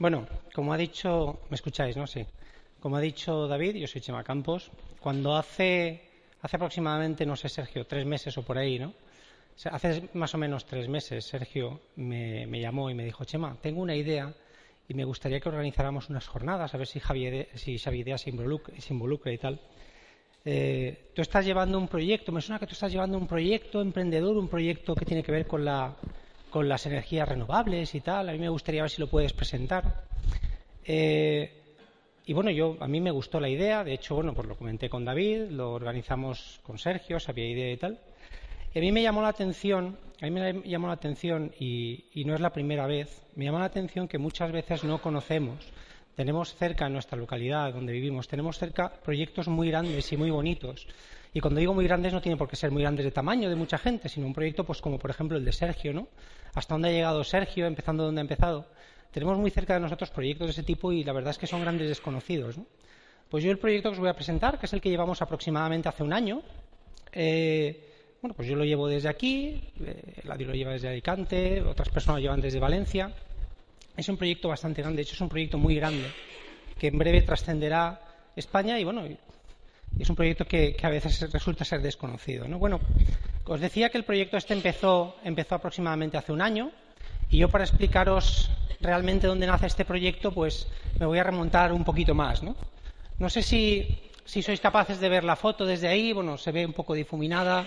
Bueno, 0.00 0.26
como 0.54 0.72
ha 0.72 0.78
dicho, 0.78 1.40
me 1.50 1.56
escucháis, 1.56 1.94
¿no? 1.94 2.06
Sí. 2.06 2.24
Como 2.80 2.96
ha 2.96 3.00
dicho 3.00 3.46
David, 3.46 3.76
yo 3.76 3.86
soy 3.86 4.00
Chema 4.00 4.24
Campos. 4.24 4.70
Cuando 4.98 5.36
hace, 5.36 6.00
hace 6.40 6.56
aproximadamente, 6.56 7.26
no 7.26 7.36
sé, 7.36 7.50
Sergio, 7.50 7.86
tres 7.86 8.06
meses 8.06 8.38
o 8.38 8.42
por 8.42 8.56
ahí, 8.56 8.78
¿no? 8.78 8.94
Hace 9.70 10.08
más 10.14 10.34
o 10.34 10.38
menos 10.38 10.64
tres 10.64 10.88
meses, 10.88 11.26
Sergio 11.26 11.82
me, 11.96 12.46
llamó 12.58 12.88
y 12.88 12.94
me 12.94 13.04
dijo, 13.04 13.26
Chema, 13.26 13.58
tengo 13.60 13.82
una 13.82 13.94
idea 13.94 14.32
y 14.88 14.94
me 14.94 15.04
gustaría 15.04 15.38
que 15.38 15.50
organizáramos 15.50 16.08
unas 16.08 16.26
jornadas, 16.26 16.72
a 16.72 16.78
ver 16.78 16.86
si 16.86 16.98
Javier, 16.98 17.50
si 17.56 17.78
Xavier 17.78 18.18
se 18.18 18.30
involucra, 18.30 18.74
se 18.80 19.34
y 19.34 19.38
tal. 19.38 19.60
Eh, 20.46 21.10
tú 21.14 21.20
estás 21.20 21.44
llevando 21.44 21.76
un 21.76 21.88
proyecto, 21.88 22.32
me 22.32 22.40
suena 22.40 22.58
que 22.58 22.66
tú 22.66 22.72
estás 22.72 22.90
llevando 22.90 23.18
un 23.18 23.26
proyecto 23.26 23.82
emprendedor, 23.82 24.38
un 24.38 24.48
proyecto 24.48 24.94
que 24.94 25.04
tiene 25.04 25.22
que 25.22 25.30
ver 25.30 25.46
con 25.46 25.62
la, 25.62 25.94
con 26.50 26.68
las 26.68 26.84
energías 26.86 27.28
renovables 27.28 27.94
y 27.94 28.00
tal. 28.00 28.28
A 28.28 28.32
mí 28.32 28.38
me 28.38 28.48
gustaría 28.48 28.82
ver 28.82 28.90
si 28.90 29.00
lo 29.00 29.08
puedes 29.08 29.32
presentar. 29.32 30.04
Eh, 30.84 31.52
y 32.26 32.32
bueno, 32.32 32.50
yo 32.50 32.76
a 32.80 32.86
mí 32.86 33.00
me 33.00 33.10
gustó 33.10 33.40
la 33.40 33.48
idea. 33.48 33.82
De 33.84 33.94
hecho, 33.94 34.16
bueno, 34.16 34.34
pues 34.34 34.46
lo 34.46 34.56
comenté 34.56 34.90
con 34.90 35.04
David, 35.04 35.50
lo 35.50 35.72
organizamos 35.72 36.60
con 36.62 36.78
Sergio, 36.78 37.18
sabía 37.18 37.48
idea 37.48 37.72
y 37.72 37.76
tal. 37.76 37.98
Y 38.74 38.78
a 38.78 38.82
mí 38.82 38.92
me 38.92 39.02
llamó 39.02 39.22
la 39.22 39.28
atención, 39.28 39.96
a 40.20 40.26
mí 40.26 40.30
me 40.30 40.62
llamó 40.68 40.88
la 40.88 40.92
atención 40.92 41.52
y, 41.58 42.04
y 42.14 42.24
no 42.24 42.34
es 42.34 42.40
la 42.40 42.52
primera 42.52 42.86
vez. 42.86 43.22
Me 43.34 43.46
llamó 43.46 43.58
la 43.58 43.64
atención 43.64 44.06
que 44.06 44.18
muchas 44.18 44.52
veces 44.52 44.84
no 44.84 45.00
conocemos 45.00 45.72
tenemos 46.20 46.54
cerca 46.54 46.86
en 46.86 46.92
nuestra 46.92 47.16
localidad 47.16 47.72
donde 47.72 47.94
vivimos, 47.94 48.28
tenemos 48.28 48.58
cerca 48.58 48.92
proyectos 48.92 49.48
muy 49.48 49.70
grandes 49.70 50.12
y 50.12 50.18
muy 50.18 50.30
bonitos 50.30 50.86
y 51.32 51.40
cuando 51.40 51.60
digo 51.60 51.74
muy 51.74 51.84
grandes 51.84 52.12
no 52.12 52.20
tiene 52.20 52.36
por 52.36 52.48
qué 52.48 52.56
ser 52.56 52.70
muy 52.70 52.82
grandes 52.82 53.04
de 53.04 53.10
tamaño 53.10 53.48
de 53.48 53.56
mucha 53.56 53.78
gente, 53.78 54.08
sino 54.08 54.26
un 54.26 54.34
proyecto 54.34 54.64
pues 54.64 54.80
como 54.80 54.98
por 54.98 55.10
ejemplo 55.10 55.36
el 55.36 55.44
de 55.44 55.52
Sergio, 55.52 55.92
¿no? 55.92 56.08
Hasta 56.54 56.74
dónde 56.74 56.88
ha 56.88 56.92
llegado 56.92 57.22
Sergio, 57.22 57.66
empezando 57.66 58.04
donde 58.04 58.20
ha 58.20 58.22
empezado. 58.22 58.66
Tenemos 59.12 59.38
muy 59.38 59.50
cerca 59.50 59.74
de 59.74 59.80
nosotros 59.80 60.10
proyectos 60.10 60.48
de 60.48 60.52
ese 60.52 60.62
tipo 60.62 60.92
y 60.92 61.04
la 61.04 61.12
verdad 61.12 61.30
es 61.30 61.38
que 61.38 61.46
son 61.46 61.60
grandes 61.60 61.88
desconocidos, 61.88 62.58
¿no? 62.58 62.66
Pues 63.28 63.44
yo 63.44 63.52
el 63.52 63.58
proyecto 63.58 63.90
que 63.90 63.94
os 63.94 64.00
voy 64.00 64.08
a 64.08 64.14
presentar, 64.14 64.58
que 64.58 64.66
es 64.66 64.72
el 64.72 64.80
que 64.80 64.90
llevamos 64.90 65.22
aproximadamente 65.22 65.88
hace 65.88 66.02
un 66.02 66.12
año, 66.12 66.42
eh, 67.12 68.16
bueno, 68.20 68.34
pues 68.34 68.48
yo 68.48 68.56
lo 68.56 68.64
llevo 68.64 68.88
desde 68.88 69.08
aquí, 69.08 69.72
eh, 69.84 70.20
Ladio 70.24 70.48
lo 70.48 70.54
lleva 70.54 70.72
desde 70.72 70.88
Alicante, 70.88 71.62
otras 71.62 71.88
personas 71.88 72.18
lo 72.18 72.22
llevan 72.22 72.40
desde 72.40 72.58
Valencia. 72.58 73.12
Es 73.96 74.08
un 74.08 74.16
proyecto 74.16 74.48
bastante 74.48 74.82
grande, 74.82 74.96
de 74.96 75.02
hecho 75.02 75.14
es 75.14 75.20
un 75.20 75.28
proyecto 75.28 75.58
muy 75.58 75.76
grande, 75.76 76.06
que 76.78 76.88
en 76.88 76.98
breve 76.98 77.22
trascenderá 77.22 78.00
España 78.36 78.78
y 78.78 78.84
bueno, 78.84 79.04
es 79.98 80.08
un 80.08 80.16
proyecto 80.16 80.44
que, 80.46 80.76
a 80.82 80.88
veces 80.88 81.30
resulta 81.32 81.64
ser 81.64 81.82
desconocido. 81.82 82.48
¿no? 82.48 82.58
Bueno, 82.58 82.80
os 83.44 83.60
decía 83.60 83.90
que 83.90 83.98
el 83.98 84.04
proyecto 84.04 84.36
este 84.36 84.54
empezó, 84.54 85.16
empezó 85.24 85.56
aproximadamente 85.56 86.16
hace 86.16 86.32
un 86.32 86.40
año 86.40 86.70
y 87.28 87.38
yo 87.38 87.48
para 87.48 87.64
explicaros 87.64 88.50
realmente 88.80 89.26
dónde 89.26 89.46
nace 89.46 89.66
este 89.66 89.84
proyecto, 89.84 90.32
pues 90.32 90.66
me 90.98 91.06
voy 91.06 91.18
a 91.18 91.24
remontar 91.24 91.72
un 91.72 91.84
poquito 91.84 92.14
más. 92.14 92.42
No, 92.42 93.28
sé 93.28 93.42
si, 93.42 94.00
si 94.24 94.42
sois 94.42 94.60
capaces 94.60 95.00
de 95.00 95.08
ver 95.08 95.24
la 95.24 95.36
foto 95.36 95.66
desde 95.66 95.88
ahí, 95.88 96.12
bueno, 96.12 96.38
se 96.38 96.52
ve 96.52 96.64
un 96.64 96.72
poco 96.72 96.94
difuminada, 96.94 97.66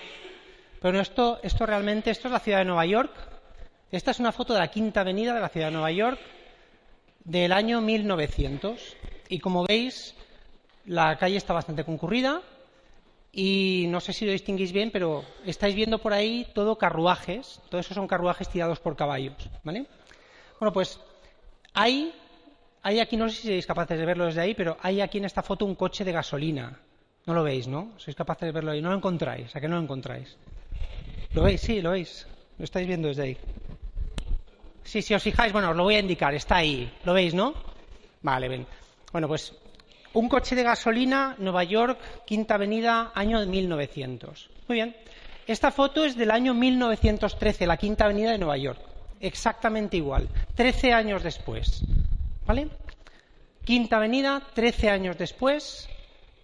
pero 0.81 1.00
esto, 1.00 1.40
esto 1.44 1.66
realmente, 1.66 2.12
esto 2.12 2.28
es 2.28 2.31
la 2.31 2.40
ciudad 2.40 2.59
de 2.59 2.66
Nueva 2.66 2.86
York. 2.86 3.12
Esta 3.92 4.12
es 4.12 4.20
una 4.20 4.31
foto 4.31 4.53
de 4.53 4.59
la 4.59 4.70
Quinta 4.70 5.02
Avenida 5.02 5.36
de 5.36 5.40
la 5.40 5.50
ciudad 5.50 5.68
de 5.68 5.74
Nueva 5.74 5.92
York 5.92 6.20
del 7.24 7.52
año 7.52 7.80
1900. 7.80 8.97
Y 9.30 9.40
como 9.40 9.66
veis, 9.66 10.16
la 10.86 11.18
calle 11.18 11.38
está 11.38 11.54
bastante 11.54 11.84
concurrida 11.84 12.42
y 13.32 13.88
no 13.90 14.00
sé 14.00 14.14
si 14.14 14.26
lo 14.26 14.32
distinguís 14.32 14.72
bien, 14.72 14.92
pero 14.92 15.24
estáis 15.46 15.74
viendo 15.74 15.98
por 15.98 16.14
ahí 16.14 16.48
todo 16.54 16.78
carruajes. 16.78 17.62
Todo 17.70 17.82
eso 17.82 17.94
son 17.94 18.08
carruajes 18.08 18.48
tirados 18.50 18.80
por 18.80 18.96
caballos. 18.96 19.50
¿vale? 19.64 19.88
Bueno, 20.60 20.72
pues 20.72 21.00
hay, 21.74 22.14
hay 22.84 23.00
aquí, 23.00 23.18
no 23.18 23.28
sé 23.30 23.36
si 23.36 23.48
sois 23.48 23.66
capaces 23.66 23.98
de 23.98 24.06
verlo 24.06 24.26
desde 24.26 24.42
ahí, 24.42 24.54
pero 24.54 24.78
hay 24.82 25.02
aquí 25.02 25.18
en 25.18 25.26
esta 25.26 25.42
foto 25.42 25.66
un 25.66 25.76
coche 25.76 26.04
de 26.04 26.12
gasolina. 26.12 26.80
No 27.26 27.34
lo 27.34 27.44
veis, 27.44 27.68
¿no? 27.68 27.94
Sois 27.98 28.16
capaces 28.16 28.46
de 28.48 28.52
verlo 28.52 28.72
ahí. 28.72 28.82
No 28.82 28.90
lo 28.90 28.98
encontráis. 28.98 29.56
¿A 29.56 29.62
qué 29.62 29.68
no 29.68 29.78
lo 29.78 29.82
encontráis? 29.82 30.38
¿Lo 31.34 31.42
veis? 31.42 31.62
Sí, 31.62 31.82
lo 31.82 31.92
veis. 31.92 32.28
Lo 32.58 32.66
estáis 32.66 32.86
viendo 32.86 33.08
desde 33.08 33.24
ahí. 33.24 33.38
Sí, 34.84 35.02
si 35.02 35.14
os 35.14 35.24
fijáis, 35.24 35.54
bueno, 35.54 35.72
os 35.72 35.76
lo 35.76 35.84
voy 35.84 35.96
a 35.96 36.00
indicar. 36.00 36.36
Está 36.36 36.58
ahí. 36.58 36.92
¿Lo 37.06 37.14
veis, 37.14 37.34
no? 37.34 37.54
Vale, 38.22 38.50
ven. 38.50 38.68
Bueno, 39.12 39.30
pues 39.30 39.56
un 40.13 40.29
coche 40.29 40.56
de 40.56 40.63
gasolina, 40.63 41.35
Nueva 41.40 41.63
York, 41.63 42.00
Quinta 42.25 42.56
Avenida, 42.56 43.12
año 43.16 43.46
1900. 43.46 44.50
Muy 44.68 44.75
bien. 44.75 44.96
Esta 45.47 45.72
foto 45.72 46.06
es 46.06 46.16
del 46.16 46.31
año 46.31 46.53
1913, 46.53 47.68
la 47.68 47.78
Quinta 47.78 48.06
Avenida 48.06 48.31
de 48.31 48.38
Nueva 48.38 48.57
York. 48.57 48.79
Exactamente 49.19 49.97
igual. 49.97 50.29
Trece 50.56 50.94
años 50.94 51.23
después. 51.23 51.84
¿Vale? 52.46 52.69
Quinta 53.66 53.97
Avenida, 53.97 54.41
trece 54.53 54.90
años 54.90 55.18
después. 55.18 55.90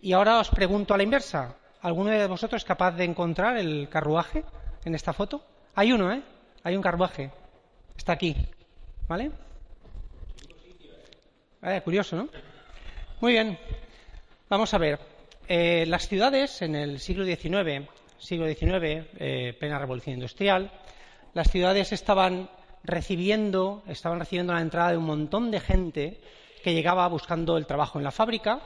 Y 0.01 0.13
ahora 0.13 0.39
os 0.39 0.49
pregunto 0.49 0.93
a 0.93 0.97
la 0.97 1.03
inversa. 1.03 1.55
¿Alguno 1.81 2.09
de 2.09 2.27
vosotros 2.27 2.61
es 2.61 2.65
capaz 2.65 2.91
de 2.91 3.05
encontrar 3.05 3.57
el 3.57 3.87
carruaje 3.89 4.43
en 4.83 4.95
esta 4.95 5.13
foto? 5.13 5.43
Hay 5.75 5.93
uno, 5.93 6.11
¿eh? 6.11 6.21
Hay 6.63 6.75
un 6.75 6.81
carruaje. 6.81 7.31
Está 7.95 8.13
aquí. 8.13 8.35
¿Vale? 9.07 9.31
Curioso, 11.83 12.15
¿no? 12.15 12.29
Muy 13.21 13.33
bien. 13.33 13.59
Vamos 14.47 14.73
a 14.73 14.77
ver. 14.77 14.97
Eh, 15.49 15.83
las 15.87 16.07
ciudades 16.07 16.61
en 16.61 16.73
el 16.73 17.01
siglo 17.01 17.25
XIX, 17.25 17.89
siglo 18.17 18.47
XIX, 18.47 19.07
eh, 19.19 19.53
plena 19.59 19.77
revolución 19.77 20.13
industrial, 20.13 20.71
las 21.33 21.51
ciudades 21.51 21.91
estaban 21.91 22.49
recibiendo, 22.85 23.83
estaban 23.89 24.21
recibiendo 24.21 24.53
la 24.53 24.61
entrada 24.61 24.91
de 24.91 24.97
un 24.97 25.03
montón 25.03 25.51
de 25.51 25.59
gente 25.59 26.21
que 26.63 26.73
llegaba 26.73 27.05
buscando 27.09 27.57
el 27.57 27.65
trabajo 27.65 27.97
en 27.97 28.05
la 28.05 28.11
fábrica. 28.11 28.61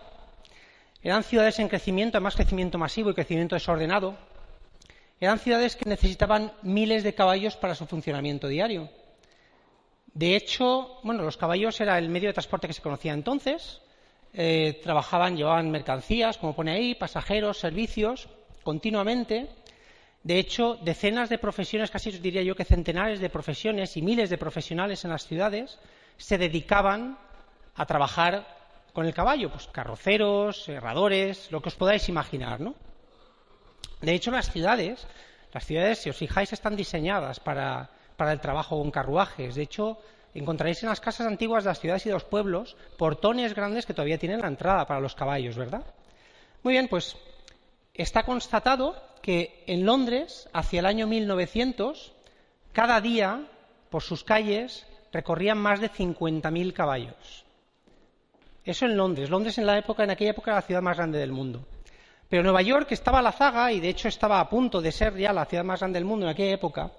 Eran 1.01 1.23
ciudades 1.23 1.57
en 1.57 1.67
crecimiento, 1.67 2.17
además 2.17 2.35
crecimiento 2.35 2.77
masivo 2.77 3.09
y 3.09 3.15
crecimiento 3.15 3.55
desordenado. 3.55 4.15
Eran 5.19 5.39
ciudades 5.39 5.75
que 5.75 5.89
necesitaban 5.89 6.53
miles 6.61 7.03
de 7.03 7.15
caballos 7.15 7.55
para 7.55 7.73
su 7.73 7.87
funcionamiento 7.87 8.47
diario. 8.47 8.87
De 10.13 10.35
hecho, 10.35 10.99
bueno, 11.01 11.23
los 11.23 11.37
caballos 11.37 11.81
era 11.81 11.97
el 11.97 12.09
medio 12.09 12.29
de 12.29 12.33
transporte 12.33 12.67
que 12.67 12.73
se 12.73 12.83
conocía 12.83 13.13
entonces, 13.13 13.81
eh, 14.33 14.79
trabajaban, 14.81 15.37
llevaban 15.37 15.69
mercancías, 15.69 16.37
como 16.37 16.55
pone 16.55 16.71
ahí, 16.71 16.95
pasajeros, 16.95 17.59
servicios, 17.59 18.27
continuamente. 18.63 19.47
De 20.23 20.39
hecho, 20.39 20.79
decenas 20.81 21.29
de 21.29 21.37
profesiones, 21.37 21.91
casi 21.91 22.11
diría 22.11 22.41
yo 22.41 22.55
que 22.55 22.65
centenares 22.65 23.19
de 23.19 23.29
profesiones 23.29 23.95
y 23.97 24.01
miles 24.01 24.29
de 24.29 24.37
profesionales 24.37 25.03
en 25.03 25.11
las 25.11 25.27
ciudades 25.27 25.77
se 26.17 26.37
dedicaban 26.37 27.17
a 27.75 27.85
trabajar 27.85 28.47
con 28.93 29.05
el 29.05 29.13
caballo, 29.13 29.51
pues 29.51 29.67
carroceros, 29.67 30.69
herradores, 30.69 31.51
lo 31.51 31.61
que 31.61 31.69
os 31.69 31.75
podáis 31.75 32.07
imaginar, 32.09 32.59
¿no? 32.59 32.75
De 34.01 34.13
hecho, 34.13 34.31
las 34.31 34.51
ciudades, 34.51 35.07
las 35.53 35.65
ciudades, 35.65 35.99
si 35.99 36.09
os 36.09 36.17
fijáis, 36.17 36.53
están 36.53 36.75
diseñadas 36.75 37.39
para, 37.39 37.89
para 38.17 38.31
el 38.31 38.39
trabajo 38.39 38.79
con 38.79 38.91
carruajes. 38.91 39.55
De 39.55 39.63
hecho, 39.63 39.97
encontraréis 40.39 40.81
en 40.83 40.89
las 40.89 40.99
casas 40.99 41.27
antiguas 41.27 41.63
de 41.63 41.69
las 41.69 41.79
ciudades 41.79 42.05
y 42.05 42.09
de 42.09 42.13
los 42.13 42.23
pueblos 42.23 42.75
portones 42.97 43.53
grandes 43.53 43.85
que 43.85 43.93
todavía 43.93 44.17
tienen 44.17 44.41
la 44.41 44.47
entrada 44.47 44.85
para 44.85 44.99
los 44.99 45.15
caballos, 45.15 45.55
¿verdad? 45.55 45.83
Muy 46.63 46.73
bien, 46.73 46.87
pues 46.87 47.15
está 47.93 48.23
constatado 48.23 48.95
que 49.21 49.63
en 49.67 49.85
Londres, 49.85 50.49
hacia 50.53 50.79
el 50.79 50.85
año 50.85 51.07
1900, 51.07 52.13
cada 52.71 52.99
día 53.01 53.47
por 53.89 54.01
sus 54.01 54.23
calles 54.23 54.85
recorrían 55.11 55.57
más 55.57 55.79
de 55.79 55.91
50.000 55.91 56.73
caballos. 56.73 57.45
Eso 58.65 58.85
en 58.85 58.97
Londres. 58.97 59.29
Londres 59.29 59.57
en 59.57 59.65
la 59.65 59.77
época, 59.77 60.03
en 60.03 60.09
aquella 60.09 60.31
época 60.31 60.51
era 60.51 60.61
la 60.61 60.65
ciudad 60.65 60.81
más 60.81 60.97
grande 60.97 61.19
del 61.19 61.31
mundo. 61.31 61.65
Pero 62.29 62.43
Nueva 62.43 62.61
York 62.61 62.91
estaba 62.91 63.19
a 63.19 63.21
la 63.21 63.31
zaga 63.31 63.71
y 63.71 63.79
de 63.79 63.89
hecho 63.89 64.07
estaba 64.07 64.39
a 64.39 64.49
punto 64.49 64.81
de 64.81 64.91
ser 64.91 65.15
ya 65.15 65.33
la 65.33 65.45
ciudad 65.45 65.63
más 65.63 65.81
grande 65.81 65.99
del 65.99 66.05
mundo 66.05 66.25
en 66.25 66.31
aquella 66.31 66.55
época 66.55 66.91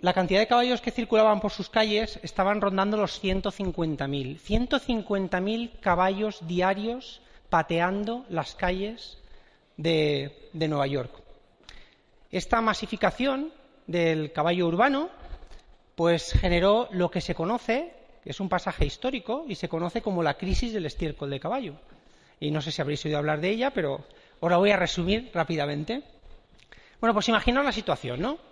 la 0.00 0.12
cantidad 0.12 0.38
de 0.38 0.46
caballos 0.46 0.80
que 0.80 0.92
circulaban 0.92 1.40
por 1.40 1.50
sus 1.50 1.70
calles 1.70 2.20
estaban 2.22 2.60
rondando 2.60 2.96
los 2.96 3.22
150.000. 3.22 4.38
150.000 4.38 5.80
caballos 5.80 6.46
diarios 6.46 7.20
pateando 7.50 8.24
las 8.28 8.54
calles 8.54 9.18
de, 9.76 10.50
Nueva 10.52 10.86
York. 10.86 11.10
Esta 12.30 12.60
masificación 12.60 13.52
del 13.86 14.32
caballo 14.32 14.68
urbano 14.68 15.10
pues 15.96 16.32
generó 16.32 16.88
lo 16.92 17.10
que 17.10 17.20
se 17.20 17.34
conoce 17.34 17.92
que 18.22 18.30
es 18.30 18.40
un 18.40 18.48
pasaje 18.48 18.86
histórico 18.86 19.44
y 19.48 19.56
se 19.56 19.68
conoce 19.68 20.02
como 20.02 20.22
la 20.22 20.34
crisis 20.34 20.72
del 20.72 20.86
estiércol 20.86 21.30
de 21.30 21.40
caballo. 21.40 21.74
Y 22.38 22.52
no 22.52 22.60
sé 22.60 22.70
si 22.70 22.80
habréis 22.80 23.04
oído 23.04 23.18
hablar 23.18 23.40
de 23.40 23.50
ella, 23.50 23.72
pero 23.72 24.04
ahora 24.40 24.58
voy 24.58 24.70
a 24.70 24.76
resumir 24.76 25.30
rápidamente. 25.34 26.02
Bueno, 27.00 27.14
pues 27.14 27.28
imaginaos 27.28 27.66
la 27.66 27.72
situación, 27.72 28.20
¿no? 28.20 28.47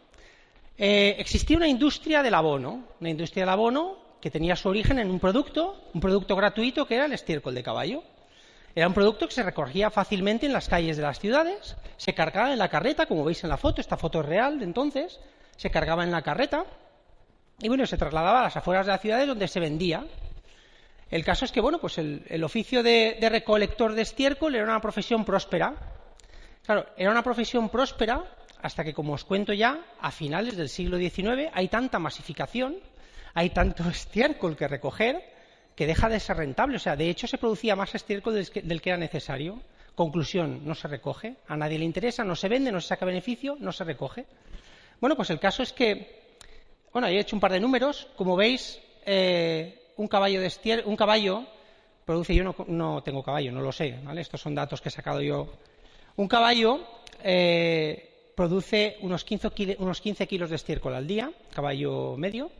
Eh, 0.78 1.16
existía 1.18 1.56
una 1.56 1.68
industria 1.68 2.22
del 2.22 2.34
abono, 2.34 2.84
una 3.00 3.08
industria 3.08 3.44
del 3.44 3.50
abono 3.50 3.96
que 4.20 4.30
tenía 4.30 4.56
su 4.56 4.68
origen 4.68 4.98
en 4.98 5.10
un 5.10 5.18
producto, 5.18 5.88
un 5.94 6.00
producto 6.00 6.36
gratuito 6.36 6.86
que 6.86 6.96
era 6.96 7.06
el 7.06 7.12
estiércol 7.12 7.54
de 7.54 7.62
caballo. 7.62 8.02
Era 8.74 8.88
un 8.88 8.92
producto 8.92 9.26
que 9.26 9.32
se 9.32 9.42
recogía 9.42 9.90
fácilmente 9.90 10.44
en 10.44 10.52
las 10.52 10.68
calles 10.68 10.98
de 10.98 11.02
las 11.02 11.18
ciudades, 11.18 11.76
se 11.96 12.12
cargaba 12.12 12.52
en 12.52 12.58
la 12.58 12.68
carreta, 12.68 13.06
como 13.06 13.24
veis 13.24 13.42
en 13.42 13.48
la 13.48 13.56
foto, 13.56 13.80
esta 13.80 13.96
foto 13.96 14.20
es 14.20 14.26
real 14.26 14.58
de 14.58 14.66
entonces, 14.66 15.18
se 15.56 15.70
cargaba 15.70 16.04
en 16.04 16.10
la 16.10 16.20
carreta 16.20 16.66
y 17.58 17.68
bueno, 17.68 17.86
se 17.86 17.96
trasladaba 17.96 18.40
a 18.40 18.44
las 18.44 18.56
afueras 18.56 18.84
de 18.84 18.92
las 18.92 19.00
ciudades 19.00 19.26
donde 19.26 19.48
se 19.48 19.60
vendía. 19.60 20.04
El 21.10 21.24
caso 21.24 21.46
es 21.46 21.52
que, 21.52 21.60
bueno, 21.60 21.78
pues 21.78 21.96
el, 21.96 22.44
oficio 22.44 22.82
de, 22.82 23.16
de 23.18 23.28
recolector 23.30 23.94
de 23.94 24.02
estiércol 24.02 24.54
era 24.54 24.64
una 24.64 24.80
profesión 24.80 25.24
próspera. 25.24 25.74
Claro, 26.66 26.84
era 26.98 27.10
una 27.10 27.22
profesión 27.22 27.70
próspera 27.70 28.24
hasta 28.66 28.82
que, 28.82 28.92
como 28.92 29.12
os 29.12 29.22
cuento 29.22 29.52
ya, 29.52 29.78
a 30.00 30.10
finales 30.10 30.56
del 30.56 30.68
siglo 30.68 30.98
XIX 30.98 31.50
hay 31.54 31.68
tanta 31.68 32.00
masificación, 32.00 32.76
hay 33.32 33.50
tanto 33.50 33.88
estiércol 33.88 34.56
que 34.56 34.66
recoger, 34.66 35.22
que 35.76 35.86
deja 35.86 36.08
de 36.08 36.18
ser 36.18 36.38
rentable. 36.38 36.76
O 36.76 36.80
sea, 36.80 36.96
de 36.96 37.08
hecho, 37.08 37.28
se 37.28 37.38
producía 37.38 37.76
más 37.76 37.94
estiércol 37.94 38.34
del 38.34 38.80
que, 38.82 38.90
era 38.90 38.98
necesario. 38.98 39.60
Conclusión, 39.94 40.66
no 40.66 40.74
se 40.74 40.88
recoge, 40.88 41.36
a 41.46 41.56
nadie 41.56 41.78
le 41.78 41.84
interesa, 41.84 42.24
no 42.24 42.34
se 42.34 42.48
vende, 42.48 42.72
no 42.72 42.80
se 42.80 42.88
saca 42.88 43.06
beneficio, 43.06 43.56
no 43.60 43.70
se 43.70 43.84
recoge. 43.84 44.26
Bueno, 45.00 45.14
pues 45.14 45.30
el 45.30 45.38
caso 45.38 45.62
es 45.62 45.72
que, 45.72 46.36
bueno, 46.92 47.06
he 47.06 47.18
hecho 47.18 47.36
un 47.36 47.40
par 47.40 47.52
de 47.52 47.60
números. 47.60 48.08
Como 48.16 48.34
veis, 48.34 48.80
eh, 49.06 49.92
un 49.96 50.08
caballo 50.08 50.40
de 50.40 50.48
estiércol, 50.48 50.90
un 50.90 50.96
caballo 50.96 51.46
produce, 52.04 52.34
yo 52.34 52.42
no, 52.66 53.02
tengo 53.04 53.22
caballo, 53.22 53.52
no 53.52 53.60
lo 53.60 53.70
sé. 53.70 53.96
Estos 54.16 54.40
son 54.40 54.56
datos 54.56 54.80
que 54.80 54.88
he 54.88 54.92
sacado 54.92 55.22
yo. 55.22 55.52
Un 56.16 56.26
caballo 56.26 56.80
eh, 57.22 58.15
produce 58.36 58.98
unos 59.00 59.24
15, 59.24 59.76
unos 59.80 60.00
15 60.00 60.28
kilos 60.28 60.50
de 60.50 60.56
estiércol 60.56 60.94
al 60.94 61.06
día, 61.06 61.30
caballo 61.52 62.16
medio, 62.16 62.50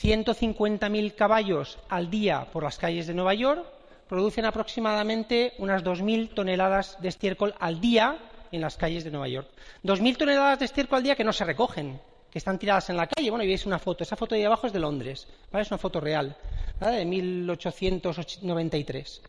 150.000 0.00 1.14
caballos 1.14 1.78
al 1.88 2.10
día 2.10 2.46
por 2.52 2.62
las 2.62 2.76
calles 2.76 3.06
de 3.06 3.14
Nueva 3.14 3.32
York 3.32 3.64
producen 4.06 4.44
aproximadamente 4.44 5.54
unas 5.58 5.82
2.000 5.82 6.34
toneladas 6.34 7.00
de 7.00 7.08
estiércol 7.08 7.54
al 7.58 7.80
día 7.80 8.18
en 8.52 8.60
las 8.60 8.76
calles 8.76 9.04
de 9.04 9.10
Nueva 9.10 9.28
York. 9.28 9.48
2.000 9.82 10.16
toneladas 10.18 10.58
de 10.58 10.66
estiércol 10.66 10.98
al 10.98 11.04
día 11.04 11.16
que 11.16 11.24
no 11.24 11.32
se 11.32 11.44
recogen, 11.44 11.98
que 12.30 12.38
están 12.38 12.58
tiradas 12.58 12.90
en 12.90 12.98
la 12.98 13.06
calle. 13.06 13.30
Bueno, 13.30 13.44
y 13.44 13.48
veis 13.48 13.64
una 13.64 13.78
foto. 13.78 14.04
Esa 14.04 14.16
foto 14.16 14.34
de 14.34 14.42
ahí 14.42 14.44
abajo 14.44 14.66
es 14.66 14.74
de 14.74 14.78
Londres, 14.78 15.26
¿vale? 15.50 15.62
Es 15.62 15.70
una 15.70 15.78
foto 15.78 16.00
real, 16.00 16.36
¿vale? 16.78 16.98
De 16.98 17.06
1893, 17.06 19.22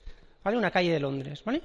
¿vale? 0.44 0.58
Una 0.58 0.70
calle 0.70 0.92
de 0.92 1.00
Londres, 1.00 1.42
¿vale? 1.46 1.62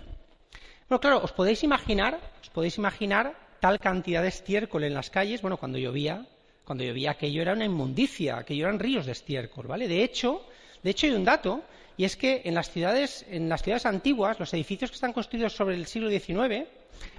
Bueno, 0.88 1.00
claro, 1.00 1.20
os 1.22 1.32
podéis 1.32 1.64
imaginar, 1.64 2.20
os 2.40 2.50
podéis 2.50 2.78
imaginar 2.78 3.41
tal 3.62 3.78
cantidad 3.78 4.22
de 4.22 4.28
estiércol 4.28 4.82
en 4.82 4.92
las 4.92 5.08
calles, 5.08 5.40
bueno, 5.40 5.56
cuando 5.56 5.78
llovía, 5.78 6.26
cuando 6.64 6.82
llovía 6.82 7.12
aquello 7.12 7.42
era 7.42 7.52
una 7.52 7.64
inmundicia, 7.64 8.36
aquello 8.36 8.64
eran 8.64 8.80
ríos 8.80 9.06
de 9.06 9.12
estiércol, 9.12 9.68
¿vale? 9.68 9.86
De 9.86 10.02
hecho, 10.02 10.44
de 10.82 10.90
hecho 10.90 11.06
hay 11.06 11.12
un 11.12 11.24
dato, 11.24 11.62
y 11.96 12.02
es 12.02 12.16
que 12.16 12.42
en 12.44 12.56
las 12.56 12.72
ciudades, 12.72 13.24
en 13.30 13.48
las 13.48 13.62
ciudades 13.62 13.86
antiguas, 13.86 14.40
los 14.40 14.52
edificios 14.52 14.90
que 14.90 14.96
están 14.96 15.12
construidos 15.12 15.52
sobre 15.52 15.76
el 15.76 15.86
siglo 15.86 16.10
XIX, 16.10 16.66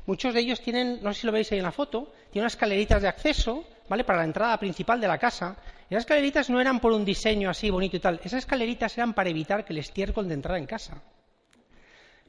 muchos 0.06 0.34
de 0.34 0.42
ellos 0.42 0.60
tienen, 0.60 1.00
no 1.02 1.14
sé 1.14 1.22
si 1.22 1.28
lo 1.28 1.32
veis 1.32 1.50
ahí 1.54 1.60
en 1.60 1.64
la 1.64 1.72
foto, 1.72 2.12
tienen 2.30 2.44
unas 2.44 2.56
escaleritas 2.56 3.02
de 3.02 3.08
acceso, 3.08 3.64
¿vale? 3.88 4.04
Para 4.04 4.20
la 4.20 4.26
entrada 4.26 4.60
principal 4.60 5.00
de 5.00 5.08
la 5.08 5.18
casa. 5.18 5.56
Esas 5.90 6.04
escaleritas 6.04 6.50
no 6.50 6.60
eran 6.60 6.82
por 6.82 6.92
un 6.92 7.06
diseño 7.06 7.50
así 7.50 7.70
bonito 7.70 7.96
y 7.96 8.02
tal, 8.02 8.20
esas 8.22 8.40
escaleritas 8.40 8.98
eran 8.98 9.14
para 9.14 9.30
evitar 9.30 9.64
que 9.64 9.72
el 9.72 9.80
estiércol 9.80 10.28
de 10.28 10.34
entrara 10.34 10.58
en 10.58 10.66
casa. 10.66 11.02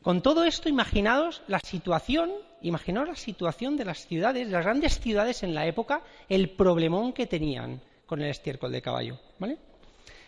Con 0.05 0.21
todo 0.21 0.45
esto, 0.45 0.69
imaginaos 0.69 1.41
la 1.47 1.59
situación, 1.61 2.31
imaginaos 2.61 3.09
la 3.09 3.17
situación 3.17 3.79
de 3.79 3.87
las 3.87 4.06
ciudades, 4.06 4.47
de 4.47 4.53
las 4.53 4.62
grandes 4.62 5.01
ciudades 5.01 5.43
en 5.43 5.55
la 5.55 5.67
época, 5.67 6.03
el 6.29 6.51
problemón 6.51 7.15
que 7.15 7.27
tenían 7.27 7.81
con 8.05 8.21
el 8.21 8.29
estiércol 8.29 8.71
de 8.71 8.83
caballo. 8.83 9.19
¿vale? 9.39 9.56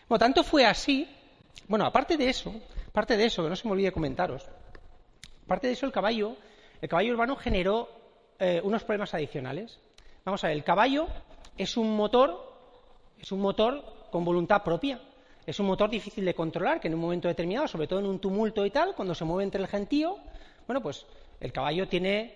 Bueno, 0.09 0.19
tanto 0.19 0.43
fue 0.45 0.65
así, 0.65 1.07
bueno, 1.69 1.85
aparte 1.85 2.17
de 2.17 2.27
eso, 2.31 2.55
aparte 2.89 3.19
de 3.19 3.27
eso, 3.27 3.43
que 3.43 3.51
no 3.51 3.55
se 3.55 3.69
me 3.69 3.73
olvide 3.73 3.93
comentaros, 3.93 4.49
aparte 5.45 5.67
de 5.67 5.75
eso, 5.75 5.85
el 5.85 5.93
caballo, 5.93 6.39
el 6.81 6.89
caballo 6.89 7.13
urbano 7.13 7.37
generó 7.37 7.91
eh, 8.39 8.63
unos 8.65 8.83
problemas 8.83 9.13
adicionales. 9.13 9.79
Vamos 10.25 10.43
a 10.43 10.47
ver, 10.47 10.57
el 10.57 10.65
caballo 10.65 11.07
es 11.59 11.77
un 11.77 11.95
motor, 11.95 12.33
es 13.19 13.31
un 13.31 13.43
motor 13.43 14.09
con 14.11 14.25
voluntad 14.25 14.63
propia. 14.63 15.03
Es 15.47 15.61
un 15.61 15.67
motor 15.67 15.89
difícil 15.89 16.25
de 16.25 16.35
controlar, 16.35 16.81
que 16.81 16.89
en 16.89 16.95
un 16.95 17.01
momento 17.01 17.29
determinado, 17.29 17.69
sobre 17.69 17.87
todo 17.87 18.01
en 18.01 18.07
un 18.07 18.19
tumulto 18.19 18.67
y 18.67 18.71
tal, 18.71 18.97
cuando 18.97 19.15
se 19.15 19.25
mueve 19.25 19.45
entre 19.45 19.63
el 19.63 19.69
gentío, 19.69 20.19
bueno, 20.67 20.83
pues 20.83 21.07
el 21.41 21.53
caballo 21.53 21.87
tiene 21.87 22.35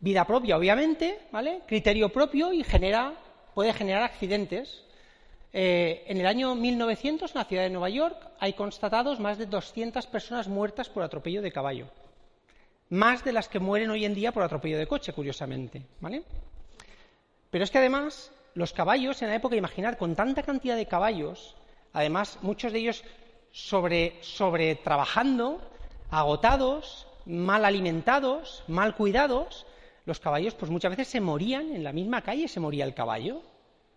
vida 0.00 0.24
propia, 0.24 0.56
obviamente, 0.56 1.20
¿vale? 1.30 1.60
Criterio 1.66 2.08
propio 2.08 2.52
y 2.52 2.64
genera, 2.64 3.14
puede 3.54 3.72
generar 3.72 4.02
accidentes. 4.02 4.82
Eh, 5.52 6.02
en 6.08 6.18
el 6.18 6.26
año 6.26 6.56
1900, 6.56 7.30
en 7.30 7.38
la 7.38 7.44
ciudad 7.44 7.62
de 7.62 7.70
Nueva 7.70 7.88
York, 7.88 8.16
hay 8.40 8.54
constatados 8.54 9.20
más 9.20 9.38
de 9.38 9.46
200 9.46 10.04
personas 10.08 10.48
muertas 10.48 10.88
por 10.88 11.04
atropello 11.04 11.40
de 11.40 11.52
caballo. 11.52 11.86
Más 12.90 13.24
de 13.24 13.32
las 13.32 13.48
que 13.48 13.60
mueren 13.60 13.90
hoy 13.90 14.04
en 14.04 14.14
día 14.14 14.32
por 14.32 14.42
atropello 14.42 14.76
de 14.76 14.88
coche, 14.88 15.12
curiosamente, 15.12 15.82
¿vale? 16.00 16.24
Pero 17.52 17.62
es 17.62 17.70
que 17.70 17.78
además, 17.78 18.32
los 18.54 18.72
caballos, 18.72 19.22
en 19.22 19.28
la 19.28 19.36
época, 19.36 19.54
imaginar, 19.54 19.96
con 19.96 20.16
tanta 20.16 20.42
cantidad 20.42 20.74
de 20.74 20.86
caballos, 20.86 21.54
además 21.94 22.38
muchos 22.42 22.72
de 22.72 22.80
ellos 22.80 23.02
sobre, 23.50 24.18
sobre 24.20 24.74
trabajando, 24.74 25.60
agotados, 26.10 27.06
mal 27.24 27.64
alimentados, 27.64 28.64
mal 28.68 28.94
cuidados, 28.94 29.64
los 30.04 30.20
caballos 30.20 30.54
pues 30.54 30.70
muchas 30.70 30.90
veces 30.90 31.08
se 31.08 31.20
morían 31.20 31.74
en 31.74 31.82
la 31.82 31.92
misma 31.92 32.20
calle, 32.20 32.48
se 32.48 32.60
moría 32.60 32.84
el 32.84 32.92
caballo. 32.92 33.40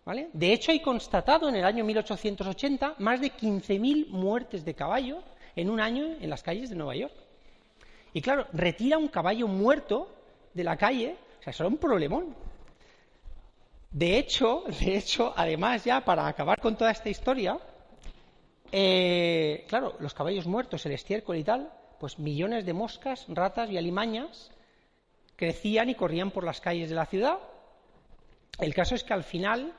¿vale? 0.06 0.30
De 0.32 0.52
hecho, 0.52 0.70
hay 0.70 0.80
constatado 0.80 1.50
en 1.50 1.56
el 1.56 1.64
año 1.64 1.84
1880 1.84 2.94
más 2.98 3.20
de 3.20 3.30
15.000 3.30 4.06
muertes 4.08 4.64
de 4.64 4.74
caballo 4.74 5.18
en 5.54 5.68
un 5.68 5.80
año 5.80 6.16
en 6.20 6.30
las 6.30 6.42
calles 6.42 6.70
de 6.70 6.76
Nueva 6.76 6.96
York. 6.96 7.12
Y 8.14 8.22
claro, 8.22 8.46
retira 8.52 8.96
un 8.96 9.08
caballo 9.08 9.48
muerto 9.48 10.08
de 10.54 10.64
la 10.64 10.76
calle, 10.76 11.16
o 11.40 11.42
sea, 11.42 11.50
eso 11.50 11.66
un 11.66 11.76
problemón. 11.76 12.34
De 13.90 14.18
hecho, 14.18 14.64
de 14.80 14.96
hecho, 14.96 15.34
además 15.36 15.84
ya 15.84 16.04
para 16.04 16.26
acabar 16.26 16.60
con 16.60 16.76
toda 16.76 16.90
esta 16.90 17.10
historia, 17.10 17.58
eh, 18.72 19.64
claro, 19.68 19.94
los 20.00 20.14
caballos 20.14 20.46
muertos, 20.46 20.84
el 20.86 20.92
estiércol 20.92 21.36
y 21.36 21.44
tal, 21.44 21.72
pues 21.98 22.18
millones 22.18 22.64
de 22.66 22.72
moscas, 22.72 23.26
ratas 23.28 23.70
y 23.70 23.78
alimañas 23.78 24.50
crecían 25.36 25.88
y 25.88 25.94
corrían 25.94 26.30
por 26.30 26.44
las 26.44 26.60
calles 26.60 26.88
de 26.88 26.94
la 26.94 27.06
ciudad. 27.06 27.38
El 28.58 28.74
caso 28.74 28.94
es 28.94 29.04
que 29.04 29.14
al 29.14 29.24
final, 29.24 29.72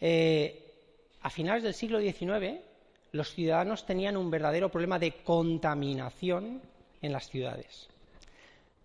eh, 0.00 0.74
a 1.20 1.30
finales 1.30 1.62
del 1.62 1.74
siglo 1.74 2.00
XIX, 2.00 2.60
los 3.10 3.34
ciudadanos 3.34 3.84
tenían 3.84 4.16
un 4.16 4.30
verdadero 4.30 4.70
problema 4.70 4.98
de 4.98 5.12
contaminación 5.22 6.62
en 7.02 7.12
las 7.12 7.28
ciudades. 7.28 7.88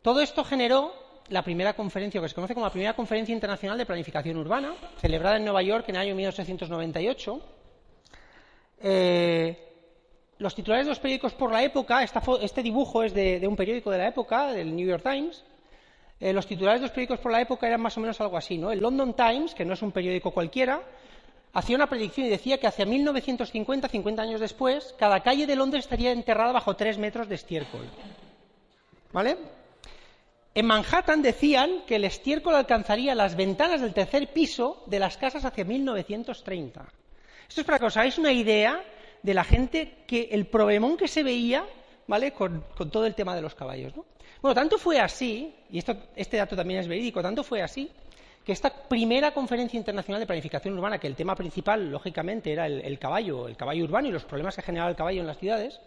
Todo 0.01 0.22
esto 0.22 0.44
generó 0.44 0.94
la 1.30 1.44
primera 1.44 1.74
conferencia, 1.74 2.20
que 2.22 2.30
se 2.30 2.36
conoce 2.36 2.54
como 2.54 2.66
la 2.66 2.72
primera 2.72 2.96
conferencia 2.96 3.34
internacional 3.34 3.77
de 3.77 3.86
planificación 3.86 4.38
urbana, 4.38 4.75
celebrada 5.00 5.38
en 5.38 5.44
Nueva 5.44 5.62
York 5.62 5.86
en 5.89 5.96
el 5.96 6.01
año 6.01 6.16
1898 6.16 7.57
eh, 8.81 9.57
los 10.39 10.53
titulares 10.53 10.86
de 10.86 10.91
los 10.91 11.00
periódicos 11.00 11.34
por 11.34 11.51
la 11.51 11.63
época, 11.63 12.03
este 12.03 12.63
dibujo 12.63 13.03
es 13.03 13.13
de, 13.13 13.46
un 13.48 13.55
periódico 13.55 13.91
de 13.91 13.98
la 13.98 14.07
época, 14.07 14.51
del 14.51 14.75
New 14.75 14.88
York 14.88 15.03
Times. 15.03 15.43
Eh, 16.19 16.34
los 16.34 16.48
titulares 16.48 16.81
de 16.81 16.88
los 16.88 16.91
periódicos 16.91 17.19
por 17.19 17.31
la 17.31 17.41
época 17.41 17.67
eran 17.67 17.81
más 17.81 17.98
o 17.98 18.01
menos 18.01 18.19
algo 18.22 18.38
así, 18.38 18.57
¿no? 18.57 18.72
El 18.72 18.79
London 18.79 19.13
Times, 19.13 19.53
que 19.53 19.65
no 19.65 19.74
es 19.74 19.81
un 19.81 19.91
periódico 19.91 20.31
cualquiera, 20.31 20.81
hacía 21.53 21.75
una 21.75 21.88
predicción 21.88 22.27
y 22.27 22.29
decía 22.29 22.60
que 22.60 22.67
hacia 22.67 22.86
1950, 22.86 23.88
50 23.88 24.22
años 24.22 24.39
después, 24.39 24.96
cada 24.98 25.22
calle 25.22 25.48
de 25.48 25.55
Londres 25.55 25.86
estaría 25.86 26.12
enterrada 26.12 26.51
bajo 26.51 26.75
tres 26.75 26.98
metros 26.98 27.27
de 27.29 27.36
estiércol. 27.36 27.86
¿Vale? 29.12 29.38
En 30.53 30.65
Manhattan 30.65 31.22
decían 31.22 31.84
que 31.86 31.96
el 31.96 32.05
estiércol 32.05 32.55
alcanzaría 32.55 33.13
las 33.13 33.36
ventanas 33.36 33.81
del 33.81 33.93
tercer 33.93 34.34
piso 34.34 34.84
de 34.88 35.00
las 35.00 35.17
casas 35.17 35.46
hacia 35.46 35.65
1930. 35.65 36.86
Esto 37.48 37.62
es 37.62 37.66
para 37.68 37.80
que 37.80 37.86
os 37.86 37.98
hagáis 37.98 38.18
una 38.18 38.32
idea 38.32 38.84
de 39.24 39.34
la 39.34 39.44
gente 39.44 40.04
que 40.08 40.30
el 40.32 40.48
problemón 40.48 40.98
que 40.98 41.08
se 41.08 41.24
veía, 41.24 41.66
¿vale? 42.08 42.32
Con, 42.32 42.63
todo 42.92 43.06
el 43.06 43.16
tema 43.16 43.36
de 43.36 43.42
los 43.42 43.56
caballos, 43.56 43.96
¿no? 43.96 44.06
Bueno, 44.42 44.54
tanto 44.54 44.77
fue 44.77 45.00
así, 45.00 45.54
y 45.72 45.80
este 45.80 46.38
dato 46.38 46.56
también 46.56 46.80
es 46.80 46.88
verídico, 46.88 47.22
tanto 47.22 47.44
fue 47.44 47.62
así, 47.62 47.89
que 48.48 48.54
esta 48.54 48.70
primera 48.70 49.32
conferencia 49.34 49.77
internacional 49.77 50.22
de 50.22 50.25
planificación 50.25 50.77
urbana, 50.77 51.00
que 51.00 51.08
el 51.08 51.16
tema 51.16 51.36
principal, 51.36 51.92
lógicamente, 51.92 52.54
era 52.54 52.68
el, 52.68 52.98
caballo, 53.00 53.48
el 53.48 53.58
caballo 53.58 53.84
urbano 53.84 54.08
y 54.08 54.12
los 54.12 54.24
problemas 54.24 54.56
que 54.56 54.62
generaba 54.62 54.89
el 54.89 54.96
caballo 54.96 55.20
en 55.20 55.27
las 55.27 55.38
ciudades, 55.38 55.82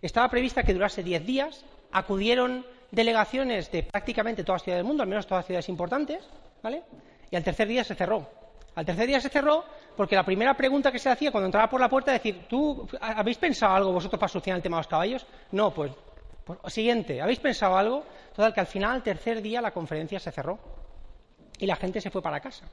estaba 0.00 0.30
prevista 0.30 0.62
que 0.62 0.72
durase 0.72 1.02
diez 1.02 1.26
días, 1.26 1.64
acudieron 1.90 2.64
delegaciones 2.90 3.70
de 3.70 3.82
prácticamente 3.82 4.44
todas 4.44 4.60
las 4.60 4.64
ciudades 4.64 4.78
del 4.80 4.86
mundo, 4.86 5.02
al 5.02 5.08
menos 5.08 5.26
todas 5.26 5.40
las 5.40 5.46
ciudades 5.46 5.68
importantes, 5.68 6.24
¿vale? 6.62 6.82
Y 7.30 7.36
al 7.36 7.44
tercer 7.44 7.68
día 7.68 7.84
se 7.84 7.94
cerró. 7.94 8.26
Al 8.74 8.86
tercer 8.86 9.06
día 9.06 9.20
se 9.20 9.28
cerró 9.28 9.64
porque 9.96 10.16
la 10.16 10.24
primera 10.24 10.54
pregunta 10.54 10.90
que 10.90 10.98
se 10.98 11.10
hacía 11.10 11.30
cuando 11.30 11.46
entraba 11.46 11.68
por 11.68 11.80
la 11.80 11.88
puerta 11.88 12.14
es 12.14 12.22
decir, 12.22 12.46
¿tú 12.48 12.88
habéis 13.00 13.36
pensado 13.36 13.74
algo 13.74 13.92
vosotros 13.92 14.18
para 14.18 14.28
solucionar 14.28 14.58
el 14.58 14.62
tema 14.62 14.78
de 14.78 14.80
los 14.80 14.88
caballos? 14.88 15.26
No, 15.50 15.74
pues, 15.74 15.92
pues 16.44 16.58
siguiente, 16.72 17.20
¿habéis 17.20 17.40
pensado 17.40 17.76
algo? 17.76 18.04
Total, 18.34 18.54
que 18.54 18.60
al 18.60 18.66
final, 18.66 18.92
al 18.92 19.02
tercer 19.02 19.42
día, 19.42 19.60
la 19.60 19.72
conferencia 19.72 20.18
se 20.18 20.32
cerró 20.32 20.58
y 21.58 21.66
la 21.66 21.76
gente 21.76 22.00
se 22.00 22.10
fue 22.10 22.22
para 22.22 22.40
casa. 22.40 22.66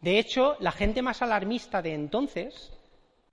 De 0.00 0.18
hecho, 0.18 0.56
la 0.60 0.70
gente 0.70 1.02
más 1.02 1.22
alarmista 1.22 1.82
de 1.82 1.94
entonces 1.94 2.72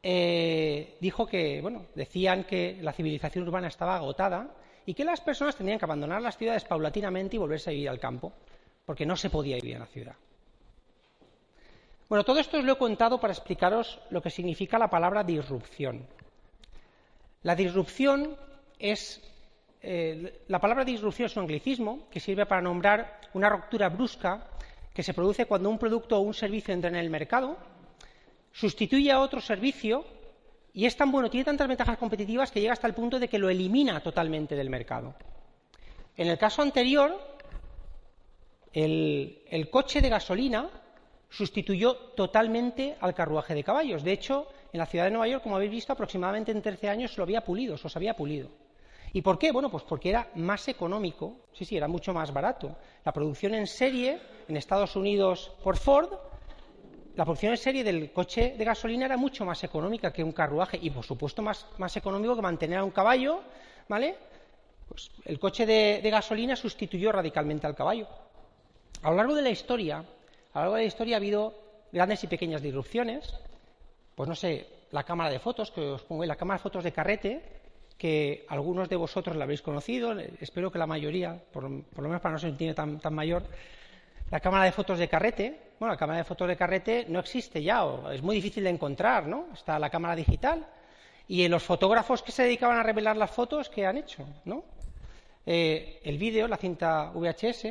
eh, 0.01 0.97
dijo 0.99 1.27
que, 1.27 1.61
bueno, 1.61 1.85
decían 1.93 2.45
que 2.45 2.79
la 2.81 2.93
civilización 2.93 3.47
urbana 3.47 3.67
estaba 3.67 3.95
agotada 3.95 4.55
y 4.85 4.93
que 4.93 5.05
las 5.05 5.21
personas 5.21 5.55
tenían 5.55 5.77
que 5.77 5.85
abandonar 5.85 6.21
las 6.21 6.37
ciudades 6.37 6.65
paulatinamente 6.65 7.35
y 7.35 7.39
volverse 7.39 7.69
a 7.69 7.73
vivir 7.73 7.89
al 7.89 7.99
campo, 7.99 8.33
porque 8.85 9.05
no 9.05 9.15
se 9.15 9.29
podía 9.29 9.55
vivir 9.55 9.75
en 9.75 9.79
la 9.79 9.85
ciudad. 9.85 10.15
Bueno, 12.13 12.25
todo 12.25 12.37
esto 12.37 12.59
os 12.59 12.63
lo 12.63 12.73
he 12.73 12.77
contado 12.77 13.17
para 13.17 13.33
explicaros 13.33 13.97
lo 14.11 14.21
que 14.21 14.29
significa 14.29 14.77
la 14.77 14.87
palabra 14.87 15.23
disrupción. 15.23 16.05
La 17.41 17.55
disrupción 17.55 18.37
es. 18.77 19.19
Eh, 19.81 20.43
la 20.47 20.59
palabra 20.59 20.85
disrupción 20.85 21.25
es 21.25 21.35
un 21.35 21.41
anglicismo 21.41 22.07
que 22.11 22.19
sirve 22.19 22.45
para 22.45 22.61
nombrar 22.61 23.19
una 23.33 23.49
ruptura 23.49 23.89
brusca 23.89 24.45
que 24.93 25.01
se 25.01 25.15
produce 25.15 25.47
cuando 25.47 25.71
un 25.71 25.79
producto 25.79 26.15
o 26.15 26.19
un 26.19 26.35
servicio 26.35 26.71
entra 26.71 26.91
en 26.91 26.97
el 26.97 27.09
mercado, 27.09 27.57
sustituye 28.51 29.11
a 29.11 29.19
otro 29.19 29.41
servicio 29.41 30.05
y 30.71 30.85
es 30.85 30.95
tan 30.95 31.11
bueno, 31.11 31.31
tiene 31.31 31.45
tantas 31.45 31.67
ventajas 31.67 31.97
competitivas 31.97 32.51
que 32.51 32.61
llega 32.61 32.73
hasta 32.73 32.85
el 32.85 32.93
punto 32.93 33.17
de 33.17 33.27
que 33.27 33.39
lo 33.39 33.49
elimina 33.49 34.03
totalmente 34.03 34.55
del 34.55 34.69
mercado. 34.69 35.15
En 36.15 36.27
el 36.27 36.37
caso 36.37 36.61
anterior, 36.61 37.19
el, 38.71 39.67
coche 39.71 39.99
de 39.99 40.09
gasolina 40.09 40.69
sustituyó 41.33 41.95
totalmente 41.95 42.95
al 42.99 43.15
carruaje 43.15 43.55
de 43.55 43.63
caballos. 43.63 44.03
De 44.03 44.11
hecho, 44.11 44.47
en 44.71 44.77
la 44.77 44.85
ciudad 44.85 45.05
de 45.05 45.11
Nueva 45.11 45.27
York, 45.27 45.41
como 45.41 45.55
habéis 45.55 45.71
visto, 45.71 45.91
aproximadamente 45.91 46.51
en 46.51 46.61
13 46.61 46.89
años 46.89 47.11
se 47.11 47.17
lo 47.17 47.23
había 47.23 47.43
pulido, 47.43 47.75
se 47.75 47.87
os 47.87 47.95
había 47.95 48.15
pulido. 48.15 48.49
¿Y 49.13 49.21
por 49.21 49.39
qué? 49.39 49.51
Bueno, 49.51 49.71
pues 49.71 49.83
porque 49.83 50.09
era 50.09 50.29
más 50.35 50.67
económico, 50.67 51.37
sí, 51.53 51.65
sí, 51.65 51.75
era 51.75 51.87
mucho 51.87 52.13
más 52.13 52.31
barato. 52.31 52.75
La 53.03 53.11
producción 53.11 53.55
en 53.55 53.65
serie 53.65 54.19
en 54.47 54.57
Estados 54.57 54.95
Unidos 54.95 55.51
por 55.63 55.77
Ford, 55.77 56.09
la 57.15 57.25
producción 57.25 57.53
en 57.53 57.57
serie 57.57 57.83
del 57.83 58.11
coche 58.11 58.53
de 58.55 58.65
gasolina 58.65 59.05
era 59.05 59.17
mucho 59.17 59.43
más 59.43 59.63
económica 59.63 60.13
que 60.13 60.23
un 60.23 60.31
carruaje 60.33 60.77
y, 60.81 60.91
por 60.91 61.03
supuesto, 61.03 61.41
más, 61.41 61.65
económico 61.95 62.35
que 62.35 62.41
mantener 62.43 62.77
a 62.77 62.83
un 62.83 62.91
caballo, 62.91 63.41
¿vale? 63.89 64.17
Pues 64.87 65.11
el 65.25 65.39
coche 65.39 65.65
de, 65.65 65.99
de 66.01 66.09
gasolina 66.11 66.55
sustituyó 66.55 67.11
radicalmente 67.11 67.65
al 67.65 67.75
caballo. 67.75 68.07
A 69.01 69.09
lo 69.09 69.17
largo 69.17 69.35
de 69.35 69.41
la 69.41 69.49
historia, 69.49 70.03
a 70.53 70.59
lo 70.59 70.63
largo 70.63 70.75
de 70.75 70.81
la 70.81 70.87
historia 70.87 71.15
ha 71.15 71.17
habido 71.17 71.53
grandes 71.91 72.23
y 72.23 72.27
pequeñas 72.27 72.61
disrupciones. 72.61 73.33
Pues 74.15 74.29
no 74.29 74.35
sé, 74.35 74.67
la 74.91 75.03
cámara 75.03 75.31
de 75.31 75.39
fotos, 75.39 75.71
que 75.71 75.81
os 75.81 76.03
pongo 76.03 76.23
la 76.25 76.35
cámara 76.35 76.59
de 76.59 76.63
fotos 76.63 76.83
de 76.83 76.91
carrete, 76.91 77.41
que 77.97 78.45
algunos 78.49 78.87
de 78.87 78.95
vosotros 78.95 79.35
la 79.35 79.43
habréis 79.43 79.61
conocido, 79.61 80.17
espero 80.39 80.71
que 80.71 80.77
la 80.77 80.85
mayoría, 80.85 81.41
por, 81.51 81.63
lo 81.63 81.83
menos 81.97 82.21
para 82.21 82.33
no 82.33 82.39
ser 82.39 82.55
tiene 82.55 82.73
tan, 82.73 82.99
tan 82.99 83.13
mayor, 83.13 83.43
la 84.29 84.39
cámara 84.39 84.65
de 84.65 84.71
fotos 84.71 84.99
de 84.99 85.07
carrete. 85.07 85.73
Bueno, 85.79 85.93
la 85.93 85.97
cámara 85.97 86.19
de 86.19 86.23
fotos 86.23 86.47
de 86.47 86.55
carrete 86.55 87.05
no 87.09 87.19
existe 87.19 87.61
ya, 87.61 87.85
o 87.85 88.11
es 88.11 88.21
muy 88.21 88.35
difícil 88.35 88.63
de 88.63 88.69
encontrar, 88.69 89.27
¿no? 89.27 89.47
Está 89.53 89.79
la 89.79 89.89
cámara 89.89 90.15
digital. 90.15 90.65
Y 91.27 91.47
los 91.47 91.63
fotógrafos 91.63 92.21
que 92.21 92.31
se 92.31 92.43
dedicaban 92.43 92.77
a 92.77 92.83
revelar 92.83 93.15
las 93.15 93.31
fotos, 93.31 93.69
¿qué 93.69 93.85
han 93.85 93.97
hecho? 93.97 94.25
¿no? 94.45 94.63
Eh, 95.45 96.01
el 96.03 96.17
vídeo, 96.17 96.47
la 96.47 96.57
cinta 96.57 97.11
VHS. 97.13 97.67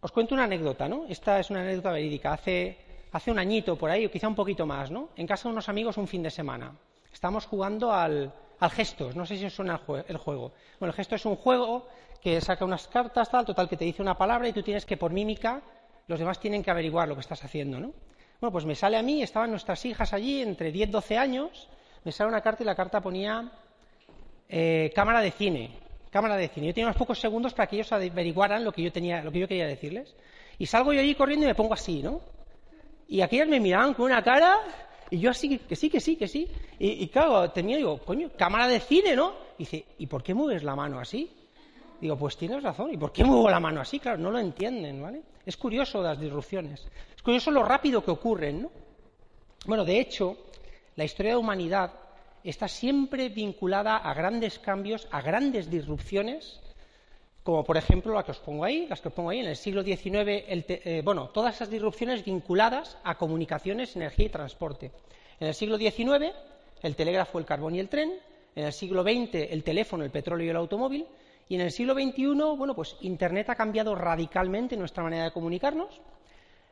Os 0.00 0.12
cuento 0.12 0.34
una 0.34 0.44
anécdota, 0.44 0.88
¿no? 0.88 1.06
Esta 1.08 1.38
es 1.40 1.50
una 1.50 1.60
anécdota 1.60 1.90
verídica. 1.92 2.32
Hace, 2.32 2.78
hace 3.12 3.30
un 3.30 3.38
añito 3.38 3.76
por 3.76 3.90
ahí, 3.90 4.06
o 4.06 4.10
quizá 4.10 4.28
un 4.28 4.34
poquito 4.34 4.66
más, 4.66 4.90
¿no? 4.90 5.10
En 5.16 5.26
casa 5.26 5.48
de 5.48 5.52
unos 5.52 5.68
amigos 5.68 5.96
un 5.96 6.06
fin 6.06 6.22
de 6.22 6.30
semana. 6.30 6.72
Estamos 7.12 7.46
jugando 7.46 7.92
al, 7.92 8.32
al 8.60 8.70
Gestos. 8.70 9.16
No 9.16 9.24
sé 9.26 9.36
si 9.36 9.46
os 9.46 9.54
suena 9.54 9.80
el 10.08 10.16
juego. 10.18 10.52
Bueno, 10.78 10.90
el 10.90 10.96
Gesto 10.96 11.14
es 11.14 11.24
un 11.24 11.36
juego 11.36 11.88
que 12.20 12.40
saca 12.40 12.64
unas 12.64 12.88
cartas, 12.88 13.30
tal, 13.30 13.44
total, 13.44 13.68
que 13.68 13.76
te 13.76 13.84
dice 13.84 14.02
una 14.02 14.16
palabra 14.16 14.48
y 14.48 14.52
tú 14.52 14.62
tienes 14.62 14.84
que, 14.84 14.96
por 14.96 15.12
mímica, 15.12 15.62
los 16.08 16.18
demás 16.18 16.38
tienen 16.38 16.62
que 16.62 16.70
averiguar 16.70 17.08
lo 17.08 17.14
que 17.14 17.20
estás 17.20 17.42
haciendo, 17.44 17.80
¿no? 17.80 17.92
Bueno, 18.40 18.52
pues 18.52 18.66
me 18.66 18.74
sale 18.74 18.96
a 18.96 19.02
mí, 19.02 19.22
estaban 19.22 19.50
nuestras 19.50 19.84
hijas 19.86 20.12
allí, 20.12 20.42
entre 20.42 20.70
10 20.70 20.88
y 20.88 20.92
12 20.92 21.16
años, 21.16 21.68
me 22.04 22.12
sale 22.12 22.28
una 22.28 22.42
carta 22.42 22.62
y 22.62 22.66
la 22.66 22.74
carta 22.74 23.00
ponía 23.00 23.50
eh, 24.48 24.92
cámara 24.94 25.20
de 25.20 25.30
cine. 25.30 25.70
Cámara 26.16 26.38
de 26.38 26.48
cine. 26.48 26.68
Yo 26.68 26.72
tenía 26.72 26.86
unos 26.86 26.96
pocos 26.96 27.20
segundos 27.20 27.52
para 27.52 27.66
que 27.66 27.76
ellos 27.76 27.92
averiguaran 27.92 28.64
lo 28.64 28.72
que 28.72 28.80
yo, 28.80 28.90
tenía, 28.90 29.22
lo 29.22 29.30
que 29.30 29.40
yo 29.40 29.46
quería 29.46 29.66
decirles. 29.66 30.16
Y 30.58 30.64
salgo 30.64 30.94
yo 30.94 31.00
allí 31.00 31.14
corriendo 31.14 31.44
y 31.44 31.48
me 31.48 31.54
pongo 31.54 31.74
así, 31.74 32.02
¿no? 32.02 32.22
Y 33.06 33.20
aquellas 33.20 33.46
me 33.48 33.60
miraban 33.60 33.92
con 33.92 34.06
una 34.06 34.24
cara 34.24 34.60
y 35.10 35.18
yo 35.18 35.28
así, 35.28 35.58
que 35.58 35.76
sí, 35.76 35.90
que 35.90 36.00
sí, 36.00 36.16
que 36.16 36.26
sí. 36.26 36.48
Y, 36.78 37.06
claro, 37.08 37.50
tenía, 37.50 37.76
digo, 37.76 37.98
coño, 37.98 38.30
cámara 38.34 38.66
de 38.66 38.80
cine, 38.80 39.14
¿no? 39.14 39.34
Y 39.58 39.64
dice, 39.64 39.84
¿y 39.98 40.06
por 40.06 40.22
qué 40.22 40.32
mueves 40.32 40.62
la 40.62 40.74
mano 40.74 40.98
así? 40.98 41.30
Digo, 42.00 42.16
pues 42.16 42.38
tienes 42.38 42.62
razón. 42.62 42.94
¿Y 42.94 42.96
por 42.96 43.12
qué 43.12 43.22
muevo 43.22 43.50
la 43.50 43.60
mano 43.60 43.82
así? 43.82 44.00
Claro, 44.00 44.16
no 44.16 44.30
lo 44.30 44.38
entienden, 44.38 45.02
¿vale? 45.02 45.20
Es 45.44 45.58
curioso 45.58 46.00
las 46.00 46.18
disrupciones. 46.18 46.88
Es 47.14 47.20
curioso 47.20 47.50
lo 47.50 47.62
rápido 47.62 48.02
que 48.02 48.10
ocurren, 48.10 48.62
¿no? 48.62 48.70
Bueno, 49.66 49.84
de 49.84 50.00
hecho, 50.00 50.34
la 50.94 51.04
historia 51.04 51.32
de 51.32 51.34
la 51.34 51.40
humanidad 51.40 52.05
está 52.50 52.68
siempre 52.68 53.28
vinculada 53.28 53.96
a 53.96 54.14
grandes 54.14 54.58
cambios, 54.58 55.08
a 55.10 55.20
grandes 55.20 55.70
disrupciones 55.70 56.60
como 57.46 57.62
por 57.62 57.76
ejemplo 57.76 58.12
la 58.12 58.24
que 58.24 58.32
os 58.32 58.40
pongo 58.40 58.64
ahí, 58.64 58.88
las 58.88 59.00
que 59.00 59.06
os 59.06 59.14
pongo 59.14 59.30
ahí 59.30 59.38
en 59.38 59.46
el 59.46 59.54
siglo 59.54 59.84
XIX, 59.84 60.02
eh, 60.26 61.00
bueno, 61.04 61.28
todas 61.28 61.54
esas 61.54 61.70
disrupciones 61.70 62.24
vinculadas 62.24 62.98
a 63.04 63.16
comunicaciones, 63.16 63.94
energía 63.94 64.26
y 64.26 64.30
transporte. 64.30 64.90
En 65.38 65.46
el 65.46 65.54
siglo 65.54 65.78
XIX, 65.78 66.34
el 66.82 66.96
telégrafo, 66.96 67.38
el 67.38 67.44
carbón 67.44 67.76
y 67.76 67.78
el 67.78 67.88
tren, 67.88 68.14
en 68.56 68.64
el 68.64 68.72
siglo 68.72 69.04
XX, 69.04 69.48
el 69.48 69.62
teléfono, 69.62 70.02
el 70.02 70.10
petróleo 70.10 70.44
y 70.44 70.50
el 70.50 70.56
automóvil, 70.56 71.06
y 71.48 71.54
en 71.54 71.60
el 71.60 71.70
siglo 71.70 71.94
XXI, 71.94 72.34
bueno, 72.56 72.74
pues 72.74 72.96
Internet 73.02 73.48
ha 73.50 73.54
cambiado 73.54 73.94
radicalmente 73.94 74.76
nuestra 74.76 75.04
manera 75.04 75.26
de 75.26 75.30
comunicarnos. 75.30 76.00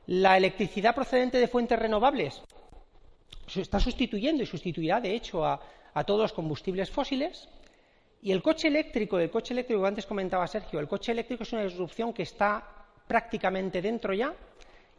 La 0.08 0.36
electricidad 0.36 0.92
procedente 0.92 1.38
de 1.38 1.46
fuentes 1.46 1.78
renovables 1.78 2.42
se 3.46 3.60
está 3.60 3.80
sustituyendo 3.80 4.42
y 4.42 4.46
sustituirá, 4.46 5.00
de 5.00 5.14
hecho, 5.14 5.44
a 5.44 6.04
todos 6.04 6.20
los 6.20 6.32
combustibles 6.32 6.90
fósiles. 6.90 7.48
Y 8.22 8.32
el 8.32 8.42
coche 8.42 8.68
eléctrico, 8.68 9.18
el 9.18 9.30
coche 9.30 9.52
eléctrico 9.52 9.82
que 9.82 9.88
antes 9.88 10.06
comentaba 10.06 10.46
Sergio, 10.46 10.80
el 10.80 10.88
coche 10.88 11.12
eléctrico 11.12 11.42
es 11.42 11.52
una 11.52 11.64
disrupción 11.64 12.12
que 12.12 12.22
está 12.22 12.66
prácticamente 13.06 13.82
dentro 13.82 14.14
ya 14.14 14.32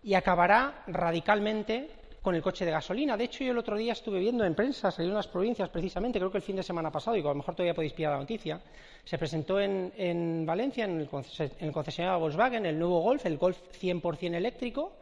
y 0.04 0.14
acabará 0.14 0.84
radicalmente 0.86 1.90
con 2.22 2.36
el 2.36 2.42
coche 2.42 2.66
de 2.66 2.72
gasolina. 2.72 3.18
De 3.18 3.24
hecho, 3.24 3.44
yo 3.44 3.52
el 3.52 3.58
otro 3.58 3.78
día 3.78 3.94
estuve 3.94 4.20
viendo 4.20 4.44
en 4.46 4.54
prensa, 4.54 4.92
salió 4.92 5.20
en 5.20 5.32
provincias 5.32 5.70
precisamente, 5.70 6.20
creo 6.20 6.32
que 6.32 6.38
el 6.38 6.44
fin 6.44 6.56
de 6.56 6.64
semana 6.64 6.92
pasado, 6.92 7.18
y 7.18 7.22
a 7.22 7.24
lo 7.24 7.36
mejor 7.36 7.56
todavía 7.56 7.74
podéis 7.74 7.94
pillar 7.94 8.14
la 8.14 8.20
noticia, 8.20 8.62
se 9.04 9.18
presentó 9.18 9.60
en, 9.60 10.46
Valencia, 10.46 10.86
en 10.86 11.02
el, 11.02 11.10
en 11.10 11.68
el, 11.68 11.72
concesionario 11.72 12.20
Volkswagen, 12.20 12.66
el 12.66 12.78
nuevo 12.78 13.02
Golf, 13.02 13.26
el 13.26 13.38
Golf 13.38 13.58
100% 13.80 14.36
eléctrico, 14.36 14.94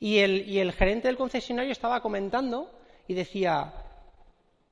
y 0.00 0.18
el, 0.18 0.48
y 0.48 0.58
el 0.58 0.72
gerente 0.72 1.08
del 1.08 1.16
concesionario 1.16 1.70
estaba 1.70 2.00
comentando 2.00 2.70
y 3.06 3.14
decía, 3.14 3.72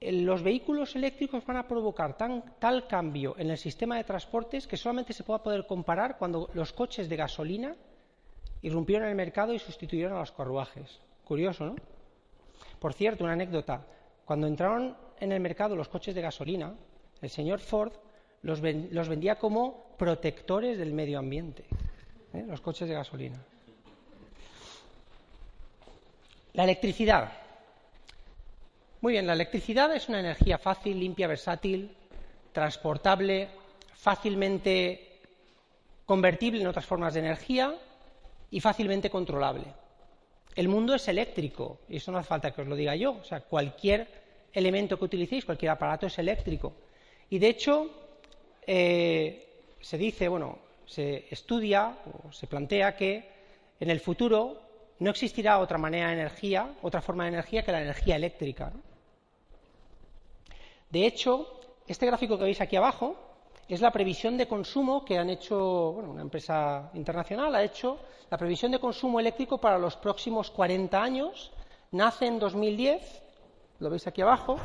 los 0.01 0.43
vehículos 0.43 0.97
eléctricos 0.97 1.45
van 1.45 1.59
a 1.59 1.69
provocar 1.69 2.17
tal 2.17 2.87
cambio 2.87 3.35
en 3.39 3.51
el 3.51 3.59
sistema 3.59 3.97
de 3.97 4.05
transportes 4.05 4.67
que 4.67 4.77
solamente 4.77 5.13
se 5.13 5.25
pueda 5.25 5.43
poder 5.43 5.67
comparar 5.67 6.17
cuando 6.19 6.49
los 6.55 6.73
coches 6.73 7.09
de 7.09 7.17
gasolina 7.17 7.77
irrumpieron 8.63 9.05
en 9.05 9.11
el 9.11 9.17
mercado 9.17 9.53
y 9.53 9.59
sustituyeron 9.59 10.17
a 10.17 10.21
los 10.21 10.33
carruajes. 10.33 11.01
Curioso, 11.25 11.67
¿no? 11.67 11.77
Por 12.79 12.95
cierto, 12.95 13.25
una 13.25 13.35
anécdota. 13.35 13.85
Cuando 14.25 14.47
entraron 14.47 14.97
en 15.21 15.33
el 15.33 15.41
mercado 15.41 15.77
los 15.77 15.89
coches 15.89 16.15
de 16.15 16.23
gasolina, 16.23 16.75
el 17.21 17.31
señor 17.31 17.61
Ford 17.61 17.93
los, 18.43 18.61
vendía 18.61 19.37
como 19.37 19.95
protectores 19.99 20.79
del 20.79 20.93
medio 20.93 21.19
ambiente, 21.19 21.65
¿eh? 22.33 22.45
los 22.47 22.61
coches 22.61 22.89
de 22.89 22.95
gasolina. 22.95 23.45
La 26.59 26.65
electricidad. 26.65 27.31
Muy 29.01 29.13
bien, 29.13 29.29
la 29.29 29.35
electricidad 29.35 29.95
es 29.95 30.09
una 30.09 30.19
energía 30.19 30.59
fácil, 30.59 30.99
limpia, 30.99 31.29
versátil, 31.29 31.95
transportable, 32.51 33.49
fácilmente 33.95 35.21
convertible 36.05 36.61
en 36.61 36.67
otras 36.67 36.85
formas 36.85 37.15
de 37.15 37.21
energía 37.21 37.77
y 38.51 38.59
fácilmente 38.59 39.09
controlable. 39.09 39.67
El 40.57 40.67
mundo 40.67 40.97
es 40.97 41.07
eléctrico, 41.07 41.79
y 41.89 41.99
eso 41.99 42.11
no 42.11 42.19
hace 42.19 42.29
falta 42.29 42.51
que 42.51 42.63
os 42.63 42.67
lo 42.67 42.75
diga 42.75 42.97
yo. 42.97 43.13
O 43.13 43.25
sea, 43.25 43.43
cualquier 43.43 44.09
elemento 44.53 44.99
que 44.99 45.05
utilicéis, 45.05 45.45
cualquier 45.45 45.71
aparato 45.71 46.09
es 46.09 46.19
eléctrico. 46.19 46.73
Y 47.31 47.39
de 47.39 47.51
hecho, 47.51 47.89
eh, 48.67 49.47
se 49.81 49.97
dice, 49.97 50.27
bueno, 50.27 50.59
se 50.87 51.27
estudia 51.31 51.99
o 52.27 52.33
se 52.33 52.49
plantea 52.49 52.97
que 52.97 53.29
en 53.79 53.91
el 53.91 54.01
futuro 54.01 54.68
no 55.01 55.11
existirá 55.11 55.59
otra 55.59 55.79
manera 55.79 56.09
de 56.09 56.15
energía, 56.15 56.75
otra 56.83 57.01
forma 57.01 57.25
de 57.25 57.31
energía 57.31 57.63
que 57.63 57.73
la 57.73 57.83
energía 57.83 58.17
eléctrica. 58.17 58.73
De 60.91 61.07
hecho, 61.07 61.61
este 61.87 62.07
gráfico 62.07 62.39
que 62.39 62.45
veis 62.45 62.61
aquí 62.61 62.77
abajo 62.77 63.17
es 63.69 63.81
la 63.81 63.91
previsión 63.91 64.37
de 64.37 64.49
consumo 64.49 65.05
que 65.05 65.19
han 65.19 65.31
hecho, 65.31 65.93
bueno, 65.93 66.11
una 66.11 66.23
empresa 66.23 66.91
internacional 66.95 67.55
ha 67.55 67.63
hecho 67.63 67.99
la 68.31 68.39
previsión 68.39 68.73
de 68.73 68.79
consumo 68.79 69.21
eléctrico 69.21 69.59
para 69.59 69.79
los 69.79 69.97
próximos 69.97 70.51
40 70.51 71.03
años 71.03 71.53
Nace 71.91 72.27
en 72.27 72.39
2010, 72.39 73.23
lo 73.79 73.89
veis 73.89 74.07
aquí 74.07 74.21
abajo, 74.21 74.59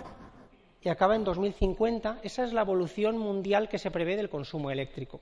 y 0.82 0.90
acaba 0.90 1.16
en 1.16 1.24
2050. 1.24 2.20
Esa 2.22 2.44
es 2.44 2.52
la 2.52 2.62
evolución 2.62 3.18
mundial 3.18 3.70
que 3.70 3.80
se 3.80 3.92
prevé 3.92 4.18
del 4.18 4.30
consumo 4.30 4.70
eléctrico. 4.70 5.22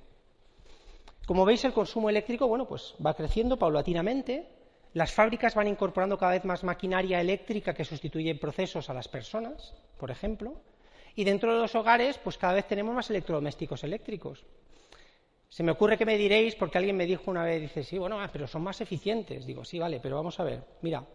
Como 1.28 1.46
veis, 1.46 1.64
el 1.64 1.74
consumo 1.74 2.10
eléctrico, 2.10 2.48
bueno, 2.48 2.68
pues 2.68 2.96
va 3.06 3.14
creciendo 3.14 3.58
paulatinamente. 3.58 4.48
Las 4.94 5.14
fábricas 5.14 5.56
van 5.56 5.68
incorporando 5.68 6.18
cada 6.18 6.34
vez 6.34 6.44
más 6.44 6.64
maquinaria 6.64 7.22
eléctrica 7.22 7.74
que 7.74 7.86
sustituye 7.86 8.36
procesos 8.36 8.90
a 8.90 8.94
las 8.94 9.08
personas, 9.08 9.74
por 9.98 10.12
ejemplo. 10.12 10.62
Y 11.16 11.24
dentro 11.24 11.54
de 11.54 11.62
los 11.62 11.76
hogares, 11.76 12.18
pues 12.18 12.38
cada 12.38 12.54
vez 12.54 12.68
tenemos 12.68 12.94
más 12.94 13.10
electrodomésticos 13.10 13.84
eléctricos. 13.84 14.46
Se 15.48 15.64
me 15.64 15.72
ocurre 15.72 15.98
que 15.98 16.06
me 16.06 16.18
diréis, 16.18 16.56
porque 16.56 16.78
alguien 16.78 16.96
me 16.96 17.06
dijo 17.06 17.32
una 17.32 17.44
vez, 17.44 17.62
dice, 17.62 17.84
sí, 17.84 17.98
bueno, 17.98 18.20
ah, 18.20 18.30
pero 18.32 18.48
son 18.48 18.64
más 18.64 18.80
eficientes. 18.82 19.46
Digo, 19.46 19.64
sí, 19.64 19.80
vale, 19.80 20.00
pero 20.02 20.16
vamos 20.16 20.40
a 20.40 20.44
ver. 20.44 20.64
Mira, 20.82 21.06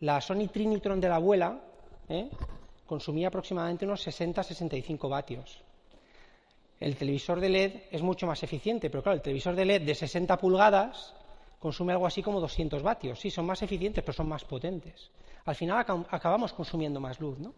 la 0.00 0.20
Sony 0.20 0.48
Trinitron 0.52 1.00
de 1.00 1.08
la 1.08 1.16
abuela 1.16 1.60
¿eh? 2.08 2.28
consumía 2.86 3.28
aproximadamente 3.28 3.84
unos 3.84 4.06
60-65 4.06 5.08
vatios. 5.08 5.62
El 6.80 6.96
televisor 6.96 7.38
de 7.40 7.48
LED 7.48 7.72
es 7.90 8.02
mucho 8.02 8.26
más 8.26 8.42
eficiente, 8.42 8.90
pero 8.90 9.02
claro, 9.02 9.16
el 9.16 9.22
televisor 9.22 9.54
de 9.54 9.64
LED 9.64 9.82
de 9.82 9.94
60 9.94 10.36
pulgadas 10.38 11.14
consume 11.62 11.92
algo 11.92 12.06
así 12.06 12.22
como 12.22 12.40
200 12.40 12.82
vatios. 12.82 13.20
Sí, 13.20 13.30
son 13.30 13.46
más 13.46 13.62
eficientes, 13.62 14.02
pero 14.02 14.12
son 14.12 14.28
más 14.28 14.44
potentes. 14.44 15.10
Al 15.44 15.54
final 15.54 15.78
acabamos 16.10 16.52
consumiendo 16.52 16.98
más 16.98 17.20
luz, 17.20 17.38
¿no? 17.38 17.54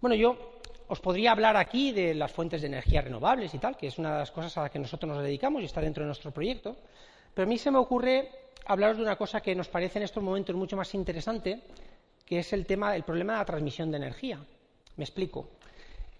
Bueno, 0.00 0.14
yo 0.14 0.60
os 0.86 1.00
podría 1.00 1.32
hablar 1.32 1.56
aquí 1.56 1.90
de 1.90 2.14
las 2.14 2.30
fuentes 2.30 2.60
de 2.60 2.68
energía 2.68 3.02
renovables 3.02 3.52
y 3.54 3.58
tal, 3.58 3.76
que 3.76 3.88
es 3.88 3.98
una 3.98 4.12
de 4.12 4.18
las 4.20 4.30
cosas 4.30 4.56
a 4.56 4.62
las 4.62 4.70
que 4.70 4.78
nosotros 4.78 5.12
nos 5.12 5.22
dedicamos 5.22 5.62
y 5.62 5.64
está 5.64 5.80
dentro 5.80 6.04
de 6.04 6.06
nuestro 6.06 6.30
proyecto. 6.30 6.76
Pero 7.34 7.44
a 7.44 7.48
mí 7.48 7.58
se 7.58 7.72
me 7.72 7.78
ocurre 7.78 8.30
hablaros 8.66 8.98
de 8.98 9.02
una 9.02 9.16
cosa 9.16 9.40
que 9.40 9.54
nos 9.56 9.68
parece 9.68 9.98
en 9.98 10.04
estos 10.04 10.22
momentos 10.22 10.54
mucho 10.54 10.76
más 10.76 10.94
interesante, 10.94 11.60
que 12.24 12.38
es 12.38 12.52
el 12.52 12.66
tema, 12.66 12.94
el 12.94 13.02
problema 13.02 13.32
de 13.32 13.38
la 13.40 13.44
transmisión 13.44 13.90
de 13.90 13.96
energía. 13.96 14.38
Me 14.96 15.04
explico. 15.04 15.48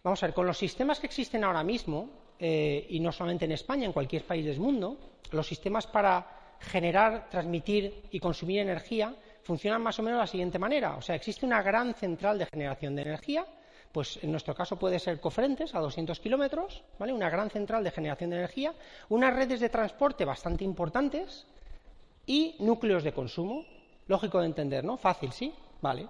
Vamos 0.03 0.21
a 0.23 0.27
ver, 0.27 0.35
con 0.35 0.47
los 0.47 0.59
sistemas 0.59 0.99
que 0.99 1.07
existen 1.07 1.45
ahora 1.45 1.63
mismo, 1.63 2.11
eh, 2.39 2.87
y 2.91 3.01
no 3.01 3.13
solamente 3.13 3.45
en 3.45 3.53
España, 3.53 3.87
en 3.87 3.93
cualquier 3.93 4.25
país 4.25 4.45
del 4.45 4.61
mundo, 4.61 4.97
los 5.33 5.47
sistemas 5.47 5.87
para 5.87 6.57
generar, 6.61 7.29
transmitir 7.31 8.05
y 8.11 8.21
consumir 8.21 8.61
energía 8.61 9.15
funcionan 9.43 9.83
más 9.83 9.99
o 9.99 10.03
menos 10.03 10.19
de 10.19 10.23
la 10.23 10.27
siguiente 10.27 10.59
manera. 10.59 10.97
O 10.97 11.03
sea, 11.03 11.15
existe 11.15 11.47
una 11.47 11.63
gran 11.63 11.95
central 11.95 12.39
de 12.39 12.47
generación 12.47 12.95
de 12.95 13.03
energía, 13.03 13.47
pues 13.93 14.23
en 14.23 14.31
nuestro 14.31 14.55
caso 14.55 14.79
puede 14.79 14.99
ser 14.99 15.21
Cofrentes, 15.21 15.75
a 15.75 15.81
200 15.81 16.21
kilómetros, 16.21 16.83
¿vale? 16.99 17.13
Una 17.13 17.31
gran 17.31 17.49
central 17.49 17.83
de 17.83 17.91
generación 17.91 18.31
de 18.31 18.37
energía, 18.37 18.75
unas 19.09 19.35
redes 19.35 19.61
de 19.61 19.71
transporte 19.71 20.25
bastante 20.25 20.65
importantes 20.65 21.47
y 22.27 22.57
núcleos 22.59 23.03
de 23.03 23.13
consumo. 23.13 23.65
Lógico 24.07 24.41
de 24.41 24.47
entender, 24.47 24.85
¿no? 24.85 24.97
Fácil, 24.97 25.33
¿sí? 25.33 25.53
Vale. 25.81 26.07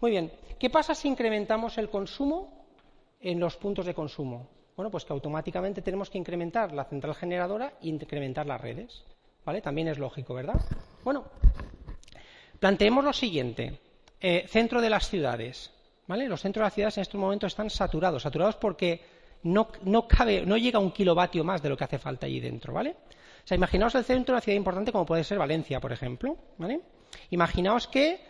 Muy 0.00 0.10
bien. 0.10 0.32
¿Qué 0.58 0.70
pasa 0.70 0.94
si 0.94 1.08
incrementamos 1.08 1.76
el 1.78 1.90
consumo 1.90 2.66
en 3.20 3.38
los 3.38 3.56
puntos 3.56 3.84
de 3.84 3.94
consumo? 3.94 4.48
Bueno, 4.78 4.92
pues 4.92 5.04
que 5.04 5.12
automáticamente 5.12 5.82
tenemos 5.82 6.08
que 6.08 6.18
incrementar 6.18 6.72
la 6.72 6.84
central 6.84 7.16
generadora 7.16 7.72
e 7.82 7.88
incrementar 7.88 8.46
las 8.46 8.60
redes. 8.60 9.02
¿Vale? 9.44 9.60
También 9.60 9.88
es 9.88 9.98
lógico, 9.98 10.34
¿verdad? 10.34 10.54
Bueno, 11.02 11.24
planteemos 12.60 13.04
lo 13.04 13.12
siguiente. 13.12 13.80
Eh, 14.20 14.44
centro 14.46 14.80
de 14.80 14.88
las 14.88 15.08
ciudades. 15.08 15.72
¿Vale? 16.06 16.28
Los 16.28 16.42
centros 16.42 16.62
de 16.62 16.66
las 16.66 16.74
ciudades 16.74 16.96
en 16.96 17.02
estos 17.02 17.20
momentos 17.20 17.50
están 17.50 17.70
saturados. 17.70 18.22
Saturados 18.22 18.54
porque 18.54 19.00
no, 19.42 19.66
no, 19.82 20.06
cabe, 20.06 20.46
no 20.46 20.56
llega 20.56 20.78
un 20.78 20.92
kilovatio 20.92 21.42
más 21.42 21.60
de 21.60 21.70
lo 21.70 21.76
que 21.76 21.82
hace 21.82 21.98
falta 21.98 22.26
allí 22.26 22.38
dentro, 22.38 22.72
¿vale? 22.72 22.90
O 22.90 23.46
sea, 23.48 23.56
imaginaos 23.56 23.96
el 23.96 24.04
centro 24.04 24.32
de 24.32 24.36
una 24.36 24.42
ciudad 24.42 24.58
importante 24.58 24.92
como 24.92 25.04
puede 25.04 25.24
ser 25.24 25.38
Valencia, 25.38 25.80
por 25.80 25.90
ejemplo, 25.90 26.36
¿vale? 26.56 26.82
Imaginaos 27.30 27.88
que 27.88 28.20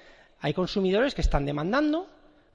hay 0.40 0.54
consumidores 0.54 1.14
que 1.14 1.20
están 1.20 1.44
demandando, 1.44 2.08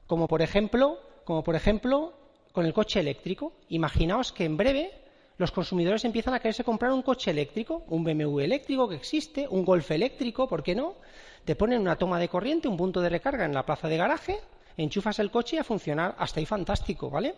como 0.08 0.28
por 0.28 0.42
ejemplo, 0.42 1.00
como 1.26 1.44
por 1.44 1.56
ejemplo 1.56 2.23
con 2.54 2.66
el 2.66 2.74
coche 2.74 3.02
eléctrico. 3.02 3.52
Imaginaos 3.68 4.32
que 4.32 4.46
en 4.46 4.56
breve 4.56 4.92
los 5.38 5.52
consumidores 5.52 6.06
empiezan 6.06 6.36
a 6.36 6.40
quererse 6.40 6.64
comprar 6.64 6.94
un 6.94 7.02
coche 7.02 7.32
eléctrico, 7.32 7.84
un 7.90 8.06
BMW 8.06 8.40
eléctrico 8.40 8.88
que 8.88 8.96
existe, 8.96 9.46
un 9.50 9.66
Golf 9.66 9.92
eléctrico, 9.92 10.48
¿por 10.48 10.64
qué 10.64 10.76
no? 10.76 10.96
Te 11.44 11.56
ponen 11.56 11.82
una 11.82 11.98
toma 11.98 12.20
de 12.20 12.30
corriente, 12.30 12.70
un 12.70 12.78
punto 12.78 13.02
de 13.02 13.10
recarga 13.10 13.44
en 13.44 13.54
la 13.54 13.66
plaza 13.66 13.90
de 13.90 13.98
garaje, 13.98 14.40
enchufas 14.78 15.20
el 15.20 15.32
coche 15.32 15.58
y 15.58 15.60
a 15.60 15.64
funcionar 15.66 16.16
hasta 16.18 16.40
ahí 16.40 16.46
fantástico, 16.46 17.10
¿vale? 17.10 17.36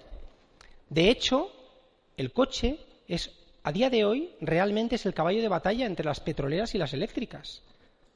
De 0.89 1.09
hecho, 1.09 1.49
el 2.17 2.31
coche 2.31 2.77
es 3.07 3.31
a 3.63 3.71
día 3.71 3.89
de 3.89 4.05
hoy 4.05 4.29
realmente 4.41 4.95
es 4.95 5.05
el 5.07 5.15
caballo 5.15 5.41
de 5.41 5.47
batalla 5.47 5.87
entre 5.87 6.05
las 6.05 6.19
petroleras 6.19 6.75
y 6.75 6.77
las 6.77 6.93
eléctricas. 6.93 7.63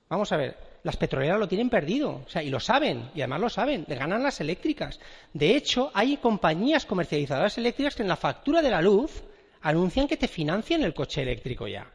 Vamos 0.10 0.32
a 0.32 0.38
ver, 0.38 0.58
las 0.84 0.98
petroleras 0.98 1.40
lo 1.40 1.48
tienen 1.48 1.70
perdido, 1.70 2.24
o 2.26 2.30
sea, 2.30 2.42
y 2.42 2.50
lo 2.50 2.60
saben, 2.60 3.10
y 3.14 3.22
además 3.22 3.42
lo 3.42 3.50
saben, 3.50 3.86
le 3.88 3.96
ganan 3.96 4.24
las 4.24 4.40
eléctricas. 4.40 5.00
De 5.34 5.56
hecho, 5.56 5.92
hay 5.94 6.18
compañías 6.18 6.86
comercializadoras 6.86 7.58
eléctricas 7.58 7.96
que 7.96 8.04
en 8.04 8.10
la 8.10 8.16
factura 8.16 8.62
de 8.62 8.70
la 8.70 8.82
luz 8.82 9.24
anuncian 9.62 10.08
que 10.08 10.18
te 10.18 10.28
financian 10.28 10.84
el 10.84 10.94
coche 10.94 11.22
eléctrico 11.22 11.68
ya. 11.68 11.92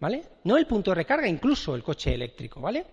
¿Vale? 0.00 0.22
No 0.44 0.56
el 0.56 0.66
punto 0.66 0.90
de 0.90 0.96
recarga, 0.96 1.26
incluso 1.26 1.74
el 1.74 1.82
coche 1.82 2.14
eléctrico, 2.14 2.60
¿vale? 2.60 2.84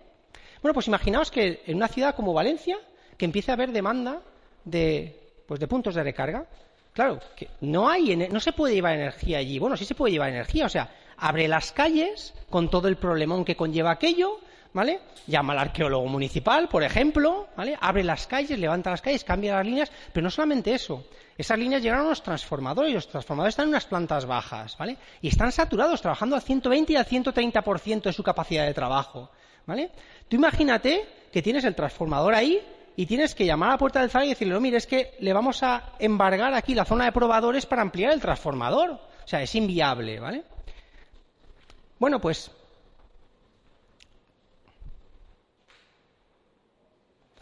Bueno, 0.62 0.74
pues 0.74 0.86
imaginaos 0.86 1.30
que 1.30 1.62
en 1.66 1.76
una 1.76 1.88
ciudad 1.88 2.14
como 2.14 2.32
Valencia, 2.32 2.78
que 3.16 3.24
empiece 3.24 3.50
a 3.50 3.54
haber 3.54 3.72
demanda 3.72 4.22
de, 4.64 5.42
pues 5.46 5.60
de 5.60 5.68
puntos 5.68 5.94
de 5.94 6.02
recarga, 6.02 6.46
claro, 6.92 7.18
que 7.36 7.48
no 7.60 7.88
hay, 7.88 8.16
no 8.16 8.40
se 8.40 8.52
puede 8.52 8.74
llevar 8.74 8.94
energía 8.94 9.38
allí. 9.38 9.58
Bueno, 9.58 9.76
sí 9.76 9.84
se 9.84 9.94
puede 9.94 10.12
llevar 10.12 10.30
energía, 10.30 10.66
o 10.66 10.68
sea, 10.68 10.90
abre 11.16 11.48
las 11.48 11.72
calles 11.72 12.32
con 12.48 12.70
todo 12.70 12.88
el 12.88 12.96
problemón 12.96 13.44
que 13.44 13.56
conlleva 13.56 13.90
aquello, 13.90 14.40
¿vale? 14.72 15.00
Llama 15.26 15.52
al 15.52 15.58
arqueólogo 15.60 16.06
municipal, 16.06 16.68
por 16.68 16.82
ejemplo, 16.82 17.48
¿vale? 17.56 17.76
Abre 17.80 18.04
las 18.04 18.26
calles, 18.26 18.58
levanta 18.58 18.90
las 18.90 19.02
calles, 19.02 19.24
cambia 19.24 19.56
las 19.56 19.66
líneas, 19.66 19.92
pero 20.12 20.24
no 20.24 20.30
solamente 20.30 20.74
eso. 20.74 21.04
Esas 21.36 21.58
líneas 21.58 21.82
llegaron 21.82 22.06
a 22.06 22.10
los 22.10 22.22
transformadores 22.22 22.90
y 22.90 22.94
los 22.94 23.08
transformadores 23.08 23.52
están 23.52 23.64
en 23.64 23.70
unas 23.70 23.86
plantas 23.86 24.26
bajas, 24.26 24.76
¿vale? 24.76 24.96
Y 25.20 25.28
están 25.28 25.52
saturados, 25.52 26.00
trabajando 26.00 26.36
al 26.36 26.42
120 26.42 26.92
y 26.92 26.96
al 26.96 27.06
130% 27.06 28.02
de 28.02 28.12
su 28.12 28.22
capacidad 28.22 28.66
de 28.66 28.74
trabajo, 28.74 29.30
¿vale? 29.66 29.90
Tú 30.28 30.36
imagínate 30.36 31.06
que 31.32 31.42
tienes 31.42 31.64
el 31.64 31.74
transformador 31.74 32.34
ahí 32.34 32.60
y 32.96 33.06
tienes 33.06 33.34
que 33.34 33.46
llamar 33.46 33.70
a 33.70 33.72
la 33.72 33.78
puerta 33.78 34.00
del 34.00 34.10
FAI 34.10 34.26
y 34.26 34.30
decirle, 34.30 34.54
no, 34.54 34.60
mire, 34.60 34.76
es 34.76 34.86
que 34.86 35.14
le 35.20 35.32
vamos 35.32 35.62
a 35.62 35.94
embargar 35.98 36.52
aquí 36.54 36.74
la 36.74 36.84
zona 36.84 37.06
de 37.06 37.12
probadores 37.12 37.64
para 37.64 37.82
ampliar 37.82 38.12
el 38.12 38.20
transformador. 38.20 38.90
O 38.90 39.28
sea, 39.28 39.40
es 39.42 39.54
inviable, 39.54 40.20
¿vale? 40.20 40.44
Bueno, 41.98 42.20
pues 42.20 42.50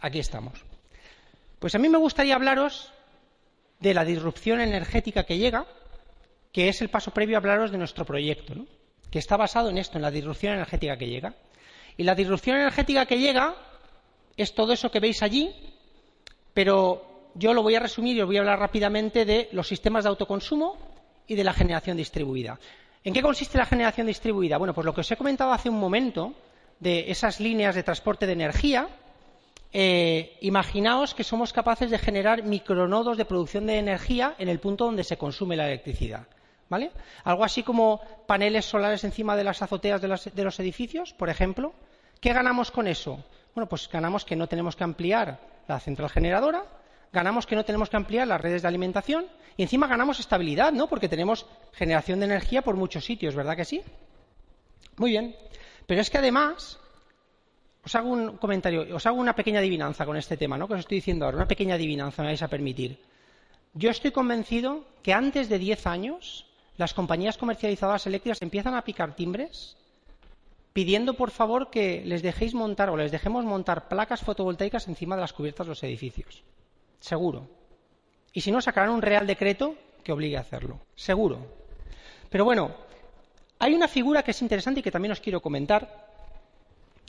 aquí 0.01 0.19
estamos. 0.19 0.65
Pues 1.59 1.75
a 1.75 1.79
mí 1.79 1.87
me 1.87 1.97
gustaría 1.97 2.35
hablaros 2.35 2.91
de 3.79 3.93
la 3.93 4.03
disrupción 4.03 4.59
energética 4.59 5.23
que 5.23 5.37
llega, 5.37 5.65
que 6.51 6.69
es 6.69 6.81
el 6.81 6.89
paso 6.89 7.11
previo 7.11 7.37
a 7.37 7.39
hablaros 7.39 7.71
de 7.71 7.77
nuestro 7.77 8.05
proyecto, 8.05 8.55
¿no? 8.55 8.65
que 9.09 9.19
está 9.19 9.37
basado 9.37 9.69
en 9.69 9.77
esto, 9.77 9.97
en 9.97 10.03
la 10.03 10.11
disrupción 10.11 10.53
energética 10.53 10.97
que 10.97 11.07
llega. 11.07 11.35
Y 11.97 12.03
la 12.03 12.15
disrupción 12.15 12.57
energética 12.57 13.05
que 13.05 13.19
llega 13.19 13.55
es 14.37 14.55
todo 14.55 14.73
eso 14.73 14.89
que 14.89 14.99
veis 14.99 15.21
allí, 15.21 15.53
pero 16.53 17.29
yo 17.35 17.53
lo 17.53 17.61
voy 17.61 17.75
a 17.75 17.79
resumir 17.79 18.17
y 18.17 18.21
os 18.21 18.27
voy 18.27 18.37
a 18.37 18.39
hablar 18.39 18.59
rápidamente 18.59 19.25
de 19.25 19.49
los 19.51 19.67
sistemas 19.67 20.03
de 20.03 20.09
autoconsumo 20.09 20.77
y 21.27 21.35
de 21.35 21.43
la 21.43 21.53
generación 21.53 21.97
distribuida. 21.97 22.59
¿En 23.03 23.13
qué 23.13 23.21
consiste 23.21 23.57
la 23.57 23.65
generación 23.65 24.07
distribuida? 24.07 24.57
Bueno, 24.57 24.73
pues 24.73 24.85
lo 24.85 24.93
que 24.93 25.01
os 25.01 25.11
he 25.11 25.17
comentado 25.17 25.51
hace 25.51 25.69
un 25.69 25.79
momento 25.79 26.33
de 26.79 27.11
esas 27.11 27.39
líneas 27.39 27.75
de 27.75 27.83
transporte 27.83 28.25
de 28.25 28.33
energía, 28.33 28.87
eh, 29.73 30.37
imaginaos 30.41 31.13
que 31.13 31.23
somos 31.23 31.53
capaces 31.53 31.89
de 31.89 31.97
generar 31.97 32.43
micronodos 32.43 33.17
de 33.17 33.25
producción 33.25 33.67
de 33.67 33.77
energía 33.77 34.35
en 34.37 34.49
el 34.49 34.59
punto 34.59 34.85
donde 34.85 35.03
se 35.03 35.17
consume 35.17 35.55
la 35.55 35.67
electricidad. 35.67 36.27
¿Vale? 36.69 36.91
Algo 37.25 37.43
así 37.43 37.63
como 37.63 37.99
paneles 38.27 38.65
solares 38.65 39.03
encima 39.03 39.35
de 39.35 39.43
las 39.43 39.61
azoteas 39.61 40.01
de, 40.01 40.43
los 40.43 40.59
edificios, 40.59 41.13
por 41.13 41.29
ejemplo. 41.29 41.73
¿Qué 42.21 42.31
ganamos 42.31 42.71
con 42.71 42.87
eso? 42.87 43.25
Bueno, 43.53 43.67
pues 43.67 43.89
ganamos 43.89 44.23
que 44.23 44.37
no 44.37 44.47
tenemos 44.47 44.77
que 44.77 44.85
ampliar 44.85 45.39
la 45.67 45.79
central 45.81 46.09
generadora, 46.09 46.63
ganamos 47.11 47.45
que 47.45 47.57
no 47.57 47.65
tenemos 47.65 47.89
que 47.89 47.97
ampliar 47.97 48.25
las 48.25 48.39
redes 48.39 48.61
de 48.61 48.69
alimentación 48.69 49.25
y 49.57 49.63
encima 49.63 49.87
ganamos 49.87 50.21
estabilidad, 50.21 50.71
¿no? 50.71 50.87
Porque 50.87 51.09
tenemos 51.09 51.45
generación 51.73 52.19
de 52.19 52.27
energía 52.27 52.61
por 52.61 52.77
muchos 52.77 53.03
sitios, 53.03 53.35
¿verdad 53.35 53.57
que 53.57 53.65
sí? 53.65 53.81
Muy 54.95 55.11
bien. 55.11 55.35
Pero 55.87 55.99
es 55.99 56.09
que 56.09 56.19
además 56.19 56.79
os 57.83 57.95
hago 57.95 58.09
un 58.09 58.37
comentario, 58.37 58.95
os 58.95 59.05
hago 59.05 59.19
una 59.19 59.35
pequeña 59.35 59.59
adivinanza 59.59 60.05
con 60.05 60.17
este 60.17 60.37
tema, 60.37 60.57
¿no? 60.57 60.67
Que 60.67 60.75
os 60.75 60.81
estoy 60.81 60.97
diciendo 60.97 61.25
ahora, 61.25 61.37
una 61.37 61.47
pequeña 61.47 61.75
adivinanza, 61.75 62.21
me 62.21 62.29
vais 62.29 62.41
a 62.43 62.47
permitir. 62.47 62.99
Yo 63.73 63.89
estoy 63.89 64.11
convencido 64.11 64.85
que 65.01 65.13
antes 65.13 65.49
de 65.49 65.57
diez 65.57 65.87
años 65.87 66.45
las 66.77 66.93
compañías 66.93 67.37
comercializadoras 67.37 68.05
eléctricas 68.07 68.41
empiezan 68.41 68.75
a 68.75 68.83
picar 68.83 69.15
timbres 69.15 69.77
pidiendo 70.73 71.15
por 71.15 71.31
favor 71.31 71.69
que 71.69 72.01
les 72.05 72.21
dejéis 72.21 72.53
montar 72.53 72.89
o 72.89 72.97
les 72.97 73.11
dejemos 73.11 73.45
montar 73.45 73.87
placas 73.87 74.21
fotovoltaicas 74.21 74.87
encima 74.87 75.15
de 75.15 75.21
las 75.21 75.33
cubiertas 75.33 75.65
de 75.65 75.71
los 75.71 75.83
edificios. 75.83 76.43
Seguro. 76.99 77.47
Y 78.33 78.41
si 78.41 78.51
no, 78.51 78.61
sacarán 78.61 78.91
un 78.91 79.01
real 79.01 79.27
decreto 79.27 79.75
que 80.03 80.13
obligue 80.13 80.37
a 80.37 80.41
hacerlo. 80.41 80.79
Seguro. 80.95 81.45
Pero 82.29 82.45
bueno, 82.45 82.71
hay 83.59 83.73
una 83.73 83.87
figura 83.87 84.23
que 84.23 84.31
es 84.31 84.41
interesante 84.41 84.79
y 84.79 84.83
que 84.83 84.91
también 84.91 85.11
os 85.11 85.19
quiero 85.19 85.41
comentar, 85.41 86.10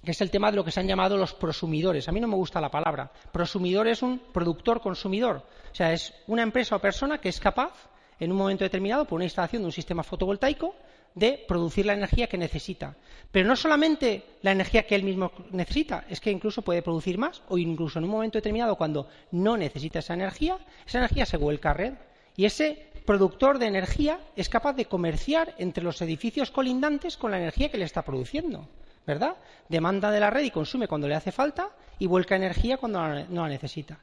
que 0.04 0.10
es 0.10 0.20
el 0.20 0.30
tema 0.30 0.50
de 0.50 0.56
lo 0.56 0.64
que 0.64 0.72
se 0.72 0.80
han 0.80 0.88
llamado 0.88 1.16
los 1.16 1.32
prosumidores. 1.32 2.08
A 2.08 2.12
mí 2.12 2.20
no 2.20 2.26
me 2.26 2.34
gusta 2.34 2.60
la 2.60 2.70
palabra. 2.70 3.10
Prosumidor 3.30 3.86
es 3.86 4.02
un 4.02 4.18
productor-consumidor. 4.32 5.36
O 5.36 5.74
sea, 5.74 5.92
es 5.92 6.12
una 6.26 6.42
empresa 6.42 6.76
o 6.76 6.80
persona 6.80 7.18
que 7.18 7.28
es 7.28 7.38
capaz, 7.38 7.72
en 8.18 8.32
un 8.32 8.38
momento 8.38 8.64
determinado, 8.64 9.04
por 9.04 9.16
una 9.16 9.24
instalación 9.24 9.62
de 9.62 9.66
un 9.66 9.72
sistema 9.72 10.02
fotovoltaico, 10.02 10.74
de 11.14 11.44
producir 11.46 11.86
la 11.86 11.92
energía 11.92 12.26
que 12.26 12.38
necesita. 12.38 12.96
Pero 13.30 13.46
no 13.46 13.54
solamente 13.54 14.24
la 14.42 14.52
energía 14.52 14.86
que 14.86 14.94
él 14.94 15.04
mismo 15.04 15.30
necesita, 15.50 16.04
es 16.08 16.20
que 16.20 16.30
incluso 16.30 16.62
puede 16.62 16.82
producir 16.82 17.18
más 17.18 17.42
o 17.48 17.58
incluso 17.58 17.98
en 17.98 18.04
un 18.04 18.10
momento 18.10 18.38
determinado, 18.38 18.76
cuando 18.76 19.08
no 19.30 19.56
necesita 19.56 20.00
esa 20.00 20.14
energía, 20.14 20.58
esa 20.86 20.98
energía 20.98 21.26
se 21.26 21.36
vuelca 21.36 21.70
a 21.70 21.74
red. 21.74 21.94
Y 22.36 22.46
ese 22.46 22.90
productor 23.04 23.58
de 23.58 23.66
energía 23.66 24.20
es 24.36 24.48
capaz 24.48 24.72
de 24.72 24.86
comerciar 24.86 25.54
entre 25.58 25.84
los 25.84 26.00
edificios 26.02 26.50
colindantes 26.50 27.16
con 27.16 27.30
la 27.30 27.38
energía 27.38 27.70
que 27.70 27.78
le 27.78 27.84
está 27.84 28.02
produciendo. 28.02 28.66
¿Verdad? 29.06 29.36
Demanda 29.68 30.10
de 30.10 30.20
la 30.20 30.30
red 30.30 30.44
y 30.44 30.50
consume 30.50 30.88
cuando 30.88 31.08
le 31.08 31.14
hace 31.14 31.32
falta 31.32 31.70
y 31.98 32.06
vuelca 32.06 32.36
energía 32.36 32.76
cuando 32.76 33.00
no 33.28 33.42
la 33.42 33.48
necesita. 33.48 33.98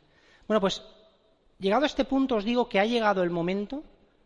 Bueno, 0.48 0.62
pues 0.62 0.84
llegado 1.60 1.84
a 1.84 1.88
este 1.88 2.06
punto 2.06 2.36
os 2.36 2.44
digo 2.44 2.68
que 2.68 2.80
ha 2.80 2.86
llegado 2.86 3.24
el 3.24 3.30
momento, 3.30 3.84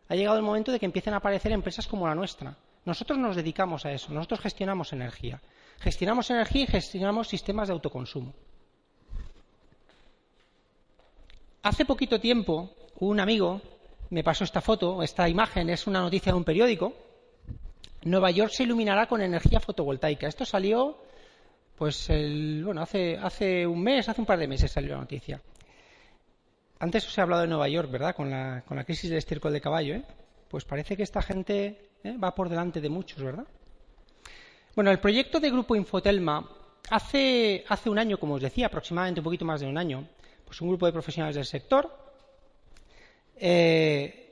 ha 0.09 0.15
llegado 0.15 0.37
el 0.37 0.43
momento 0.43 0.71
de 0.71 0.79
que 0.79 0.85
empiecen 0.85 1.13
a 1.13 1.17
aparecer 1.17 1.51
empresas 1.51 1.87
como 1.87 2.07
la 2.07 2.15
nuestra. 2.15 2.55
Nosotros 2.85 3.17
nos 3.17 3.35
dedicamos 3.35 3.85
a 3.85 3.91
eso, 3.91 4.13
nosotros 4.13 4.41
gestionamos 4.41 4.93
energía. 4.93 5.41
Gestionamos 5.79 6.29
energía 6.29 6.63
y 6.63 6.67
gestionamos 6.67 7.27
sistemas 7.27 7.67
de 7.67 7.73
autoconsumo. 7.73 8.33
Hace 11.63 11.85
poquito 11.85 12.19
tiempo, 12.19 12.71
un 12.99 13.19
amigo 13.19 13.61
me 14.09 14.23
pasó 14.23 14.43
esta 14.43 14.61
foto, 14.61 15.01
esta 15.01 15.27
imagen 15.27 15.69
es 15.69 15.87
una 15.87 16.01
noticia 16.01 16.31
de 16.31 16.37
un 16.37 16.43
periódico, 16.43 16.93
Nueva 18.05 18.31
York 18.31 18.51
se 18.51 18.63
iluminará 18.63 19.07
con 19.07 19.21
energía 19.21 19.59
fotovoltaica. 19.59 20.27
Esto 20.27 20.45
salió, 20.45 20.97
pues, 21.77 22.07
bueno, 22.63 22.81
hace, 22.81 23.17
hace 23.17 23.65
un 23.65 23.81
mes, 23.81 24.07
hace 24.09 24.21
un 24.21 24.27
par 24.27 24.39
de 24.39 24.47
meses 24.47 24.71
salió 24.71 24.93
la 24.93 25.01
noticia. 25.01 25.41
Antes 26.79 27.07
os 27.07 27.17
he 27.17 27.21
hablado 27.21 27.43
de 27.43 27.47
Nueva 27.47 27.69
York, 27.69 27.89
¿verdad? 27.89 28.15
Con 28.15 28.29
la, 28.29 28.63
con 28.67 28.75
la 28.75 28.83
crisis 28.83 29.09
del 29.09 29.19
estiércol 29.19 29.53
de 29.53 29.61
caballo, 29.61 29.95
¿eh? 29.95 30.03
Pues 30.49 30.65
parece 30.65 30.97
que 30.97 31.03
esta 31.03 31.21
gente 31.21 31.89
¿eh? 32.03 32.17
va 32.17 32.35
por 32.35 32.49
delante 32.49 32.81
de 32.81 32.89
muchos, 32.89 33.23
¿verdad? 33.23 33.47
Bueno, 34.75 34.91
el 34.91 34.99
proyecto 34.99 35.39
de 35.39 35.49
Grupo 35.49 35.75
Infotelma, 35.75 36.47
hace, 36.89 37.63
hace 37.67 37.89
un 37.89 37.97
año, 37.97 38.17
como 38.19 38.35
os 38.35 38.41
decía, 38.41 38.67
aproximadamente 38.67 39.21
un 39.21 39.23
poquito 39.23 39.45
más 39.45 39.61
de 39.61 39.67
un 39.67 39.77
año, 39.77 40.07
pues 40.45 40.61
un 40.61 40.69
grupo 40.69 40.85
de 40.85 40.91
profesionales 40.91 41.35
del 41.35 41.45
sector 41.45 42.03
eh, 43.35 44.22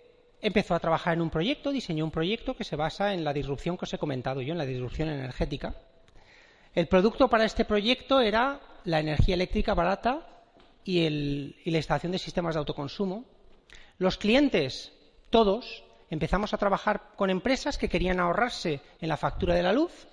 empezó 0.41 0.75
a 0.75 0.80
trabajar 0.80 1.13
en 1.13 1.21
un 1.21 1.30
proyecto, 1.30 1.71
diseñó 1.71 2.04
un 2.04 2.12
proyecto 2.12 2.56
que 2.56 2.63
se 2.63 2.75
basa 2.75 3.13
en 3.13 3.23
la 3.23 3.34
disrupción 3.34 3.77
que 3.77 3.86
os 3.86 3.93
he 3.93 3.97
comentado 3.97 4.41
yo, 4.41 4.51
en 4.51 4.58
la 4.58 4.65
disrupción 4.65 5.10
energética. 5.10 5.75
El 6.73 6.88
producto 6.88 7.30
para 7.30 7.45
este 7.45 7.65
proyecto 7.65 8.21
era 8.21 8.60
la 8.86 8.99
energía 8.99 9.36
eléctrica 9.36 9.73
barata 9.73 10.27
y, 10.84 11.10
la 11.69 11.77
instalación 11.77 12.12
de 12.12 12.17
sistemas 12.17 12.56
de 12.56 12.60
autoconsumo. 12.60 13.25
Los 13.97 14.17
clientes, 14.17 14.91
todos, 15.30 15.84
empezamos 16.10 16.54
a 16.54 16.58
trabajar 16.58 17.12
con 17.15 17.30
empresas 17.30 17.77
que 17.77 17.89
querían 17.89 18.19
ahorrarse 18.19 18.82
en 18.99 19.10
la 19.10 19.17
factura 19.17 19.54
de 19.54 19.63
la 19.63 19.73
luz 19.73 20.08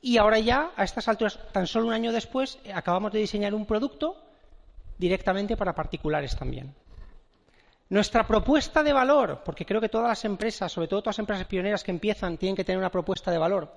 y 0.00 0.18
ahora 0.18 0.38
ya, 0.38 0.70
a 0.76 0.84
estas 0.84 1.08
alturas, 1.08 1.38
tan 1.52 1.66
solo 1.66 1.86
un 1.86 1.92
año 1.92 2.12
después, 2.12 2.58
acabamos 2.72 3.12
de 3.12 3.18
diseñar 3.18 3.54
un 3.54 3.66
producto 3.66 4.22
directamente 4.98 5.56
para 5.56 5.74
particulares 5.74 6.36
también. 6.36 6.74
Nuestra 7.88 8.26
propuesta 8.26 8.82
de 8.82 8.92
valor, 8.92 9.42
porque 9.44 9.64
creo 9.64 9.80
que 9.80 9.88
todas 9.88 10.08
las 10.08 10.24
empresas, 10.24 10.72
sobre 10.72 10.88
todo 10.88 11.02
todas 11.02 11.16
las 11.16 11.20
empresas 11.20 11.46
pioneras 11.46 11.84
que 11.84 11.92
empiezan, 11.92 12.36
tienen 12.36 12.56
que 12.56 12.64
tener 12.64 12.78
una 12.78 12.90
propuesta 12.90 13.30
de 13.30 13.38
valor, 13.38 13.72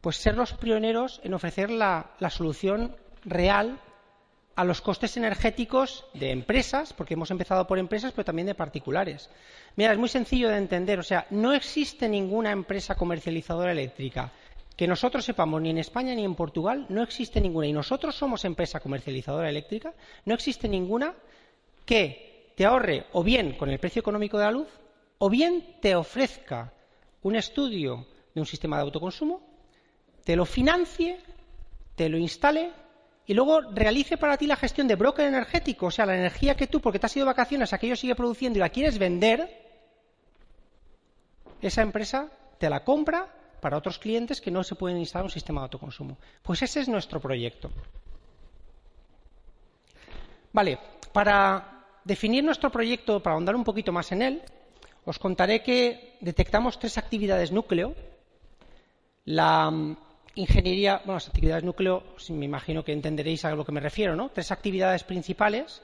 pues 0.00 0.16
ser 0.16 0.36
los 0.36 0.52
pioneros 0.52 1.20
en 1.24 1.34
ofrecer 1.34 1.68
la, 1.70 2.12
solución 2.30 2.94
real 3.24 3.80
a 4.54 4.64
los 4.64 4.80
costes 4.80 5.16
energéticos 5.16 6.06
de 6.14 6.30
empresas, 6.30 6.92
porque 6.92 7.14
hemos 7.14 7.32
empezado 7.32 7.66
por 7.66 7.80
empresas, 7.80 8.12
pero 8.12 8.24
también 8.24 8.46
de 8.46 8.54
particulares. 8.54 9.28
Mira, 9.74 9.92
es 9.92 9.98
muy 9.98 10.08
sencillo 10.08 10.48
de 10.48 10.58
entender. 10.58 11.00
O 11.00 11.02
sea, 11.02 11.26
no 11.30 11.52
existe 11.52 12.08
ninguna 12.08 12.52
empresa 12.52 12.94
comercializadora 12.94 13.72
eléctrica 13.72 14.30
que 14.76 14.86
nosotros 14.86 15.24
sepamos 15.24 15.60
ni 15.60 15.70
en 15.70 15.78
España 15.78 16.14
ni 16.14 16.24
en 16.24 16.34
Portugal, 16.34 16.86
no 16.90 17.02
existe 17.02 17.40
ninguna. 17.40 17.66
Y 17.66 17.72
nosotros 17.72 18.14
somos 18.14 18.44
empresa 18.44 18.78
comercializadora 18.78 19.48
eléctrica, 19.48 19.94
no 20.26 20.34
existe 20.34 20.68
ninguna 20.68 21.14
que 21.86 22.25
te 22.56 22.64
ahorre 22.64 23.06
o 23.12 23.22
bien 23.22 23.52
con 23.52 23.70
el 23.70 23.78
precio 23.78 24.00
económico 24.00 24.38
de 24.38 24.44
la 24.44 24.50
luz 24.50 24.68
o 25.18 25.30
bien 25.30 25.76
te 25.80 25.94
ofrezca 25.94 26.72
un 27.22 27.36
estudio 27.36 28.06
de 28.34 28.40
un 28.40 28.46
sistema 28.46 28.76
de 28.76 28.82
autoconsumo, 28.82 29.40
te 30.24 30.36
lo 30.36 30.44
financie, 30.44 31.18
te 31.94 32.08
lo 32.08 32.18
instale 32.18 32.72
y 33.26 33.34
luego 33.34 33.60
realice 33.72 34.16
para 34.16 34.38
ti 34.38 34.46
la 34.46 34.56
gestión 34.56 34.88
de 34.88 34.94
broker 34.94 35.26
energético, 35.26 35.86
o 35.86 35.90
sea, 35.90 36.06
la 36.06 36.16
energía 36.16 36.54
que 36.54 36.66
tú, 36.66 36.80
porque 36.80 36.98
te 36.98 37.06
has 37.06 37.16
ido 37.16 37.26
de 37.26 37.32
vacaciones, 37.32 37.72
aquello 37.72 37.96
sigue 37.96 38.14
produciendo 38.14 38.58
y 38.58 38.60
la 38.60 38.70
quieres 38.70 38.98
vender, 38.98 39.64
esa 41.60 41.82
empresa 41.82 42.30
te 42.58 42.70
la 42.70 42.84
compra 42.84 43.32
para 43.60 43.76
otros 43.76 43.98
clientes 43.98 44.40
que 44.40 44.50
no 44.50 44.62
se 44.62 44.76
pueden 44.76 44.98
instalar 44.98 45.24
un 45.24 45.30
sistema 45.30 45.60
de 45.60 45.64
autoconsumo. 45.64 46.16
Pues 46.42 46.62
ese 46.62 46.80
es 46.80 46.88
nuestro 46.88 47.20
proyecto. 47.20 47.70
Vale, 50.52 50.78
para 51.12 51.75
definir 52.06 52.44
nuestro 52.44 52.70
proyecto, 52.70 53.20
para 53.20 53.34
ahondar 53.34 53.56
un 53.56 53.64
poquito 53.64 53.92
más 53.92 54.12
en 54.12 54.22
él, 54.22 54.42
os 55.04 55.18
contaré 55.18 55.62
que 55.62 56.16
detectamos 56.20 56.78
tres 56.78 56.98
actividades 56.98 57.50
núcleo. 57.50 57.94
La 59.24 59.70
mm, 59.70 59.96
ingeniería, 60.36 60.98
bueno, 60.98 61.14
las 61.14 61.28
actividades 61.28 61.64
núcleo, 61.64 62.04
me 62.30 62.44
imagino 62.44 62.84
que 62.84 62.92
entenderéis 62.92 63.44
a 63.44 63.54
lo 63.54 63.64
que 63.64 63.72
me 63.72 63.80
refiero, 63.80 64.14
¿no? 64.14 64.30
Tres 64.30 64.52
actividades 64.52 65.02
principales, 65.02 65.82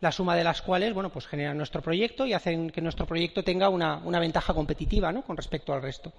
la 0.00 0.12
suma 0.12 0.36
de 0.36 0.44
las 0.44 0.60
cuales, 0.60 0.92
bueno, 0.92 1.10
pues 1.10 1.26
generan 1.26 1.56
nuestro 1.56 1.80
proyecto 1.80 2.26
y 2.26 2.34
hacen 2.34 2.68
que 2.68 2.82
nuestro 2.82 3.06
proyecto 3.06 3.42
tenga 3.42 3.70
una, 3.70 3.96
una 4.04 4.20
ventaja 4.20 4.52
competitiva, 4.52 5.10
¿no? 5.10 5.22
Con 5.22 5.38
respecto 5.38 5.72
al 5.72 5.80
resto. 5.80 6.12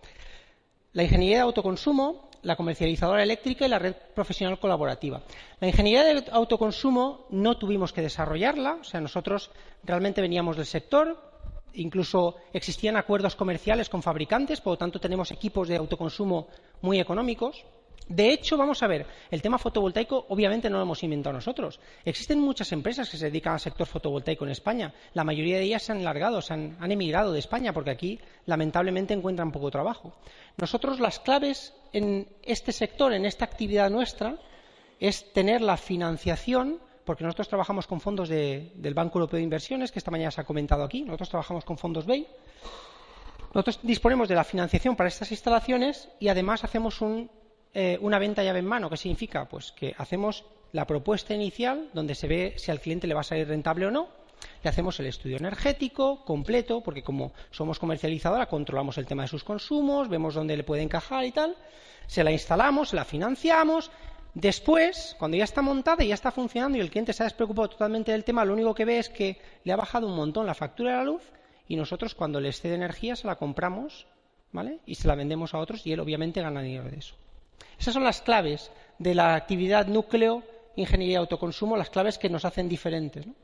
La 0.93 1.03
ingeniería 1.03 1.37
de 1.37 1.43
autoconsumo, 1.43 2.29
la 2.43 2.55
comercializadora 2.55 3.23
eléctrica 3.23 3.65
y 3.65 3.69
la 3.69 3.79
red 3.79 3.95
profesional 4.13 4.59
colaborativa. 4.59 5.21
La 5.59 5.67
ingeniería 5.67 6.03
de 6.03 6.23
autoconsumo 6.31 7.25
no 7.29 7.57
tuvimos 7.57 7.93
que 7.93 8.01
desarrollarla, 8.01 8.77
o 8.81 8.83
sea, 8.83 9.01
nosotros 9.01 9.51
realmente 9.83 10.21
veníamos 10.21 10.57
del 10.57 10.65
sector, 10.65 11.17
incluso 11.73 12.35
existían 12.53 12.97
acuerdos 12.97 13.35
comerciales 13.35 13.89
con 13.89 14.03
fabricantes, 14.03 14.61
por 14.61 14.73
lo 14.73 14.77
tanto 14.77 14.99
tenemos 14.99 15.31
equipos 15.31 15.67
de 15.67 15.77
autoconsumo 15.77 16.47
muy 16.81 16.99
económicos. 16.99 17.65
De 18.07 18.33
hecho, 18.33 18.57
vamos 18.57 18.83
a 18.83 18.87
ver, 18.87 19.05
el 19.31 19.41
tema 19.41 19.57
fotovoltaico 19.57 20.25
obviamente 20.27 20.69
no 20.69 20.75
lo 20.75 20.83
hemos 20.83 21.03
inventado 21.03 21.33
nosotros. 21.33 21.79
Existen 22.03 22.37
muchas 22.37 22.73
empresas 22.73 23.09
que 23.09 23.15
se 23.15 23.27
dedican 23.27 23.53
al 23.53 23.61
sector 23.61 23.87
fotovoltaico 23.87 24.43
en 24.43 24.51
España. 24.51 24.93
La 25.13 25.23
mayoría 25.23 25.57
de 25.57 25.63
ellas 25.63 25.83
se 25.83 25.93
han 25.93 26.03
largado, 26.03 26.41
se 26.41 26.53
han, 26.53 26.75
han 26.81 26.91
emigrado 26.91 27.31
de 27.31 27.39
España 27.39 27.71
porque 27.71 27.91
aquí 27.91 28.19
lamentablemente 28.45 29.13
encuentran 29.13 29.53
poco 29.53 29.71
trabajo. 29.71 30.13
Nosotros 30.57 30.99
las 30.99 31.19
claves 31.19 31.73
en 31.93 32.27
este 32.41 32.71
sector, 32.71 33.13
en 33.13 33.25
esta 33.25 33.45
actividad 33.45 33.89
nuestra, 33.89 34.37
es 34.99 35.31
tener 35.33 35.61
la 35.61 35.77
financiación 35.77 36.79
porque 37.05 37.23
nosotros 37.23 37.49
trabajamos 37.49 37.85
con 37.85 37.99
fondos 37.99 38.29
del 38.29 38.93
Banco 38.93 39.19
Europeo 39.19 39.37
de 39.37 39.43
Inversiones, 39.43 39.91
que 39.91 39.99
esta 39.99 40.11
mañana 40.11 40.31
se 40.31 40.41
ha 40.41 40.45
comentado 40.45 40.83
aquí. 40.83 41.03
Nosotros 41.03 41.29
trabajamos 41.29 41.65
con 41.65 41.77
fondos 41.77 42.05
BEI. 42.05 42.27
Nosotros 43.53 43.79
disponemos 43.83 44.29
de 44.29 44.35
la 44.35 44.43
financiación 44.43 44.95
para 44.95 45.09
estas 45.09 45.31
instalaciones 45.31 46.09
y 46.19 46.29
además 46.29 46.63
hacemos 46.63 47.01
un 47.01 47.29
eh, 47.75 47.97
una 48.01 48.19
venta 48.19 48.43
llave 48.43 48.59
en 48.59 48.65
mano. 48.65 48.89
¿Qué 48.89 48.97
significa? 48.97 49.49
Pues 49.49 49.71
que 49.71 49.95
hacemos 49.97 50.45
la 50.73 50.85
propuesta 50.85 51.33
inicial 51.33 51.89
donde 51.93 52.13
se 52.13 52.27
ve 52.27 52.53
si 52.57 52.69
al 52.69 52.79
cliente 52.79 53.07
le 53.07 53.15
va 53.15 53.21
a 53.21 53.23
salir 53.23 53.47
rentable 53.47 53.87
o 53.87 53.91
no. 53.91 54.09
Le 54.63 54.69
hacemos 54.69 54.99
el 54.99 55.07
estudio 55.07 55.37
energético 55.37 56.23
completo, 56.23 56.81
porque 56.81 57.03
como 57.03 57.33
somos 57.51 57.79
comercializadora, 57.79 58.45
controlamos 58.45 58.97
el 58.97 59.05
tema 59.05 59.23
de 59.23 59.27
sus 59.27 59.43
consumos, 59.43 60.07
vemos 60.07 60.35
dónde 60.35 60.55
le 60.55 60.63
puede 60.63 60.81
encajar 60.81 61.25
y 61.25 61.31
tal. 61.31 61.55
Se 62.07 62.23
la 62.23 62.31
instalamos, 62.31 62.89
se 62.89 62.95
la 62.95 63.03
financiamos. 63.03 63.91
Después, 64.33 65.15
cuando 65.19 65.37
ya 65.37 65.43
está 65.43 65.61
montada 65.61 66.03
y 66.03 66.07
ya 66.07 66.13
está 66.15 66.31
funcionando 66.31 66.77
y 66.77 66.81
el 66.81 66.89
cliente 66.89 67.11
se 67.11 67.23
ha 67.23 67.25
despreocupado 67.25 67.69
totalmente 67.69 68.13
del 68.13 68.23
tema, 68.23 68.45
lo 68.45 68.53
único 68.53 68.73
que 68.73 68.85
ve 68.85 68.99
es 68.99 69.09
que 69.09 69.37
le 69.65 69.73
ha 69.73 69.75
bajado 69.75 70.07
un 70.07 70.15
montón 70.15 70.45
la 70.47 70.55
factura 70.55 70.91
de 70.91 70.97
la 70.97 71.03
luz 71.03 71.23
y 71.67 71.75
nosotros, 71.75 72.15
cuando 72.15 72.39
le 72.39 72.49
excede 72.49 72.75
energía, 72.75 73.15
se 73.15 73.27
la 73.27 73.35
compramos 73.35 74.07
¿vale? 74.53 74.79
y 74.85 74.95
se 74.95 75.07
la 75.07 75.15
vendemos 75.15 75.53
a 75.53 75.59
otros 75.59 75.85
y 75.85 75.91
él 75.91 75.99
obviamente 75.99 76.41
gana 76.41 76.61
dinero 76.61 76.89
de 76.89 76.97
eso. 76.97 77.15
Esas 77.77 77.93
son 77.93 78.03
las 78.03 78.21
claves 78.21 78.71
de 78.97 79.13
la 79.13 79.35
actividad 79.35 79.87
núcleo, 79.87 80.41
ingeniería 80.77 81.19
autoconsumo, 81.19 81.75
las 81.75 81.89
claves 81.89 82.17
que 82.17 82.29
nos 82.29 82.45
hacen 82.45 82.69
diferentes. 82.69 83.25
En 83.25 83.35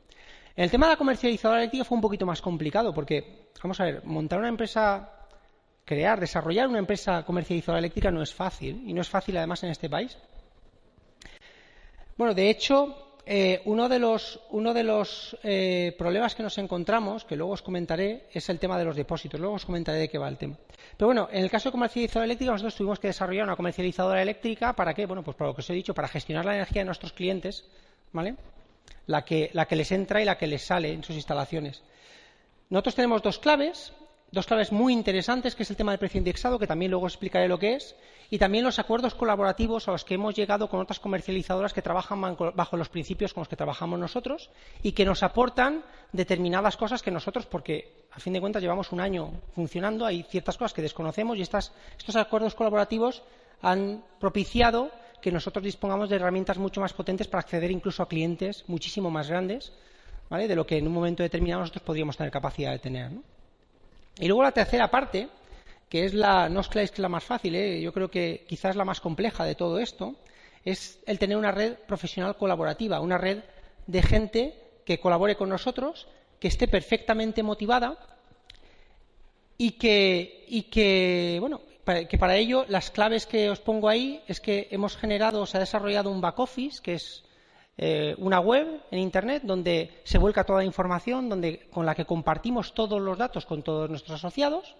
el 0.62 0.70
tema 0.70 0.86
de 0.86 0.92
la 0.92 0.98
comercializadora 0.98 1.60
eléctrica 1.60 1.86
fue 1.86 1.96
un 1.96 2.02
poquito 2.02 2.26
más 2.26 2.42
complicado 2.42 2.92
porque, 2.92 3.48
vamos 3.62 3.80
a 3.80 3.84
ver, 3.84 4.04
montar 4.04 4.40
una 4.40 4.50
empresa, 4.50 5.10
crear, 5.86 6.20
desarrollar 6.20 6.68
una 6.68 6.78
empresa 6.78 7.22
comercializadora 7.22 7.78
eléctrica 7.78 8.10
no 8.10 8.20
es 8.20 8.34
fácil 8.34 8.82
y 8.86 8.92
no 8.92 9.00
es 9.00 9.08
fácil 9.08 9.38
además 9.38 9.62
en 9.62 9.70
este 9.70 9.88
país. 9.88 10.18
Bueno, 12.18 12.34
de 12.34 12.50
hecho, 12.50 13.16
eh, 13.24 13.62
uno 13.64 13.88
de 13.88 13.98
los, 13.98 14.38
uno 14.50 14.74
de 14.74 14.84
los 14.84 15.34
eh, 15.42 15.94
problemas 15.96 16.34
que 16.34 16.42
nos 16.42 16.58
encontramos, 16.58 17.24
que 17.24 17.36
luego 17.36 17.54
os 17.54 17.62
comentaré, 17.62 18.26
es 18.30 18.46
el 18.50 18.58
tema 18.58 18.78
de 18.78 18.84
los 18.84 18.96
depósitos. 18.96 19.40
Luego 19.40 19.54
os 19.54 19.64
comentaré 19.64 19.98
de 19.98 20.10
qué 20.10 20.18
va 20.18 20.28
el 20.28 20.36
tema. 20.36 20.56
Pero 20.94 21.06
bueno, 21.06 21.30
en 21.32 21.42
el 21.42 21.50
caso 21.50 21.70
de 21.70 21.72
comercializadora 21.72 22.26
eléctrica, 22.26 22.52
nosotros 22.52 22.74
tuvimos 22.74 23.00
que 23.00 23.06
desarrollar 23.06 23.44
una 23.44 23.56
comercializadora 23.56 24.20
eléctrica 24.20 24.74
para 24.74 24.92
qué? 24.92 25.06
Bueno, 25.06 25.22
pues 25.22 25.38
para 25.38 25.48
lo 25.48 25.54
que 25.54 25.62
os 25.62 25.70
he 25.70 25.72
dicho, 25.72 25.94
para 25.94 26.06
gestionar 26.06 26.44
la 26.44 26.56
energía 26.56 26.82
de 26.82 26.86
nuestros 26.86 27.14
clientes, 27.14 27.64
¿vale? 28.12 28.36
La 29.06 29.24
que, 29.24 29.50
la 29.52 29.66
que 29.66 29.76
les 29.76 29.90
entra 29.92 30.22
y 30.22 30.24
la 30.24 30.38
que 30.38 30.46
les 30.46 30.62
sale 30.62 30.92
en 30.92 31.02
sus 31.02 31.16
instalaciones. 31.16 31.82
Nosotros 32.68 32.94
tenemos 32.94 33.22
dos 33.22 33.38
claves 33.38 33.92
dos 34.32 34.46
claves 34.46 34.70
muy 34.72 34.92
interesantes, 34.92 35.54
que 35.54 35.64
es 35.64 35.70
el 35.70 35.76
tema 35.76 35.92
del 35.92 35.98
precio 35.98 36.18
indexado, 36.18 36.58
que 36.58 36.66
también 36.66 36.90
luego 36.90 37.06
explicaré 37.06 37.48
lo 37.48 37.58
que 37.58 37.74
es, 37.74 37.96
y 38.30 38.38
también 38.38 38.64
los 38.64 38.78
acuerdos 38.78 39.14
colaborativos 39.14 39.88
a 39.88 39.92
los 39.92 40.04
que 40.04 40.14
hemos 40.14 40.34
llegado 40.34 40.68
con 40.68 40.80
otras 40.80 41.00
comercializadoras 41.00 41.72
que 41.72 41.82
trabajan 41.82 42.20
bajo 42.20 42.76
los 42.76 42.88
principios 42.88 43.34
con 43.34 43.40
los 43.40 43.48
que 43.48 43.56
trabajamos 43.56 43.98
nosotros 43.98 44.50
y 44.82 44.92
que 44.92 45.04
nos 45.04 45.22
aportan 45.22 45.82
determinadas 46.12 46.76
cosas 46.76 47.02
que 47.02 47.10
nosotros, 47.10 47.46
porque 47.46 48.06
a 48.12 48.20
fin 48.20 48.32
de 48.32 48.40
cuentas 48.40 48.62
llevamos 48.62 48.92
un 48.92 49.00
año 49.00 49.32
funcionando, 49.54 50.06
hay 50.06 50.22
ciertas 50.22 50.56
cosas 50.56 50.72
que 50.72 50.82
desconocemos 50.82 51.36
y 51.38 51.42
estos 51.42 51.72
acuerdos 52.14 52.54
colaborativos 52.54 53.22
han 53.62 54.04
propiciado 54.20 54.90
que 55.20 55.32
nosotros 55.32 55.64
dispongamos 55.64 56.08
de 56.08 56.16
herramientas 56.16 56.58
mucho 56.58 56.80
más 56.80 56.92
potentes 56.92 57.28
para 57.28 57.40
acceder 57.40 57.70
incluso 57.70 58.02
a 58.02 58.08
clientes 58.08 58.64
muchísimo 58.66 59.10
más 59.10 59.28
grandes 59.28 59.72
de 60.38 60.54
lo 60.54 60.64
que 60.64 60.78
en 60.78 60.86
un 60.86 60.92
momento 60.92 61.22
determinado 61.22 61.60
nosotros 61.60 61.82
podríamos 61.82 62.16
tener 62.16 62.30
capacidad 62.30 62.70
de 62.70 62.78
tener. 62.78 63.10
Y 64.18 64.28
luego 64.28 64.42
la 64.42 64.52
tercera 64.52 64.88
parte, 64.88 65.28
que 65.88 66.04
es 66.04 66.14
la, 66.14 66.48
no 66.48 66.60
os 66.60 66.68
que 66.68 66.82
es 66.82 66.98
la 66.98 67.08
más 67.08 67.24
fácil, 67.24 67.56
¿eh? 67.56 67.80
yo 67.80 67.92
creo 67.92 68.10
que 68.10 68.44
quizás 68.48 68.76
la 68.76 68.84
más 68.84 69.00
compleja 69.00 69.44
de 69.44 69.56
todo 69.56 69.80
esto, 69.80 70.14
es 70.64 71.00
el 71.06 71.18
tener 71.18 71.36
una 71.36 71.50
red 71.50 71.74
profesional 71.86 72.36
colaborativa, 72.36 73.00
una 73.00 73.18
red 73.18 73.40
de 73.86 74.02
gente 74.02 74.54
que 74.84 75.00
colabore 75.00 75.36
con 75.36 75.48
nosotros, 75.48 76.06
que 76.38 76.48
esté 76.48 76.68
perfectamente 76.68 77.42
motivada 77.42 77.98
y 79.58 79.72
que, 79.72 80.44
y 80.48 80.64
que 80.64 81.38
bueno, 81.40 81.60
que 82.08 82.18
para 82.18 82.36
ello 82.36 82.64
las 82.68 82.90
claves 82.90 83.26
que 83.26 83.50
os 83.50 83.60
pongo 83.60 83.88
ahí 83.88 84.22
es 84.26 84.40
que 84.40 84.68
hemos 84.70 84.96
generado, 84.96 85.46
se 85.46 85.56
ha 85.56 85.60
desarrollado 85.60 86.10
un 86.10 86.20
back 86.20 86.38
office, 86.38 86.82
que 86.82 86.94
es 86.94 87.24
eh, 87.78 88.14
una 88.18 88.40
web 88.40 88.82
en 88.90 88.98
Internet 88.98 89.42
donde 89.44 90.00
se 90.04 90.18
vuelca 90.18 90.44
toda 90.44 90.58
la 90.58 90.64
información, 90.64 91.28
donde, 91.28 91.68
con 91.70 91.86
la 91.86 91.94
que 91.94 92.04
compartimos 92.04 92.74
todos 92.74 93.00
los 93.00 93.16
datos 93.16 93.46
con 93.46 93.62
todos 93.62 93.88
nuestros 93.88 94.16
asociados. 94.16 94.76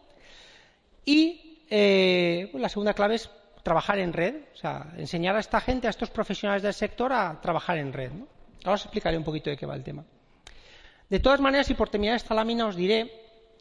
Y 1.05 1.65
eh, 1.71 2.51
la 2.55 2.69
segunda 2.69 2.95
clave 2.95 3.15
es 3.15 3.31
trabajar 3.63 3.99
en 3.99 4.13
red, 4.13 4.35
o 4.53 4.57
sea, 4.57 4.93
enseñar 4.97 5.37
a 5.37 5.41
esta 5.41 5.61
gente, 5.61 5.87
a 5.87 5.91
estos 5.91 6.11
profesionales 6.11 6.63
del 6.63 6.75
sector, 6.75 7.13
a 7.13 7.41
trabajar 7.41 7.79
en 7.79 7.93
red. 7.93 8.11
Ahora 8.65 8.75
os 8.75 8.85
explicaré 8.85 9.17
un 9.17 9.25
poquito 9.25 9.51
de 9.51 9.57
qué 9.57 9.67
va 9.67 9.77
el 9.77 9.85
tema. 9.85 10.05
De 11.09 11.21
todas 11.21 11.41
maneras, 11.41 11.71
y 11.71 11.75
por 11.75 11.89
terminar 11.89 12.17
esta 12.17 12.35
lámina, 12.35 12.67
os 12.67 12.77
diré 12.77 13.11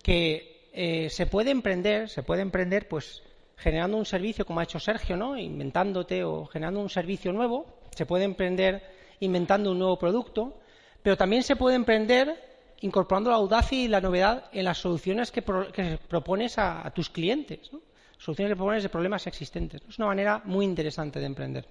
que 0.03 0.69
eh, 0.73 1.09
se 1.09 1.25
puede 1.25 1.51
emprender, 1.51 2.09
se 2.09 2.23
puede 2.23 2.41
emprender, 2.41 2.88
pues 2.88 3.23
generando 3.59 3.97
un 3.97 4.05
servicio 4.05 4.45
como 4.45 4.59
ha 4.59 4.63
hecho 4.63 4.79
Sergio, 4.79 5.17
¿no? 5.17 5.37
Inventándote 5.37 6.23
o 6.23 6.45
generando 6.45 6.79
un 6.79 6.89
servicio 6.89 7.31
nuevo. 7.33 7.65
Se 7.93 8.05
puede 8.05 8.23
emprender 8.23 8.81
inventando 9.19 9.71
un 9.71 9.79
nuevo 9.79 9.99
producto, 9.99 10.59
pero 11.03 11.17
también 11.17 11.43
se 11.43 11.57
puede 11.57 11.75
emprender 11.75 12.49
incorporando 12.81 13.29
la 13.29 13.35
audacia 13.35 13.77
y 13.77 13.89
la 13.89 13.99
novedad 13.99 14.45
en 14.53 14.63
las 14.63 14.77
soluciones 14.77 15.31
que, 15.31 15.41
propones 15.41 16.57
a, 16.57 16.89
tus 16.95 17.09
clientes, 17.09 17.69
soluciones 18.17 18.51
que 18.51 18.55
propones 18.55 18.83
de 18.83 18.89
problemas 18.89 19.27
existentes. 19.27 19.81
Es 19.87 19.97
una 19.97 20.07
manera 20.07 20.41
muy 20.45 20.63
interesante 20.63 21.19
de 21.19 21.25
emprender. 21.25 21.67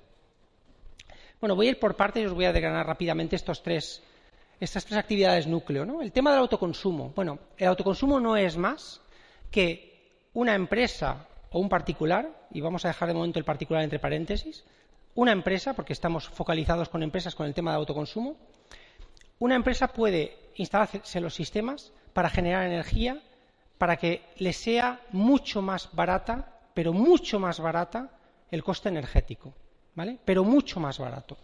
Bueno, 1.40 1.56
voy 1.56 1.68
a 1.68 1.70
ir 1.70 1.78
por 1.78 1.96
partes 1.96 2.22
y 2.22 2.26
os 2.26 2.34
voy 2.34 2.44
a 2.44 2.52
desgranar 2.52 2.86
rápidamente 2.86 3.36
estos 3.36 3.62
tres, 3.62 4.02
estas 4.60 4.84
tres 4.84 4.98
actividades 4.98 5.46
núcleo. 5.46 6.02
El 6.02 6.12
tema 6.12 6.32
del 6.32 6.40
autoconsumo. 6.40 7.12
Bueno, 7.14 7.38
el 7.56 7.68
autoconsumo 7.68 8.20
no 8.20 8.36
es 8.36 8.58
más 8.58 9.00
que 9.50 9.88
una 10.34 10.54
empresa 10.54 11.27
o 11.50 11.58
un 11.58 11.68
particular, 11.68 12.30
y 12.50 12.60
vamos 12.60 12.84
a 12.84 12.88
dejar 12.88 13.08
de 13.08 13.14
momento 13.14 13.38
el 13.38 13.44
particular 13.44 13.82
entre 13.82 13.98
paréntesis, 13.98 14.64
una 15.14 15.32
empresa, 15.32 15.74
porque 15.74 15.92
estamos 15.92 16.28
focalizados 16.28 16.88
con 16.88 17.02
empresas 17.02 17.34
con 17.34 17.46
el 17.46 17.54
tema 17.54 17.72
de 17.72 17.78
autoconsumo, 17.78 18.36
una 19.38 19.54
empresa 19.54 19.88
puede 19.88 20.36
instalarse 20.56 21.20
los 21.20 21.34
sistemas 21.34 21.92
para 22.12 22.30
generar 22.30 22.66
energía 22.66 23.20
para 23.78 23.96
que 23.96 24.22
le 24.36 24.52
sea 24.52 25.00
mucho 25.12 25.62
más 25.62 25.88
barata, 25.92 26.60
pero 26.74 26.92
mucho 26.92 27.38
más 27.38 27.60
barata 27.60 28.10
el 28.50 28.64
coste 28.64 28.88
energético, 28.88 29.54
¿vale? 29.94 30.18
Pero 30.24 30.42
mucho 30.44 30.80
más 30.80 30.98
barato. 30.98 31.36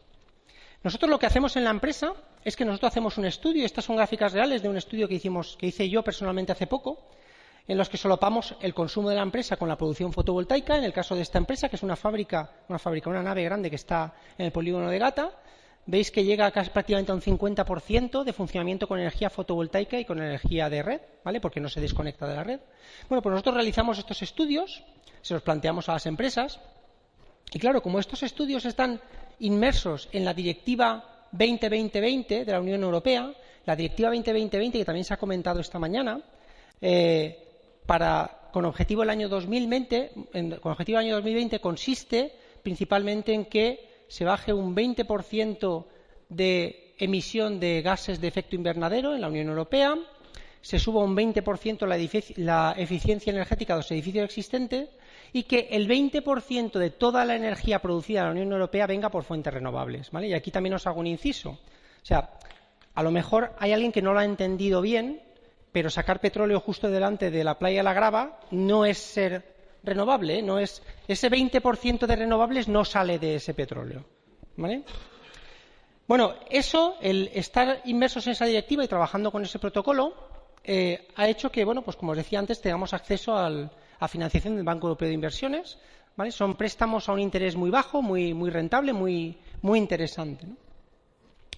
Nosotros 0.82 1.08
lo 1.08 1.18
que 1.18 1.26
hacemos 1.26 1.56
en 1.56 1.64
la 1.64 1.70
empresa 1.70 2.12
es 2.44 2.56
que 2.56 2.64
nosotros 2.64 2.90
hacemos 2.90 3.16
un 3.16 3.24
estudio, 3.24 3.64
estas 3.64 3.84
son 3.84 3.96
gráficas 3.96 4.32
reales 4.32 4.62
de 4.62 4.68
un 4.68 4.76
estudio 4.76 5.08
que 5.08 5.14
hicimos, 5.14 5.56
que 5.56 5.66
hice 5.66 5.88
yo 5.88 6.02
personalmente 6.02 6.52
hace 6.52 6.66
poco, 6.66 7.08
en 7.66 7.78
los 7.78 7.88
que 7.88 7.96
solapamos 7.96 8.54
el 8.60 8.74
consumo 8.74 9.08
de 9.08 9.16
la 9.16 9.22
empresa 9.22 9.56
con 9.56 9.68
la 9.68 9.76
producción 9.76 10.12
fotovoltaica. 10.12 10.76
En 10.76 10.84
el 10.84 10.92
caso 10.92 11.14
de 11.14 11.22
esta 11.22 11.38
empresa, 11.38 11.68
que 11.68 11.76
es 11.76 11.82
una 11.82 11.96
fábrica, 11.96 12.50
una 12.68 12.78
fábrica, 12.78 13.10
una 13.10 13.22
nave 13.22 13.44
grande 13.44 13.70
que 13.70 13.76
está 13.76 14.14
en 14.36 14.46
el 14.46 14.52
polígono 14.52 14.90
de 14.90 14.98
Gata, 14.98 15.30
veis 15.86 16.10
que 16.10 16.24
llega 16.24 16.50
casi 16.50 16.70
prácticamente 16.70 17.12
a 17.12 17.14
un 17.14 17.20
50% 17.20 18.24
de 18.24 18.32
funcionamiento 18.32 18.86
con 18.86 18.98
energía 18.98 19.30
fotovoltaica 19.30 19.98
y 19.98 20.04
con 20.04 20.18
energía 20.18 20.68
de 20.68 20.82
red, 20.82 21.00
¿vale? 21.24 21.40
Porque 21.40 21.60
no 21.60 21.68
se 21.68 21.80
desconecta 21.80 22.26
de 22.26 22.36
la 22.36 22.44
red. 22.44 22.60
Bueno, 23.08 23.22
pues 23.22 23.32
nosotros 23.32 23.54
realizamos 23.54 23.98
estos 23.98 24.22
estudios, 24.22 24.84
se 25.20 25.34
los 25.34 25.42
planteamos 25.42 25.88
a 25.88 25.92
las 25.92 26.06
empresas, 26.06 26.60
y 27.52 27.58
claro, 27.58 27.82
como 27.82 27.98
estos 27.98 28.22
estudios 28.22 28.64
están 28.64 29.00
inmersos 29.40 30.08
en 30.12 30.24
la 30.24 30.34
Directiva 30.34 31.26
2020 31.32 32.44
de 32.44 32.52
la 32.52 32.60
Unión 32.60 32.82
Europea, 32.82 33.32
la 33.66 33.76
Directiva 33.76 34.08
2020 34.10 34.78
que 34.78 34.84
también 34.84 35.04
se 35.04 35.14
ha 35.14 35.18
comentado 35.18 35.60
esta 35.60 35.78
mañana, 35.78 36.20
eh, 36.80 37.43
con 38.52 38.64
objetivo 38.64 39.02
el 39.02 39.10
año 39.10 39.28
2020, 39.28 40.12
con 40.60 40.72
objetivo 40.72 40.98
año 40.98 41.14
2020 41.16 41.60
consiste 41.60 42.32
principalmente 42.62 43.32
en 43.34 43.44
que 43.46 44.04
se 44.08 44.24
baje 44.24 44.52
un 44.52 44.74
20% 44.74 45.84
de 46.28 46.94
emisión 46.98 47.60
de 47.60 47.82
gases 47.82 48.20
de 48.20 48.28
efecto 48.28 48.56
invernadero 48.56 49.14
en 49.14 49.20
la 49.20 49.28
Unión 49.28 49.48
Europea, 49.48 49.96
se 50.62 50.78
suba 50.78 51.04
un 51.04 51.14
20% 51.14 51.86
la, 51.86 51.98
la 52.36 52.74
eficiencia 52.78 53.30
energética 53.30 53.74
de 53.74 53.80
los 53.80 53.90
edificios 53.90 54.24
existentes 54.24 54.88
y 55.32 55.42
que 55.42 55.68
el 55.72 55.86
20% 55.86 56.78
de 56.78 56.90
toda 56.90 57.24
la 57.26 57.36
energía 57.36 57.80
producida 57.82 58.20
en 58.20 58.26
la 58.26 58.30
Unión 58.32 58.52
Europea 58.52 58.86
venga 58.86 59.10
por 59.10 59.24
fuentes 59.24 59.52
renovables. 59.52 60.10
Y 60.22 60.32
aquí 60.32 60.50
también 60.50 60.74
os 60.74 60.86
hago 60.86 61.00
un 61.00 61.06
inciso. 61.06 61.50
O 61.50 62.06
sea, 62.06 62.30
a 62.94 63.02
lo 63.02 63.10
mejor 63.10 63.52
hay 63.58 63.72
alguien 63.72 63.92
que 63.92 64.00
no 64.00 64.14
lo 64.14 64.20
ha 64.20 64.24
entendido 64.24 64.80
bien 64.80 65.20
pero 65.74 65.90
sacar 65.90 66.20
petróleo 66.20 66.60
justo 66.60 66.88
delante 66.88 67.32
de 67.32 67.42
la 67.42 67.58
playa 67.58 67.82
la 67.82 67.92
Grava 67.92 68.38
no 68.52 68.84
es 68.84 68.96
ser 68.96 69.42
renovable, 69.82 70.38
¿eh? 70.38 70.42
no 70.42 70.60
es 70.60 70.80
ese 71.08 71.28
20% 71.28 72.06
de 72.06 72.14
renovables 72.14 72.68
no 72.68 72.84
sale 72.84 73.18
de 73.18 73.34
ese 73.34 73.54
petróleo, 73.54 74.04
¿vale? 74.56 74.84
Bueno, 76.06 76.34
eso, 76.48 76.94
el 77.00 77.28
estar 77.34 77.80
inmersos 77.86 78.24
en 78.28 78.34
esa 78.34 78.46
directiva 78.46 78.84
y 78.84 78.88
trabajando 78.88 79.32
con 79.32 79.42
ese 79.42 79.58
protocolo, 79.58 80.14
eh, 80.62 81.08
ha 81.16 81.26
hecho 81.26 81.50
que, 81.50 81.64
bueno, 81.64 81.82
pues 81.82 81.96
como 81.96 82.12
os 82.12 82.18
decía 82.18 82.38
antes, 82.38 82.60
tengamos 82.60 82.94
acceso 82.94 83.36
a 83.36 84.06
financiación 84.06 84.54
del 84.54 84.64
Banco 84.64 84.86
Europeo 84.86 85.08
de 85.08 85.14
Inversiones, 85.14 85.76
¿vale? 86.14 86.30
Son 86.30 86.54
préstamos 86.54 87.08
a 87.08 87.12
un 87.12 87.18
interés 87.18 87.56
muy 87.56 87.70
bajo, 87.70 88.00
muy, 88.00 88.32
muy 88.32 88.50
rentable, 88.50 88.92
muy, 88.92 89.36
interesante. 89.74 90.46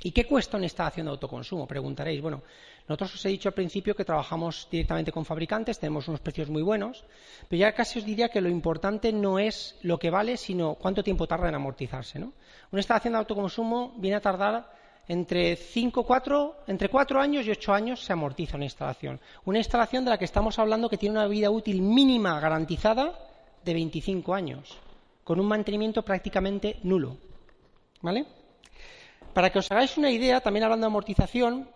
¿Y 0.02 0.12
qué 0.12 0.24
cuesta 0.24 0.56
una 0.56 0.66
instalación 0.66 1.04
de 1.06 1.10
autoconsumo? 1.10 1.66
Preguntaréis. 1.66 2.22
Bueno, 2.22 2.42
nosotros 2.88 3.14
os 3.14 3.24
he 3.24 3.30
dicho 3.30 3.48
al 3.48 3.54
principio 3.54 3.94
que 3.94 4.04
trabajamos 4.04 4.68
directamente 4.70 5.10
con 5.10 5.24
fabricantes, 5.24 5.78
tenemos 5.78 6.06
unos 6.06 6.20
precios 6.20 6.48
muy 6.48 6.62
buenos, 6.62 7.04
pero 7.48 7.60
ya 7.60 7.72
casi 7.72 7.98
os 7.98 8.04
diría 8.04 8.28
que 8.28 8.40
lo 8.40 8.48
importante 8.48 9.12
no 9.12 9.38
es 9.38 9.76
lo 9.82 9.98
que 9.98 10.10
vale, 10.10 10.36
sino 10.36 10.74
cuánto 10.74 11.02
tiempo 11.02 11.26
tarda 11.26 11.48
en 11.48 11.56
amortizarse. 11.56 12.20
¿no? 12.20 12.32
Una 12.70 12.80
instalación 12.80 13.12
de 13.14 13.18
autoconsumo 13.18 13.94
viene 13.96 14.16
a 14.16 14.20
tardar 14.20 14.70
entre 15.08 15.56
cinco, 15.56 16.04
cuatro, 16.04 16.58
entre 16.66 16.88
cuatro 16.88 17.20
años 17.20 17.46
y 17.46 17.50
ocho 17.50 17.72
años 17.72 18.04
se 18.04 18.12
amortiza 18.12 18.56
una 18.56 18.64
instalación. 18.64 19.20
Una 19.44 19.58
instalación 19.58 20.04
de 20.04 20.10
la 20.10 20.18
que 20.18 20.24
estamos 20.24 20.58
hablando 20.58 20.88
que 20.88 20.96
tiene 20.96 21.18
una 21.18 21.28
vida 21.28 21.50
útil 21.50 21.82
mínima 21.82 22.38
garantizada 22.40 23.18
de 23.64 23.74
25 23.74 24.34
años, 24.34 24.78
con 25.24 25.40
un 25.40 25.46
mantenimiento 25.46 26.02
prácticamente 26.02 26.78
nulo. 26.82 27.16
¿Vale? 28.00 28.26
Para 29.32 29.50
que 29.50 29.58
os 29.58 29.70
hagáis 29.70 29.96
una 29.96 30.10
idea, 30.10 30.40
también 30.40 30.64
hablando 30.64 30.86
de 30.86 30.90
amortización, 30.90 31.68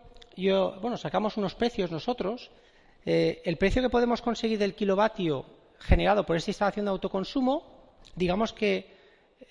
bueno, 0.48 0.96
sacamos 0.96 1.37
unos 1.37 1.55
precios 1.55 1.90
nosotros. 1.90 2.50
Eh, 3.05 3.42
el 3.44 3.57
precio 3.57 3.83
que 3.83 3.90
podemos 3.90 4.22
conseguir 4.22 4.59
del 4.59 4.74
kilovatio 4.74 5.44
generado 5.79 6.24
por 6.24 6.37
esta 6.37 6.50
instalación 6.50 6.87
de 6.87 6.90
autoconsumo, 6.90 7.64
digamos 8.14 8.53
que 8.53 9.00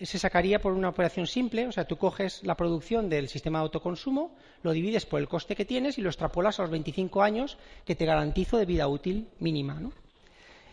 se 0.02 0.20
sacaría 0.20 0.60
por 0.60 0.74
una 0.74 0.90
operación 0.90 1.28
simple, 1.28 1.68
o 1.68 1.72
sea, 1.72 1.86
tú 1.86 1.98
coges 1.98 2.44
la 2.44 2.56
producción 2.56 3.10
del 3.10 3.28
sistema 3.28 3.60
de 3.60 3.64
autoconsumo, 3.64 4.36
lo 4.62 4.72
divides 4.72 5.06
por 5.06 5.20
el 5.20 5.28
coste 5.28 5.56
que 5.56 5.66
tienes 5.66 5.98
y 5.98 6.02
lo 6.02 6.10
extrapolas 6.10 6.60
a 6.60 6.64
los 6.64 6.72
25 6.72 7.22
años 7.24 7.58
que 7.86 7.96
te 7.96 8.06
garantizo 8.06 8.58
de 8.58 8.66
vida 8.66 8.88
útil 8.88 9.28
mínima. 9.40 9.82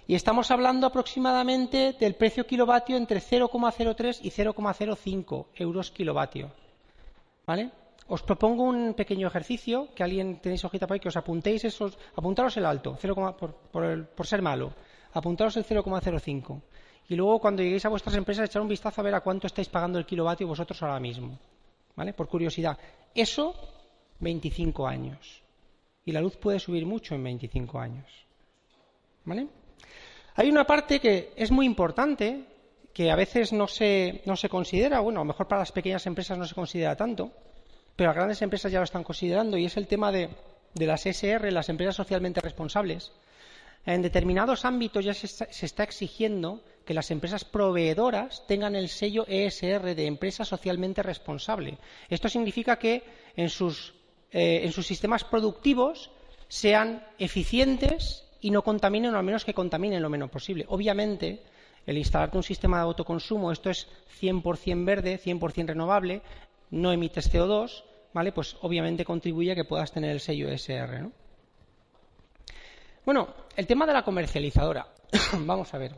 Y 0.07 0.15
estamos 0.15 0.51
hablando 0.51 0.87
aproximadamente 0.87 1.97
del 1.99 2.15
precio 2.15 2.47
kilovatio 2.47 2.97
entre 2.97 3.21
0,03 3.21 4.21
y 4.23 4.31
0,05 4.31 5.47
euros 5.57 5.91
kilovatio. 5.91 6.53
¿Vale? 7.47 7.71
Os 8.09 8.23
propongo 8.23 8.63
un 8.63 8.95
pequeño 8.95 9.27
ejercicio, 9.27 9.89
que 9.95 10.03
alguien 10.03 10.39
tenéis 10.39 10.65
hojita 10.65 10.87
para 10.87 10.97
ahí, 10.97 11.01
que 11.01 11.09
os 11.11 11.17
apuntéis 11.17 11.65
esos, 11.65 11.99
apuntaros 12.15 12.57
el 12.57 12.65
alto, 12.65 12.97
0, 13.01 13.37
por, 13.37 13.55
por, 14.15 14.27
ser 14.27 14.43
malo, 14.43 14.73
apuntaros 15.13 15.57
el 15.57 15.65
0,05. 15.65 16.63
Y 17.09 17.15
luego, 17.15 17.41
cuando 17.41 17.63
lleguéis 17.63 17.85
a 17.85 17.89
vuestras 17.89 18.17
empresas, 18.17 18.49
echar 18.49 18.63
un 18.63 18.69
vistazo 18.69 19.01
a 19.01 19.05
ver 19.05 19.15
a 19.15 19.21
cuánto 19.21 19.47
estáis 19.47 19.69
pagando 19.69 19.99
el 19.99 20.07
kilovatio 20.07 20.47
vosotros 20.47 20.81
ahora 20.83 21.01
mismo. 21.01 21.39
¿Vale? 21.95 22.13
Por 22.13 22.29
curiosidad. 22.29 22.79
Eso, 23.15 23.55
25 24.21 24.87
años. 24.87 25.43
Y 26.05 26.13
la 26.13 26.21
luz 26.21 26.37
puede 26.37 26.59
subir 26.59 26.85
mucho 26.85 27.15
en 27.15 27.25
25 27.25 27.79
años. 27.79 28.07
¿Vale? 29.25 29.49
Hay 30.35 30.51
una 30.51 30.65
parte 30.65 31.01
que 31.01 31.33
es 31.37 31.51
muy 31.51 31.65
importante, 31.65 32.45
que 32.93 33.11
a 33.11 33.17
veces 33.17 33.53
no 33.53 33.67
se, 33.67 34.23
no 34.27 34.37
se 34.37 34.49
considera, 34.49 35.01
bueno, 35.01 35.21
a 35.21 35.25
lo 35.25 35.29
mejor 35.29 35.49
para 35.49 35.61
las 35.61 35.73
pequeñas 35.73 36.07
empresas 36.07 36.37
no 36.37 36.45
se 36.45 36.55
considera 36.55 36.95
tanto, 36.95 37.33
pero 37.97 38.11
las 38.11 38.17
grandes 38.17 38.43
empresas 38.43 38.71
ya 38.71 38.79
lo 38.79 38.85
están 38.85 39.03
considerando, 39.03 39.57
y 39.57 39.65
es 39.65 39.77
el 39.79 39.87
tema 39.87 40.13
de, 40.13 40.29
las 40.75 41.07
SR, 41.07 41.51
las 41.51 41.71
empresas 41.71 41.97
socialmente 41.97 42.43
responsables. 42.43 43.11
En 43.87 44.03
determinados 44.03 44.65
ámbitos 44.65 45.05
ya 45.05 45.15
se 45.15 45.67
está, 45.67 45.83
exigiendo 45.83 46.61
que 46.85 46.93
las 46.93 47.11
empresas 47.11 47.45
proveedoras 47.45 48.47
tengan 48.47 48.77
el 48.77 48.89
sello 48.89 49.25
ESR 49.27 49.95
de 49.95 50.07
empresa 50.07 50.45
socialmente 50.45 51.03
responsable. 51.03 51.79
Esto 52.09 52.29
significa 52.29 52.79
que 52.79 53.03
en 53.37 53.49
sus, 53.49 53.95
eh, 54.33 54.61
en 54.65 54.73
sus 54.73 54.87
sistemas 54.87 55.25
productivos 55.25 56.11
sean 56.49 57.05
eficientes 57.19 58.25
y 58.41 58.51
no 58.51 58.63
contaminen 58.63 59.15
o 59.15 59.19
al 59.19 59.25
menos 59.25 59.45
que 59.45 59.55
contaminen 59.55 60.03
lo 60.03 60.11
menos 60.11 60.31
posible. 60.31 60.67
Obviamente, 60.69 61.43
el 61.87 61.97
instalarte 61.97 62.37
un 62.37 62.43
sistema 62.43 62.79
de 62.79 62.85
autoconsumo, 62.85 63.53
esto 63.53 63.71
es 63.71 63.89
100% 64.21 64.85
verde, 64.85 65.21
100% 65.25 65.69
renovable, 65.69 66.23
no 66.77 66.93
emites 66.93 67.33
CO2, 67.33 67.85
¿vale? 68.13 68.33
Pues 68.33 68.57
obviamente 68.61 69.05
contribuye 69.05 69.53
a 69.53 69.55
que 69.55 69.65
puedas 69.65 69.93
tener 69.93 70.11
el 70.11 70.21
sello 70.21 70.49
SR, 70.49 71.03
¿no? 71.03 71.13
Bueno, 73.05 73.29
el 73.57 73.67
tema 73.67 73.87
de 73.87 73.93
la 73.93 74.03
comercializadora. 74.03 74.89
Vamos 75.41 75.73
a 75.73 75.79
ver. 75.79 75.95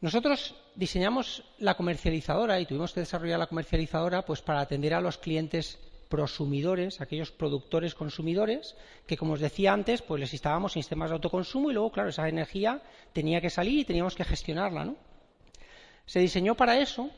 Nosotros 0.00 0.54
diseñamos 0.74 1.42
la 1.58 1.74
comercializadora 1.74 2.60
y 2.60 2.66
tuvimos 2.66 2.92
que 2.92 3.00
desarrollar 3.00 3.38
la 3.38 3.46
comercializadora 3.46 4.24
pues 4.24 4.42
para 4.42 4.60
atender 4.60 4.94
a 4.94 5.00
los 5.00 5.18
clientes 5.18 5.78
prosumidores, 6.08 7.00
aquellos 7.00 7.32
productores 7.32 7.94
consumidores, 7.94 8.76
que 9.06 9.16
como 9.16 9.34
os 9.34 9.40
decía 9.40 9.72
antes, 9.72 10.02
pues 10.02 10.20
les 10.20 10.32
instalamos 10.32 10.72
sistemas 10.72 11.10
de 11.10 11.14
autoconsumo 11.14 11.70
y 11.70 11.74
luego, 11.74 11.90
claro, 11.90 12.10
esa 12.10 12.28
energía 12.28 12.82
tenía 13.12 13.40
que 13.40 13.50
salir 13.50 13.80
y 13.80 13.84
teníamos 13.84 14.14
que 14.14 14.24
gestionarla, 14.24 14.84
¿no? 14.84 14.96
Se 16.04 16.20
diseñó 16.20 16.54
para 16.54 16.78
eso 16.78 17.10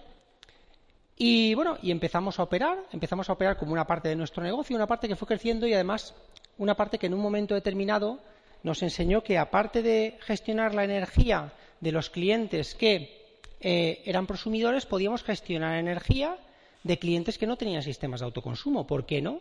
y 1.18 1.54
bueno, 1.54 1.76
y 1.82 1.90
empezamos 1.90 2.38
a 2.38 2.44
operar, 2.44 2.78
empezamos 2.92 3.28
a 3.28 3.32
operar 3.32 3.56
como 3.56 3.72
una 3.72 3.86
parte 3.86 4.08
de 4.08 4.14
nuestro 4.16 4.42
negocio, 4.42 4.76
una 4.76 4.86
parte 4.86 5.08
que 5.08 5.16
fue 5.16 5.26
creciendo 5.26 5.66
y 5.66 5.74
además 5.74 6.14
una 6.58 6.76
parte 6.76 6.98
que 6.98 7.06
en 7.06 7.14
un 7.14 7.20
momento 7.20 7.54
determinado 7.54 8.20
nos 8.62 8.82
enseñó 8.82 9.22
que 9.22 9.36
aparte 9.36 9.82
de 9.82 10.16
gestionar 10.20 10.74
la 10.74 10.84
energía 10.84 11.52
de 11.80 11.92
los 11.92 12.08
clientes 12.10 12.76
que 12.76 13.18
eh, 13.60 14.02
eran 14.04 14.26
prosumidores, 14.28 14.86
podíamos 14.86 15.24
gestionar 15.24 15.78
energía 15.78 16.36
de 16.84 16.98
clientes 16.98 17.36
que 17.36 17.48
no 17.48 17.56
tenían 17.56 17.82
sistemas 17.82 18.20
de 18.20 18.26
autoconsumo. 18.26 18.86
¿Por 18.86 19.04
qué 19.04 19.20
no? 19.20 19.40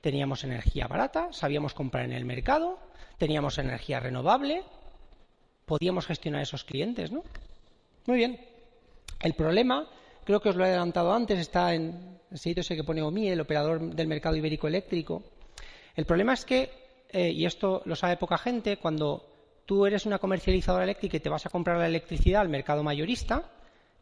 Teníamos 0.00 0.44
energía 0.44 0.86
barata, 0.86 1.32
sabíamos 1.32 1.74
comprar 1.74 2.04
en 2.04 2.12
el 2.12 2.24
mercado, 2.24 2.78
teníamos 3.18 3.58
energía 3.58 3.98
renovable, 3.98 4.62
podíamos 5.64 6.06
gestionar 6.06 6.42
esos 6.42 6.62
clientes, 6.62 7.10
¿no? 7.10 7.24
Muy 8.06 8.18
bien. 8.18 8.40
El 9.20 9.34
problema 9.34 9.88
creo 10.26 10.40
que 10.40 10.48
os 10.50 10.56
lo 10.56 10.64
he 10.64 10.68
adelantado 10.68 11.14
antes, 11.14 11.38
está 11.38 11.72
en 11.72 12.18
el 12.30 12.38
sitio 12.38 12.60
ese 12.60 12.74
que 12.74 12.82
pone 12.82 13.00
OMI, 13.00 13.30
el 13.30 13.40
operador 13.40 13.80
del 13.94 14.08
mercado 14.08 14.34
ibérico 14.34 14.66
eléctrico. 14.66 15.22
El 15.94 16.04
problema 16.04 16.34
es 16.34 16.44
que, 16.44 16.68
eh, 17.08 17.30
y 17.30 17.46
esto 17.46 17.80
lo 17.84 17.94
sabe 17.94 18.16
poca 18.16 18.36
gente, 18.36 18.76
cuando 18.76 19.24
tú 19.64 19.86
eres 19.86 20.04
una 20.04 20.18
comercializadora 20.18 20.82
eléctrica 20.82 21.16
y 21.16 21.20
te 21.20 21.28
vas 21.28 21.46
a 21.46 21.50
comprar 21.50 21.78
la 21.78 21.86
electricidad 21.86 22.40
al 22.40 22.48
mercado 22.48 22.82
mayorista, 22.82 23.48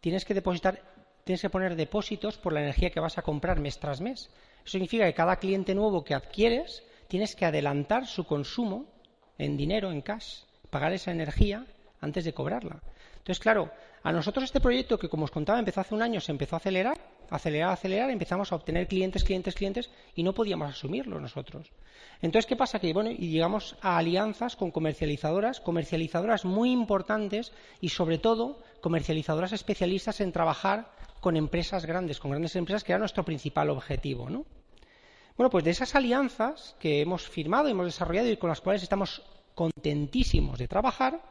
tienes 0.01 0.25
que 0.25 0.33
depositar, 0.33 0.81
tienes 1.25 1.43
que 1.43 1.51
poner 1.51 1.77
depósitos 1.77 2.39
por 2.39 2.55
la 2.55 2.63
energía 2.63 2.91
que 2.91 3.01
vas 3.01 3.19
a 3.19 3.23
comprar 3.23 3.61
mes 3.61 3.79
tras 3.79 4.01
mes. 4.01 4.31
Eso 4.65 4.73
significa 4.73 5.05
que 5.05 5.15
cada 5.15 5.37
cliente 5.37 5.75
nuevo 5.75 6.05
que 6.05 6.15
adquieres 6.15 6.83
tienes 7.07 7.37
que 7.37 7.45
adelantar 7.45 8.07
su 8.07 8.25
consumo 8.25 8.87
en 9.37 9.59
dinero, 9.59 9.93
en 9.93 10.01
cash, 10.01 10.45
pagar 10.71 10.95
esa 10.95 11.13
energía 11.13 11.67
antes 12.01 12.25
de 12.25 12.33
cobrarla. 12.33 12.81
Entonces, 13.19 13.41
claro, 13.41 13.71
a 14.05 14.13
nosotros 14.13 14.45
este 14.45 14.61
proyecto, 14.61 14.99
que 14.99 15.09
como 15.09 15.25
os 15.25 15.31
contaba 15.31 15.59
empezó 15.59 15.81
hace 15.81 15.95
un 15.95 16.03
año, 16.03 16.21
se 16.21 16.31
empezó 16.31 16.57
a 16.57 16.59
acelerar, 16.59 17.01
acelerar, 17.31 17.71
acelerar, 17.71 18.11
empezamos 18.11 18.53
a 18.53 18.57
obtener 18.57 18.87
clientes, 18.87 19.25
clientes, 19.25 19.55
clientes 19.55 19.91
y 20.15 20.23
no 20.23 20.35
podíamos 20.35 20.69
asumirlo 20.69 21.19
nosotros. 21.19 21.73
Entonces, 22.21 22.47
¿qué 22.47 22.55
pasa? 22.55 22.79
Que 22.79 22.93
bueno, 22.93 23.11
y 23.11 23.31
llegamos 23.31 23.77
a 23.81 23.97
alianzas 23.97 24.57
con 24.57 24.71
comercializadoras, 24.71 25.61
comercializadoras 25.61 26.45
muy 26.45 26.71
importantes 26.71 27.53
y 27.81 27.89
sobre 27.89 28.19
todo 28.19 28.61
comercializadoras 28.83 29.55
especialistas 29.55 30.21
en 30.21 30.33
trabajar 30.33 30.93
con 31.21 31.39
empresas 31.39 31.87
grandes, 31.87 32.21
con 32.21 32.31
grandes 32.31 32.57
empresas, 32.57 32.85
que 32.85 32.93
era 32.93 32.99
nuestro 32.99 33.25
principal 33.25 33.71
objetivo, 33.71 34.29
¿no? 34.29 34.45
Bueno, 35.39 35.49
pues 35.49 35.65
de 35.65 35.71
esas 35.71 35.95
alianzas 35.95 36.77
que 36.79 37.01
hemos 37.01 37.27
firmado, 37.27 37.69
hemos 37.69 37.87
desarrollado 37.87 38.31
y 38.31 38.37
con 38.37 38.51
las 38.51 38.61
cuales 38.61 38.83
estamos 38.83 39.23
contentísimos 39.55 40.59
de 40.59 40.69
trabajar, 40.69 41.23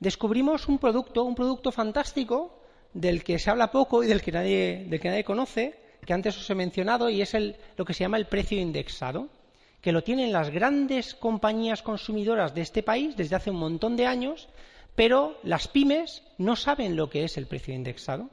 descubrimos 0.00 0.68
un 0.68 0.78
producto, 0.78 1.24
un 1.24 1.34
producto 1.34 1.72
fantástico 1.72 2.60
del 2.92 3.24
que 3.24 3.38
se 3.38 3.50
habla 3.50 3.70
poco 3.70 4.02
y 4.02 4.06
del 4.06 4.22
que 4.22 4.32
nadie, 4.32 4.86
del 4.88 5.00
que 5.00 5.08
nadie 5.08 5.24
conoce, 5.24 5.78
que 6.04 6.12
antes 6.12 6.36
os 6.38 6.48
he 6.48 6.54
mencionado, 6.54 7.10
y 7.10 7.20
es 7.20 7.34
el, 7.34 7.56
lo 7.76 7.84
que 7.84 7.94
se 7.94 8.04
llama 8.04 8.16
el 8.16 8.26
precio 8.26 8.60
indexado, 8.60 9.28
que 9.80 9.92
lo 9.92 10.02
tienen 10.02 10.32
las 10.32 10.50
grandes 10.50 11.14
compañías 11.14 11.82
consumidoras 11.82 12.54
de 12.54 12.62
este 12.62 12.82
país 12.82 13.16
desde 13.16 13.36
hace 13.36 13.50
un 13.50 13.58
montón 13.58 13.96
de 13.96 14.06
años, 14.06 14.48
pero 14.94 15.38
las 15.42 15.68
pymes 15.68 16.22
no 16.38 16.56
saben 16.56 16.96
lo 16.96 17.10
que 17.10 17.24
es 17.24 17.36
el 17.36 17.46
precio 17.46 17.74
indexado. 17.74 18.30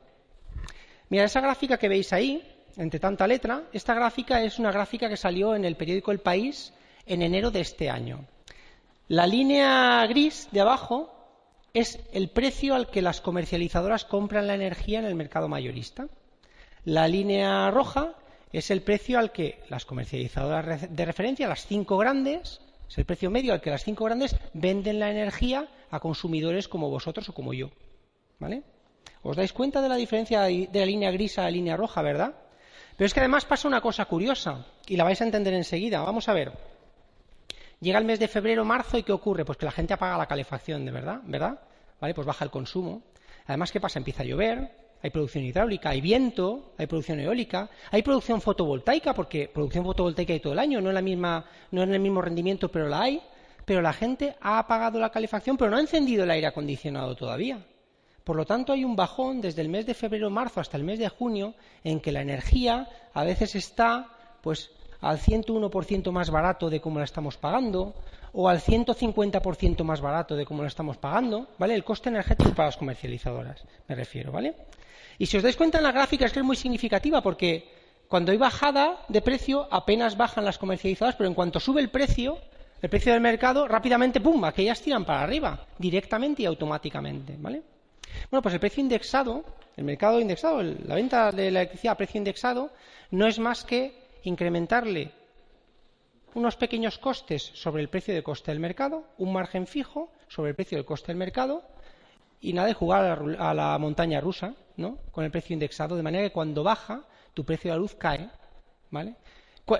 Mira, 1.10 1.26
esa 1.26 1.42
gráfica 1.42 1.78
que 1.78 1.90
veis 1.90 2.14
ahí, 2.14 2.42
entre 2.78 3.00
tanta 3.00 3.28
letra, 3.28 3.64
esta 3.74 3.94
gráfica 3.94 4.42
es 4.42 4.58
una 4.60 4.72
gráfica 4.72 5.10
que 5.10 5.18
salió 5.18 5.56
en 5.56 5.66
el 5.66 5.76
periódico 5.76 6.12
El 6.12 6.20
País 6.20 6.74
en 7.06 7.22
enero 7.22 7.52
de 7.52 7.62
este 7.62 7.90
año. 7.90 8.26
La 9.10 9.28
línea 9.28 10.08
gris 10.08 10.48
de 10.52 10.62
abajo 10.62 11.13
es 11.74 12.00
el 12.12 12.30
precio 12.30 12.76
al 12.76 12.90
que 12.90 13.02
las 13.02 13.20
comercializadoras 13.20 14.06
compran 14.06 14.46
la 14.46 14.54
energía 14.54 15.00
en 15.00 15.06
el 15.06 15.16
mercado 15.16 15.48
mayorista. 15.48 16.08
La 16.86 17.08
línea 17.08 17.72
roja 17.72 18.14
es 18.52 18.70
el 18.70 18.84
precio 18.84 19.18
al 19.18 19.32
que 19.32 19.60
las 19.70 19.86
comercializadoras 19.86 20.96
de 20.96 21.06
referencia, 21.06 21.48
las 21.48 21.66
cinco 21.66 21.98
grandes, 21.98 22.62
es 22.88 22.98
el 23.00 23.06
precio 23.06 23.32
medio 23.32 23.54
al 23.54 23.62
que 23.62 23.72
las 23.72 23.84
cinco 23.84 24.06
grandes 24.06 24.36
venden 24.54 25.00
la 25.00 25.10
energía 25.10 25.68
a 25.90 26.00
consumidores 26.00 26.68
como 26.68 26.92
vosotros 26.92 27.28
o 27.30 27.34
como 27.34 27.54
yo. 27.54 27.72
¿Vale? 28.38 28.62
¿Os 29.24 29.36
dais 29.36 29.54
cuenta 29.54 29.82
de 29.82 29.90
la 29.90 29.96
diferencia 29.96 30.42
de 30.44 30.70
la 30.72 30.86
línea 30.86 31.10
gris 31.10 31.40
a 31.40 31.44
la 31.44 31.52
línea 31.52 31.78
roja, 31.78 32.02
verdad? 32.04 32.36
Pero 32.98 33.08
es 33.08 33.14
que 33.14 33.22
además 33.22 33.46
pasa 33.46 33.68
una 33.68 33.82
cosa 33.82 34.06
curiosa 34.06 34.68
y 34.86 34.96
la 34.96 35.06
vais 35.06 35.22
a 35.22 35.26
entender 35.26 35.54
enseguida. 35.54 36.02
Vamos 36.02 36.30
a 36.30 36.34
ver. 36.34 36.52
Llega 37.84 38.00
el 38.00 38.06
mes 38.06 38.18
de 38.18 38.30
febrero, 38.30 38.64
marzo 38.64 38.98
y 38.98 39.04
¿qué 39.04 39.12
ocurre? 39.12 39.44
Pues 39.44 39.58
que 39.58 39.66
la 39.66 39.72
gente 39.72 39.94
apaga 39.94 40.18
la 40.18 40.26
calefacción, 40.26 40.86
¿de 40.86 40.92
verdad? 40.92 41.20
¿Verdad? 41.26 41.60
¿Vale? 42.00 42.14
Pues 42.14 42.26
baja 42.26 42.46
el 42.46 42.50
consumo. 42.50 43.04
Además, 43.46 43.74
¿qué 43.74 43.82
pasa? 43.82 44.00
Empieza 44.00 44.24
a 44.24 44.26
llover, 44.26 44.72
hay 45.02 45.10
producción 45.10 45.44
hidráulica, 45.44 45.90
hay 45.90 46.00
viento, 46.00 46.72
hay 46.78 46.88
producción 46.88 47.20
eólica, 47.20 47.70
hay 47.92 48.02
producción 48.02 48.40
fotovoltaica, 48.40 49.14
porque 49.14 49.50
producción 49.54 49.84
fotovoltaica 49.84 50.32
hay 50.32 50.40
todo 50.40 50.54
el 50.54 50.60
año, 50.60 50.80
no 50.80 50.88
en, 50.88 50.96
la 50.96 51.02
misma, 51.02 51.44
no 51.72 51.84
en 51.84 51.94
el 51.94 52.00
mismo 52.00 52.22
rendimiento, 52.22 52.72
pero 52.72 52.88
la 52.88 53.02
hay. 53.02 53.22
Pero 53.66 53.82
la 53.82 53.92
gente 53.92 54.38
ha 54.40 54.60
apagado 54.60 54.98
la 54.98 55.10
calefacción, 55.10 55.58
pero 55.58 55.70
no 55.70 55.76
ha 55.76 55.82
encendido 55.82 56.24
el 56.24 56.32
aire 56.32 56.48
acondicionado 56.48 57.18
todavía. 57.18 57.66
Por 58.24 58.38
lo 58.38 58.46
tanto, 58.46 58.72
hay 58.72 58.86
un 58.86 58.96
bajón 58.96 59.42
desde 59.42 59.62
el 59.62 59.68
mes 59.68 59.86
de 59.86 59.94
febrero 59.94 60.30
marzo 60.30 60.62
hasta 60.62 60.78
el 60.78 60.86
mes 60.86 61.00
de 61.00 61.10
junio 61.10 61.54
en 61.84 62.00
que 62.00 62.14
la 62.14 62.22
energía 62.22 62.88
a 63.14 63.26
veces 63.26 63.56
está 63.56 64.08
pues 64.42 64.72
al 65.04 65.20
101% 65.20 66.12
más 66.12 66.30
barato 66.30 66.70
de 66.70 66.80
como 66.80 66.98
la 66.98 67.06
estamos 67.06 67.36
pagando 67.38 67.94
o 68.32 68.48
al 68.48 68.62
150% 68.62 69.84
más 69.84 70.00
barato 70.00 70.36
de 70.36 70.46
como 70.46 70.62
la 70.62 70.70
estamos 70.70 70.98
pagando, 70.98 71.48
¿vale? 71.60 71.76
El 71.76 71.84
coste 71.84 72.10
energético 72.10 72.54
para 72.54 72.70
las 72.70 72.78
comercializadoras, 72.78 73.64
me 73.88 73.96
refiero, 73.96 74.32
¿vale? 74.32 74.56
Y 75.20 75.26
si 75.26 75.38
os 75.38 75.44
dais 75.44 75.58
cuenta 75.58 75.78
en 75.78 75.84
la 75.84 75.92
gráfica 75.92 76.26
es 76.26 76.32
que 76.32 76.40
es 76.40 76.46
muy 76.46 76.56
significativa 76.56 77.22
porque 77.22 77.70
cuando 78.08 78.32
hay 78.32 78.38
bajada 78.38 79.02
de 79.10 79.22
precio 79.22 79.68
apenas 79.72 80.16
bajan 80.16 80.46
las 80.46 80.58
comercializadoras, 80.58 81.16
pero 81.16 81.28
en 81.28 81.36
cuanto 81.36 81.60
sube 81.60 81.82
el 81.82 81.90
precio, 81.90 82.38
el 82.82 82.90
precio 82.90 83.12
del 83.12 83.22
mercado, 83.22 83.68
rápidamente, 83.68 84.22
¡pum!, 84.22 84.44
aquellas 84.46 84.82
tiran 84.82 85.04
para 85.04 85.22
arriba, 85.22 85.68
directamente 85.78 86.44
y 86.44 86.46
automáticamente, 86.46 87.36
¿vale? 87.38 87.62
Bueno, 88.32 88.42
pues 88.42 88.54
el 88.54 88.60
precio 88.62 88.82
indexado, 88.82 89.44
el 89.76 89.84
mercado 89.84 90.20
indexado, 90.20 90.64
la 90.64 90.96
venta 90.96 91.32
de 91.32 91.52
la 91.52 91.62
electricidad 91.62 91.94
a 91.94 91.98
precio 91.98 92.20
indexado, 92.20 92.72
no 93.12 93.28
es 93.28 93.38
más 93.38 93.64
que 93.66 94.03
incrementarle 94.24 95.12
unos 96.34 96.56
pequeños 96.56 96.98
costes 96.98 97.44
sobre 97.54 97.82
el 97.82 97.90
precio 97.90 98.14
de 98.14 98.24
coste 98.24 98.52
del 98.52 98.60
mercado, 98.60 99.06
un 99.18 99.34
margen 99.34 99.68
fijo 99.68 100.12
sobre 100.28 100.50
el 100.50 100.56
precio 100.56 100.78
del 100.78 100.86
coste 100.86 101.08
del 101.08 101.18
mercado 101.18 101.64
y 102.42 102.54
nada 102.54 102.68
de 102.68 102.74
jugar 102.74 103.24
a 103.40 103.54
la, 103.54 103.78
montaña 103.78 104.20
rusa 104.20 104.56
¿no? 104.78 104.98
con 105.12 105.24
el 105.24 105.32
precio 105.32 105.54
indexado, 105.54 105.96
de 105.96 106.04
manera 106.04 106.24
que 106.24 106.34
cuando 106.34 106.64
baja 106.64 107.04
tu 107.34 107.46
precio 107.46 107.72
de 107.72 107.78
la 107.78 107.82
luz 107.82 107.96
cae. 107.96 108.30
¿vale? 108.90 109.16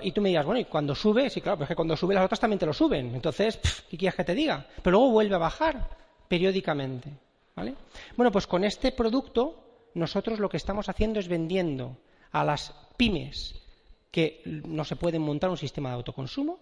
Y 0.02 0.12
tú 0.12 0.22
me 0.22 0.30
digas, 0.30 0.46
bueno, 0.46 0.60
y 0.60 0.64
cuando 0.64 0.94
sube, 0.94 1.28
sí, 1.28 1.40
claro, 1.40 1.58
pero 1.58 1.64
es 1.64 1.68
que 1.68 1.76
cuando 1.76 1.96
sube 1.96 2.14
las 2.14 2.24
otras 2.24 2.40
también 2.40 2.58
te 2.58 2.66
lo 2.66 2.72
suben. 2.72 3.14
Entonces, 3.14 3.58
¿qué 3.90 3.98
quieres 3.98 4.14
que 4.14 4.24
te 4.24 4.34
diga? 4.34 4.66
Pero 4.82 4.98
luego 4.98 5.12
vuelve 5.12 5.34
a 5.34 5.38
bajar 5.38 5.88
periódicamente. 6.28 7.10
¿vale? 7.54 7.74
Bueno, 8.16 8.32
pues 8.32 8.46
con 8.46 8.64
este 8.64 8.92
producto 8.92 9.90
nosotros 9.94 10.38
lo 10.38 10.48
que 10.48 10.56
estamos 10.56 10.88
haciendo 10.88 11.20
es 11.20 11.28
vendiendo 11.28 11.98
a 12.32 12.44
las 12.44 12.72
pymes 12.96 13.63
que 14.14 14.42
no 14.44 14.84
se 14.84 14.94
pueden 14.94 15.22
montar 15.22 15.50
un 15.50 15.56
sistema 15.56 15.88
de 15.88 15.96
autoconsumo, 15.96 16.60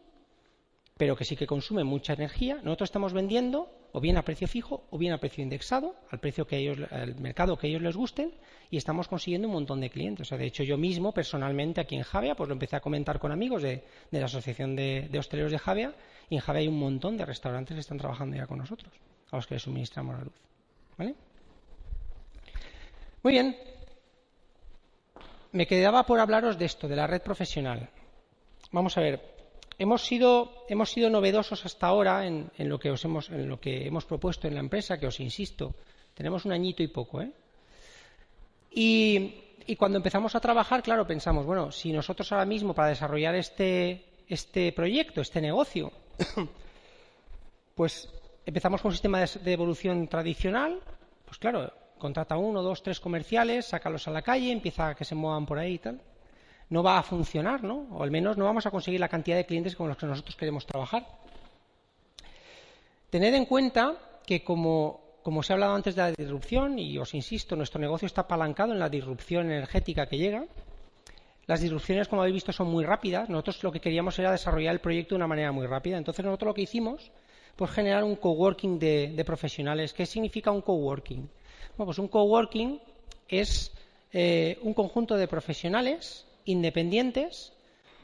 pero 0.96 1.14
que 1.14 1.26
sí 1.26 1.36
que 1.36 1.46
consumen 1.46 1.86
mucha 1.86 2.14
energía. 2.14 2.54
Nosotros 2.64 2.88
estamos 2.88 3.12
vendiendo 3.12 3.68
o 3.92 4.00
bien 4.00 4.16
a 4.16 4.24
precio 4.24 4.48
fijo 4.48 4.86
o 4.88 4.96
bien 4.96 5.12
a 5.12 5.18
precio 5.18 5.44
indexado, 5.44 5.94
al 6.10 6.18
precio 6.18 6.46
que 6.46 6.56
ellos, 6.56 6.78
al 6.90 7.14
mercado 7.16 7.58
que 7.58 7.66
ellos 7.66 7.82
les 7.82 7.94
gusten, 7.94 8.32
y 8.70 8.78
estamos 8.78 9.06
consiguiendo 9.06 9.48
un 9.48 9.52
montón 9.52 9.82
de 9.82 9.90
clientes. 9.90 10.26
O 10.26 10.28
sea, 10.30 10.38
de 10.38 10.46
hecho, 10.46 10.62
yo 10.62 10.78
mismo, 10.78 11.12
personalmente, 11.12 11.82
aquí 11.82 11.94
en 11.94 12.04
Javia, 12.04 12.34
pues 12.34 12.48
lo 12.48 12.54
empecé 12.54 12.76
a 12.76 12.80
comentar 12.80 13.18
con 13.18 13.32
amigos 13.32 13.60
de, 13.60 13.84
la 14.12 14.24
Asociación 14.24 14.74
de, 14.74 15.10
Hosteleros 15.18 15.52
de 15.52 15.58
Javia, 15.58 15.94
y 16.30 16.36
en 16.36 16.40
Javia 16.40 16.60
hay 16.60 16.68
un 16.68 16.78
montón 16.78 17.18
de 17.18 17.26
restaurantes 17.26 17.74
que 17.74 17.80
están 17.80 17.98
trabajando 17.98 18.34
ya 18.34 18.46
con 18.46 18.56
nosotros, 18.56 18.94
a 19.30 19.36
los 19.36 19.46
que 19.46 19.56
les 19.56 19.62
suministramos 19.62 20.16
la 20.16 20.24
luz. 20.24 20.40
¿Vale? 20.96 21.14
Muy 23.22 23.32
bien. 23.34 23.71
Me 25.52 25.66
quedaba 25.66 26.04
por 26.04 26.18
hablaros 26.18 26.58
de 26.58 26.64
esto, 26.64 26.88
de 26.88 26.96
la 26.96 27.06
red 27.06 27.22
profesional. 27.22 27.90
Vamos 28.70 28.96
a 28.96 29.02
ver, 29.02 29.20
hemos 29.78 30.02
sido, 30.02 30.66
novedosos 31.10 31.64
hasta 31.66 31.86
ahora 31.86 32.26
en, 32.26 32.50
lo 32.58 32.78
que 32.78 32.88
hemos, 32.88 34.04
propuesto 34.06 34.48
en 34.48 34.54
la 34.54 34.60
empresa, 34.60 34.98
que 34.98 35.06
os 35.06 35.20
insisto, 35.20 35.74
tenemos 36.14 36.44
un 36.46 36.52
añito 36.52 36.82
y 36.82 36.88
poco. 36.88 37.20
¿eh? 37.20 37.30
Y, 38.70 39.76
cuando 39.76 39.98
empezamos 39.98 40.34
a 40.34 40.40
trabajar, 40.40 40.82
claro, 40.82 41.06
pensamos, 41.06 41.44
bueno, 41.44 41.70
si 41.70 41.92
nosotros 41.92 42.32
ahora 42.32 42.46
mismo 42.46 42.74
para 42.74 42.88
desarrollar 42.88 43.34
este, 43.34 44.04
este 44.28 44.72
proyecto, 44.72 45.20
este 45.20 45.40
negocio, 45.40 45.92
pues 47.74 48.08
empezamos 48.46 48.80
con 48.80 48.88
un 48.88 48.94
sistema 48.94 49.20
de, 49.20 49.52
evolución 49.52 50.08
tradicional, 50.08 50.80
pues 51.26 51.38
claro, 51.38 51.72
contrata 52.02 52.36
uno, 52.36 52.62
dos, 52.62 52.82
tres 52.82 53.00
comerciales, 53.00 53.66
sácalos 53.66 54.06
a 54.08 54.10
la 54.10 54.22
calle, 54.22 54.52
empieza 54.52 54.88
a 54.88 54.94
que 54.94 55.04
se 55.04 55.14
muevan 55.14 55.46
por 55.46 55.58
ahí 55.58 55.74
y 55.74 55.78
tal 55.78 56.00
no 56.72 56.82
va 56.82 56.98
a 56.98 57.02
funcionar, 57.02 57.62
¿no? 57.62 57.86
O 57.92 58.02
al 58.02 58.10
menos 58.10 58.38
no 58.38 58.46
vamos 58.46 58.64
a 58.64 58.70
conseguir 58.70 58.98
la 58.98 59.08
cantidad 59.08 59.36
de 59.36 59.44
clientes 59.44 59.76
con 59.76 59.88
los 59.88 59.96
que 59.98 60.06
nosotros 60.06 60.34
queremos 60.36 60.64
trabajar. 60.64 61.06
Tened 63.10 63.34
en 63.34 63.44
cuenta 63.44 63.94
que 64.24 64.42
como, 64.42 65.18
como 65.22 65.42
se 65.42 65.52
ha 65.52 65.54
hablado 65.54 65.74
antes 65.74 65.94
de 65.94 66.00
la 66.02 66.12
disrupción, 66.12 66.78
y 66.78 66.96
os 66.96 67.12
insisto, 67.12 67.56
nuestro 67.56 67.78
negocio 67.78 68.06
está 68.06 68.22
apalancado 68.22 68.72
en 68.72 68.78
la 68.78 68.88
disrupción 68.88 69.52
energética 69.52 70.06
que 70.06 70.16
llega, 70.16 70.46
las 71.46 71.60
disrupciones, 71.60 72.08
como 72.08 72.22
habéis 72.22 72.36
visto, 72.36 72.52
son 72.54 72.68
muy 72.68 72.84
rápidas. 72.86 73.28
Nosotros 73.28 73.62
lo 73.64 73.72
que 73.72 73.80
queríamos 73.80 74.18
era 74.18 74.32
desarrollar 74.32 74.72
el 74.72 74.80
proyecto 74.80 75.14
de 75.14 75.16
una 75.16 75.26
manera 75.26 75.52
muy 75.52 75.66
rápida. 75.66 75.98
Entonces 75.98 76.24
nosotros 76.24 76.46
lo 76.46 76.54
que 76.54 76.62
hicimos 76.62 77.12
fue 77.54 77.68
generar 77.68 78.02
un 78.02 78.16
coworking 78.16 78.78
de, 78.78 79.12
de 79.14 79.24
profesionales. 79.26 79.92
¿Qué 79.92 80.06
significa 80.06 80.50
un 80.50 80.62
coworking? 80.62 81.28
Bueno, 81.76 81.86
pues 81.86 81.98
un 81.98 82.08
coworking 82.08 82.80
es 83.28 83.72
eh, 84.12 84.58
un 84.62 84.74
conjunto 84.74 85.16
de 85.16 85.28
profesionales 85.28 86.26
independientes 86.44 87.52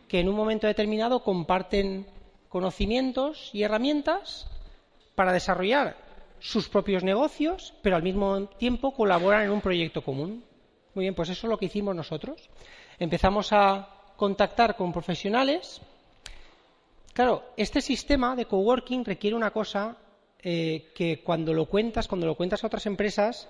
que 0.09 0.20
en 0.20 0.28
un 0.28 0.36
momento 0.36 0.66
determinado 0.66 1.22
comparten 1.22 2.06
conocimientos 2.48 3.50
y 3.52 3.62
herramientas 3.62 4.46
para 5.14 5.32
desarrollar 5.32 5.96
sus 6.40 6.68
propios 6.68 7.02
negocios, 7.02 7.74
pero 7.82 7.96
al 7.96 8.02
mismo 8.02 8.46
tiempo 8.59 8.92
colaboran 8.94 9.42
en 9.42 9.50
un 9.50 9.61
proyecto 9.61 10.02
común. 10.02 10.44
Muy 10.94 11.04
bien, 11.04 11.14
pues 11.14 11.28
eso 11.28 11.46
es 11.46 11.50
lo 11.50 11.59
que 11.59 11.66
hicimos 11.66 11.94
nosotros. 11.94 12.48
Empezamos 12.98 13.52
a 13.52 13.88
contactar 14.16 14.76
con 14.76 14.92
profesionales. 14.92 15.80
Claro, 17.12 17.44
este 17.56 17.80
sistema 17.80 18.34
de 18.34 18.46
coworking 18.46 19.04
requiere 19.04 19.36
una 19.36 19.50
cosa 19.50 19.96
eh, 20.43 20.91
que 20.95 21.22
cuando 21.22 21.53
lo 21.53 21.66
cuentas, 21.66 22.09
cuando 22.09 22.26
lo 22.26 22.36
cuentas 22.36 22.62
a 22.62 22.66
otras 22.66 22.86
empresas, 22.86 23.49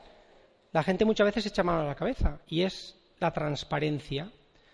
la 0.73 0.83
gente 0.83 1.05
muchas 1.05 1.27
veces 1.27 1.47
echa 1.47 1.63
mano 1.63 1.81
a 1.81 1.87
la 1.87 1.95
cabeza 1.95 2.41
y 2.49 2.63
es 2.63 2.97
la 3.21 3.33
transparencia. 3.33 4.31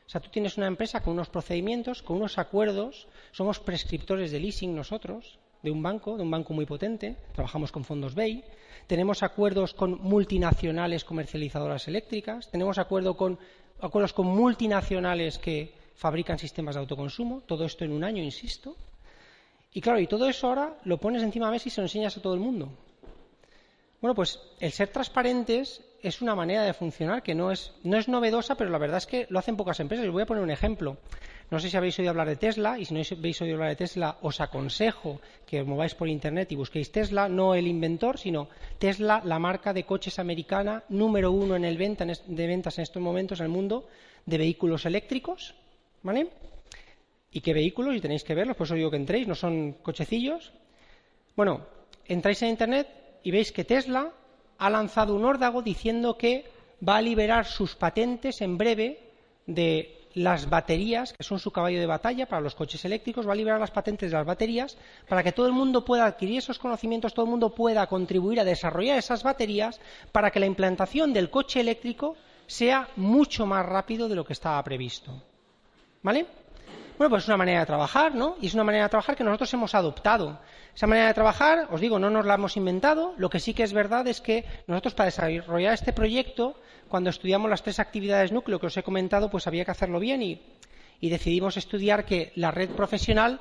O 0.06 0.10
sea, 0.10 0.20
tú 0.20 0.28
tienes 0.28 0.56
una 0.56 0.66
empresa 0.66 1.00
con 1.00 1.14
unos 1.14 1.30
procedimientos, 1.30 2.02
con 2.02 2.18
unos 2.18 2.38
acuerdos, 2.38 3.08
somos 3.32 3.58
prescriptores 3.58 4.30
de 4.30 4.40
leasing 4.40 4.74
nosotros, 4.74 5.38
de 5.62 5.70
un 5.70 5.82
banco, 5.82 6.16
de 6.16 6.22
un 6.22 6.30
banco 6.30 6.52
muy 6.52 6.66
potente, 6.66 7.16
trabajamos 7.32 7.72
con 7.72 7.84
fondos 7.84 8.14
BEI, 8.14 8.44
tenemos 8.86 9.22
acuerdos 9.22 9.72
con 9.72 9.98
multinacionales 10.02 11.04
comercializadoras 11.04 11.88
eléctricas, 11.88 12.50
tenemos 12.50 12.76
acuerdo 12.76 13.16
con, 13.16 13.38
acuerdos 13.80 14.12
con 14.12 14.26
multinacionales 14.26 15.38
que 15.38 15.72
fabrican 15.94 16.38
sistemas 16.38 16.74
de 16.74 16.82
autoconsumo, 16.82 17.40
todo 17.46 17.64
esto 17.64 17.84
en 17.84 17.92
un 17.92 18.04
año, 18.04 18.22
insisto. 18.22 18.76
Y 19.74 19.80
claro, 19.80 19.98
y 19.98 20.06
todo 20.06 20.28
eso 20.28 20.46
ahora 20.46 20.78
lo 20.84 20.98
pones 20.98 21.22
encima 21.22 21.46
de 21.46 21.52
mesa 21.52 21.68
y 21.68 21.72
se 21.72 21.80
lo 21.80 21.86
enseñas 21.86 22.16
a 22.16 22.22
todo 22.22 22.34
el 22.34 22.40
mundo. 22.40 22.70
Bueno, 24.00 24.14
pues 24.14 24.38
el 24.60 24.70
ser 24.70 24.88
transparentes 24.88 25.82
es 26.00 26.22
una 26.22 26.36
manera 26.36 26.62
de 26.62 26.74
funcionar 26.74 27.24
que 27.24 27.34
no 27.34 27.50
es, 27.50 27.72
no 27.82 27.98
es 27.98 28.06
novedosa, 28.06 28.54
pero 28.54 28.70
la 28.70 28.78
verdad 28.78 28.98
es 28.98 29.06
que 29.06 29.26
lo 29.30 29.38
hacen 29.40 29.56
pocas 29.56 29.80
empresas. 29.80 30.04
Les 30.04 30.12
voy 30.12 30.22
a 30.22 30.26
poner 30.26 30.44
un 30.44 30.50
ejemplo. 30.50 30.98
No 31.50 31.58
sé 31.58 31.70
si 31.70 31.76
habéis 31.76 31.98
oído 31.98 32.10
hablar 32.10 32.28
de 32.28 32.36
Tesla, 32.36 32.78
y 32.78 32.84
si 32.84 32.94
no 32.94 33.00
habéis 33.00 33.42
oído 33.42 33.54
hablar 33.54 33.70
de 33.70 33.76
Tesla, 33.76 34.18
os 34.22 34.40
aconsejo 34.40 35.20
que 35.44 35.60
os 35.60 35.66
mováis 35.66 35.94
por 35.96 36.08
Internet 36.08 36.52
y 36.52 36.56
busquéis 36.56 36.92
Tesla, 36.92 37.28
no 37.28 37.54
el 37.54 37.66
inventor, 37.66 38.16
sino 38.16 38.48
Tesla, 38.78 39.22
la 39.24 39.40
marca 39.40 39.72
de 39.72 39.84
coches 39.84 40.20
americana 40.20 40.84
número 40.88 41.32
uno 41.32 41.56
en 41.56 41.64
el 41.64 41.78
venta, 41.78 42.04
de 42.04 42.46
ventas 42.46 42.78
en 42.78 42.82
estos 42.82 43.02
momentos 43.02 43.40
en 43.40 43.46
el 43.46 43.52
mundo 43.52 43.88
de 44.24 44.38
vehículos 44.38 44.86
eléctricos. 44.86 45.54
¿Vale? 46.02 46.28
¿Y 47.34 47.40
qué 47.40 47.52
vehículos? 47.52 47.96
Y 47.96 48.00
tenéis 48.00 48.22
que 48.22 48.32
verlos, 48.32 48.56
por 48.56 48.64
eso 48.64 48.76
digo 48.76 48.92
que 48.92 48.96
entréis, 48.96 49.26
no 49.26 49.34
son 49.34 49.72
cochecillos. 49.82 50.52
Bueno, 51.34 51.66
entráis 52.06 52.40
en 52.42 52.50
Internet 52.50 52.86
y 53.24 53.32
veis 53.32 53.50
que 53.50 53.64
Tesla 53.64 54.12
ha 54.56 54.70
lanzado 54.70 55.16
un 55.16 55.24
órdago 55.24 55.60
diciendo 55.60 56.16
que 56.16 56.44
va 56.88 56.96
a 56.96 57.02
liberar 57.02 57.44
sus 57.44 57.74
patentes 57.74 58.40
en 58.40 58.56
breve 58.56 59.00
de 59.48 59.98
las 60.14 60.48
baterías, 60.48 61.12
que 61.12 61.24
son 61.24 61.40
su 61.40 61.50
caballo 61.50 61.80
de 61.80 61.86
batalla 61.86 62.26
para 62.26 62.40
los 62.40 62.54
coches 62.54 62.84
eléctricos, 62.84 63.26
va 63.26 63.32
a 63.32 63.34
liberar 63.34 63.58
las 63.58 63.72
patentes 63.72 64.12
de 64.12 64.16
las 64.16 64.26
baterías 64.26 64.78
para 65.08 65.24
que 65.24 65.32
todo 65.32 65.48
el 65.48 65.52
mundo 65.52 65.84
pueda 65.84 66.06
adquirir 66.06 66.38
esos 66.38 66.60
conocimientos, 66.60 67.14
todo 67.14 67.24
el 67.24 67.32
mundo 67.32 67.52
pueda 67.52 67.88
contribuir 67.88 68.38
a 68.38 68.44
desarrollar 68.44 68.96
esas 68.96 69.24
baterías 69.24 69.80
para 70.12 70.30
que 70.30 70.38
la 70.38 70.46
implantación 70.46 71.12
del 71.12 71.30
coche 71.30 71.58
eléctrico 71.58 72.14
sea 72.46 72.90
mucho 72.94 73.44
más 73.44 73.66
rápido 73.66 74.08
de 74.08 74.14
lo 74.14 74.24
que 74.24 74.34
estaba 74.34 74.62
previsto. 74.62 75.20
¿Vale? 76.00 76.43
Bueno, 76.96 77.10
pues 77.10 77.24
es 77.24 77.28
una 77.28 77.36
manera 77.36 77.60
de 77.60 77.66
trabajar, 77.66 78.14
¿no? 78.14 78.36
Y 78.40 78.46
es 78.46 78.54
una 78.54 78.62
manera 78.62 78.84
de 78.84 78.90
trabajar 78.90 79.16
que 79.16 79.24
nosotros 79.24 79.52
hemos 79.52 79.74
adoptado. 79.74 80.38
Esa 80.74 80.86
manera 80.86 81.08
de 81.08 81.14
trabajar, 81.14 81.66
os 81.70 81.80
digo, 81.80 81.98
no 81.98 82.08
nos 82.08 82.24
la 82.24 82.34
hemos 82.34 82.56
inventado. 82.56 83.14
Lo 83.16 83.28
que 83.28 83.40
sí 83.40 83.52
que 83.52 83.64
es 83.64 83.72
verdad 83.72 84.06
es 84.06 84.20
que 84.20 84.44
nosotros 84.68 84.94
para 84.94 85.06
desarrollar 85.06 85.74
este 85.74 85.92
proyecto, 85.92 86.54
cuando 86.88 87.10
estudiamos 87.10 87.50
las 87.50 87.64
tres 87.64 87.80
actividades 87.80 88.30
núcleo 88.30 88.60
que 88.60 88.66
os 88.66 88.76
he 88.76 88.84
comentado, 88.84 89.28
pues 89.28 89.48
había 89.48 89.64
que 89.64 89.72
hacerlo 89.72 89.98
bien 89.98 90.22
y, 90.22 90.40
decidimos 91.00 91.56
estudiar 91.58 92.06
que 92.06 92.32
la 92.36 92.50
red 92.50 92.70
profesional, 92.70 93.40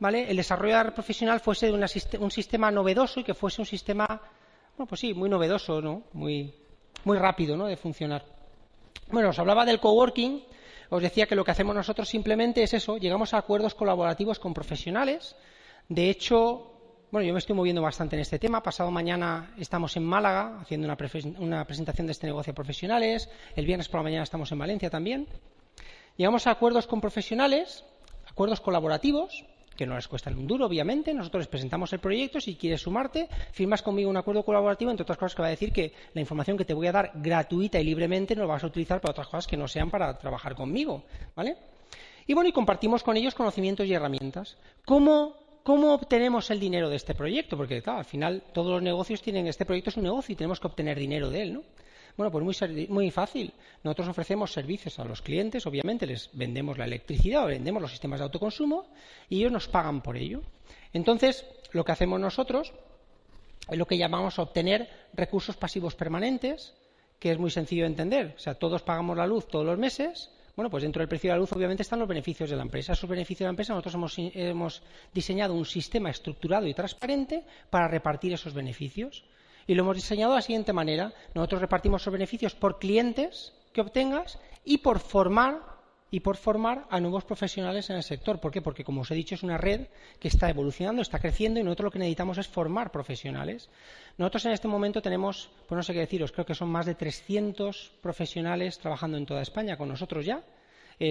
¿vale? 0.00 0.28
El 0.28 0.36
desarrollo 0.36 0.72
de 0.72 0.78
la 0.78 0.82
red 0.84 0.94
profesional 0.94 1.38
fuese 1.38 1.70
un 1.70 2.30
sistema 2.30 2.72
novedoso 2.72 3.20
y 3.20 3.24
que 3.24 3.34
fuese 3.34 3.60
un 3.60 3.66
sistema, 3.66 4.20
bueno, 4.76 4.88
pues 4.88 5.00
sí, 5.00 5.14
muy 5.14 5.28
novedoso, 5.28 5.80
¿no? 5.80 6.02
Muy, 6.12 6.52
muy 7.04 7.18
rápido, 7.18 7.56
¿no? 7.56 7.66
De 7.66 7.76
funcionar. 7.76 8.24
Bueno, 9.12 9.28
os 9.28 9.38
hablaba 9.38 9.64
del 9.64 9.78
coworking 9.78 10.42
os 10.90 11.02
decía 11.02 11.26
que 11.26 11.34
lo 11.34 11.44
que 11.44 11.50
hacemos 11.50 11.74
nosotros 11.74 12.08
simplemente 12.08 12.62
es 12.62 12.74
eso, 12.74 12.98
llegamos 12.98 13.34
a 13.34 13.38
acuerdos 13.38 13.74
colaborativos 13.74 14.38
con 14.38 14.54
profesionales. 14.54 15.36
De 15.88 16.10
hecho, 16.10 16.74
bueno, 17.14 17.28
yo 17.28 17.32
me 17.32 17.38
estoy 17.38 17.54
moviendo 17.54 17.80
bastante 17.80 18.16
en 18.16 18.22
este 18.22 18.40
tema. 18.40 18.60
Pasado 18.60 18.90
mañana 18.90 19.54
estamos 19.56 19.96
en 19.96 20.04
Málaga 20.04 20.58
haciendo 20.60 20.86
una, 21.38 21.64
presentación 21.64 22.08
de 22.08 22.12
este 22.12 22.26
negocio 22.26 22.50
a 22.50 22.54
profesionales. 22.54 23.28
El 23.54 23.66
viernes 23.66 23.88
por 23.88 24.00
la 24.00 24.04
mañana 24.04 24.24
estamos 24.24 24.50
en 24.50 24.58
Valencia 24.58 24.90
también. 24.90 25.28
Llegamos 26.16 26.48
a 26.48 26.50
acuerdos 26.50 26.88
con 26.88 27.00
profesionales, 27.00 27.84
acuerdos 28.26 28.60
colaborativos, 28.60 29.44
que 29.76 29.86
no 29.86 29.94
les 29.96 30.08
cuesta 30.08 30.30
un 30.30 30.46
duro, 30.46 30.66
obviamente. 30.66 31.12
Nosotros 31.14 31.42
les 31.42 31.48
presentamos 31.48 31.92
el 31.92 31.98
proyecto. 31.98 32.40
Si 32.40 32.56
quieres 32.56 32.82
sumarte, 32.82 33.28
firmas 33.52 33.82
conmigo 33.82 34.10
un 34.10 34.16
acuerdo 34.16 34.44
colaborativo, 34.44 34.90
entre 34.90 35.02
otras 35.02 35.18
cosas 35.18 35.34
que 35.34 35.42
va 35.42 35.48
a 35.48 35.50
decir 35.50 35.72
que 35.72 35.92
la 36.12 36.20
información 36.20 36.56
que 36.56 36.64
te 36.64 36.74
voy 36.74 36.86
a 36.86 36.92
dar 36.92 37.12
gratuita 37.14 37.80
y 37.80 37.84
libremente 37.84 38.34
no 38.34 38.42
la 38.42 38.54
vas 38.54 38.64
a 38.64 38.66
utilizar 38.66 39.00
para 39.00 39.12
otras 39.12 39.28
cosas 39.28 39.46
que 39.46 39.56
no 39.56 39.68
sean 39.68 39.90
para 39.90 40.18
trabajar 40.18 40.54
conmigo. 40.54 41.04
¿Vale? 41.34 41.56
Y 42.26 42.34
bueno, 42.34 42.48
y 42.48 42.52
compartimos 42.52 43.02
con 43.02 43.16
ellos 43.16 43.34
conocimientos 43.34 43.86
y 43.86 43.92
herramientas. 43.92 44.56
¿Cómo, 44.84 45.36
¿Cómo 45.62 45.94
obtenemos 45.94 46.50
el 46.50 46.60
dinero 46.60 46.88
de 46.88 46.96
este 46.96 47.14
proyecto? 47.14 47.56
Porque, 47.56 47.82
claro, 47.82 47.98
al 47.98 48.04
final 48.04 48.42
todos 48.52 48.70
los 48.70 48.82
negocios 48.82 49.20
tienen, 49.20 49.46
este 49.46 49.66
proyecto 49.66 49.90
es 49.90 49.96
un 49.96 50.04
negocio 50.04 50.32
y 50.32 50.36
tenemos 50.36 50.60
que 50.60 50.66
obtener 50.66 50.98
dinero 50.98 51.30
de 51.30 51.42
él, 51.42 51.54
¿no? 51.54 51.62
Bueno, 52.16 52.30
pues 52.30 52.88
muy, 52.88 53.10
fácil. 53.10 53.52
Nosotros 53.82 54.08
ofrecemos 54.08 54.52
servicios 54.52 54.98
a 55.00 55.04
los 55.04 55.20
clientes, 55.20 55.66
obviamente 55.66 56.06
les 56.06 56.30
vendemos 56.32 56.78
la 56.78 56.84
electricidad 56.84 57.44
o 57.44 57.46
vendemos 57.46 57.82
los 57.82 57.90
sistemas 57.90 58.20
de 58.20 58.24
autoconsumo 58.24 58.86
y 59.28 59.40
ellos 59.40 59.50
nos 59.50 59.68
pagan 59.68 60.00
por 60.00 60.16
ello. 60.16 60.42
Entonces, 60.92 61.44
lo 61.72 61.84
que 61.84 61.92
hacemos 61.92 62.20
nosotros 62.20 62.72
es 63.68 63.78
lo 63.78 63.86
que 63.86 63.98
llamamos 63.98 64.38
obtener 64.38 64.88
recursos 65.12 65.56
pasivos 65.56 65.96
permanentes, 65.96 66.74
que 67.18 67.32
es 67.32 67.38
muy 67.38 67.50
sencillo 67.50 67.82
de 67.82 67.88
entender. 67.88 68.34
O 68.36 68.38
sea, 68.38 68.54
todos 68.54 68.82
pagamos 68.82 69.16
la 69.16 69.26
luz 69.26 69.48
todos 69.48 69.66
los 69.66 69.78
meses, 69.78 70.30
Bueno, 70.56 70.70
pues 70.70 70.84
dentro 70.84 71.00
del 71.00 71.08
precio 71.08 71.30
de 71.30 71.34
la 71.34 71.40
luz 71.40 71.52
obviamente 71.52 71.82
están 71.82 71.98
los 71.98 72.06
beneficios 72.06 72.48
de 72.48 72.54
la 72.54 72.62
empresa. 72.62 72.92
Esos 72.92 73.10
beneficios 73.10 73.40
de 73.40 73.46
la 73.46 73.50
empresa 73.50 73.74
nosotros 73.74 73.96
hemos 74.36 74.82
diseñado 75.12 75.52
un 75.52 75.64
sistema 75.64 76.10
estructurado 76.10 76.68
y 76.68 76.74
transparente 76.74 77.42
para 77.70 77.88
repartir 77.88 78.32
esos 78.32 78.54
beneficios. 78.54 79.24
Y 79.66 79.74
lo 79.74 79.82
hemos 79.82 79.96
diseñado 79.96 80.32
de 80.32 80.38
la 80.38 80.42
siguiente 80.42 80.72
manera. 80.72 81.12
Nosotros 81.34 81.60
repartimos 81.60 82.02
esos 82.02 82.12
beneficios 82.12 82.54
por 82.54 82.78
clientes 82.78 83.52
que 83.72 83.80
obtengas 83.80 84.38
y 84.64 84.78
por 84.78 84.98
formar 84.98 85.74
y 86.10 86.20
por 86.20 86.36
formar 86.36 86.86
a 86.90 87.00
nuevos 87.00 87.24
profesionales 87.24 87.90
en 87.90 87.96
el 87.96 88.04
sector. 88.04 88.38
¿Por 88.38 88.52
qué? 88.52 88.62
Porque, 88.62 88.84
como 88.84 89.00
os 89.00 89.10
he 89.10 89.16
dicho, 89.16 89.34
es 89.34 89.42
una 89.42 89.58
red 89.58 89.88
que 90.20 90.28
está 90.28 90.48
evolucionando, 90.48 91.02
está 91.02 91.18
creciendo 91.18 91.58
y 91.58 91.64
nosotros 91.64 91.86
lo 91.86 91.90
que 91.90 91.98
necesitamos 91.98 92.38
es 92.38 92.46
formar 92.46 92.92
profesionales. 92.92 93.68
Nosotros 94.16 94.46
en 94.46 94.52
este 94.52 94.68
momento 94.68 95.02
tenemos, 95.02 95.50
pues 95.66 95.76
no 95.76 95.82
sé 95.82 95.92
qué 95.92 95.98
deciros, 95.98 96.30
creo 96.30 96.46
que 96.46 96.54
son 96.54 96.68
más 96.68 96.86
de 96.86 96.94
300 96.94 97.94
profesionales 98.00 98.78
trabajando 98.78 99.18
en 99.18 99.26
toda 99.26 99.42
España 99.42 99.76
con 99.76 99.88
nosotros 99.88 100.24
ya 100.24 100.40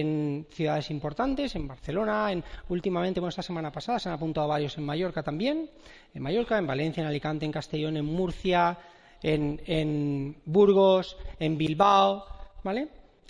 en 0.00 0.46
ciudades 0.50 0.90
importantes, 0.90 1.54
en 1.54 1.68
Barcelona, 1.68 2.32
en, 2.32 2.44
últimamente, 2.68 3.20
bueno, 3.20 3.30
esta 3.30 3.42
semana 3.42 3.70
pasada 3.70 3.98
se 3.98 4.08
han 4.08 4.14
apuntado 4.14 4.48
varios 4.48 4.76
en 4.78 4.84
Mallorca 4.84 5.22
también, 5.22 5.70
en 6.12 6.22
Mallorca, 6.22 6.58
en 6.58 6.66
Valencia, 6.66 7.00
en 7.02 7.06
Alicante, 7.06 7.44
en 7.44 7.52
Castellón, 7.52 7.96
en 7.96 8.04
Murcia, 8.04 8.78
en, 9.22 10.36
Burgos, 10.44 11.16
en 11.38 11.56
Bilbao, 11.56 12.26
¿vale? 12.62 12.88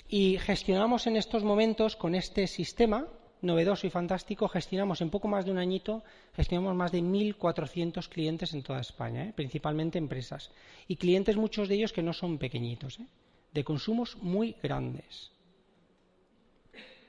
Y 0.09 0.39
gestionamos 0.39 1.07
en 1.07 1.17
estos 1.17 1.45
momentos 1.45 1.97
con 1.97 2.15
este 2.15 2.47
sistema 2.47 3.07
novedoso 3.41 3.87
y 3.87 3.91
fantástico, 3.91 4.49
gestionamos 4.49 5.01
en 5.03 5.11
poco 5.11 5.29
más 5.29 5.45
de 5.45 5.51
un 5.51 5.59
añito, 5.59 6.03
gestionamos 6.35 6.75
más 6.75 6.93
de 6.93 7.03
1.400 7.03 8.09
clientes 8.09 8.55
en 8.55 8.63
toda 8.63 8.81
España, 8.81 9.25
¿eh? 9.25 9.33
principalmente 9.37 9.99
empresas. 9.99 10.51
Y 10.89 10.97
clientes, 10.97 11.37
muchos 11.37 11.69
de 11.69 11.75
ellos 11.75 11.93
que 11.93 12.03
no 12.03 12.15
son 12.15 12.39
pequeñitos, 12.39 13.01
¿eh? 13.01 13.07
de 13.53 13.65
consumos 13.65 14.17
muy 14.21 14.57
grandes. 14.63 15.34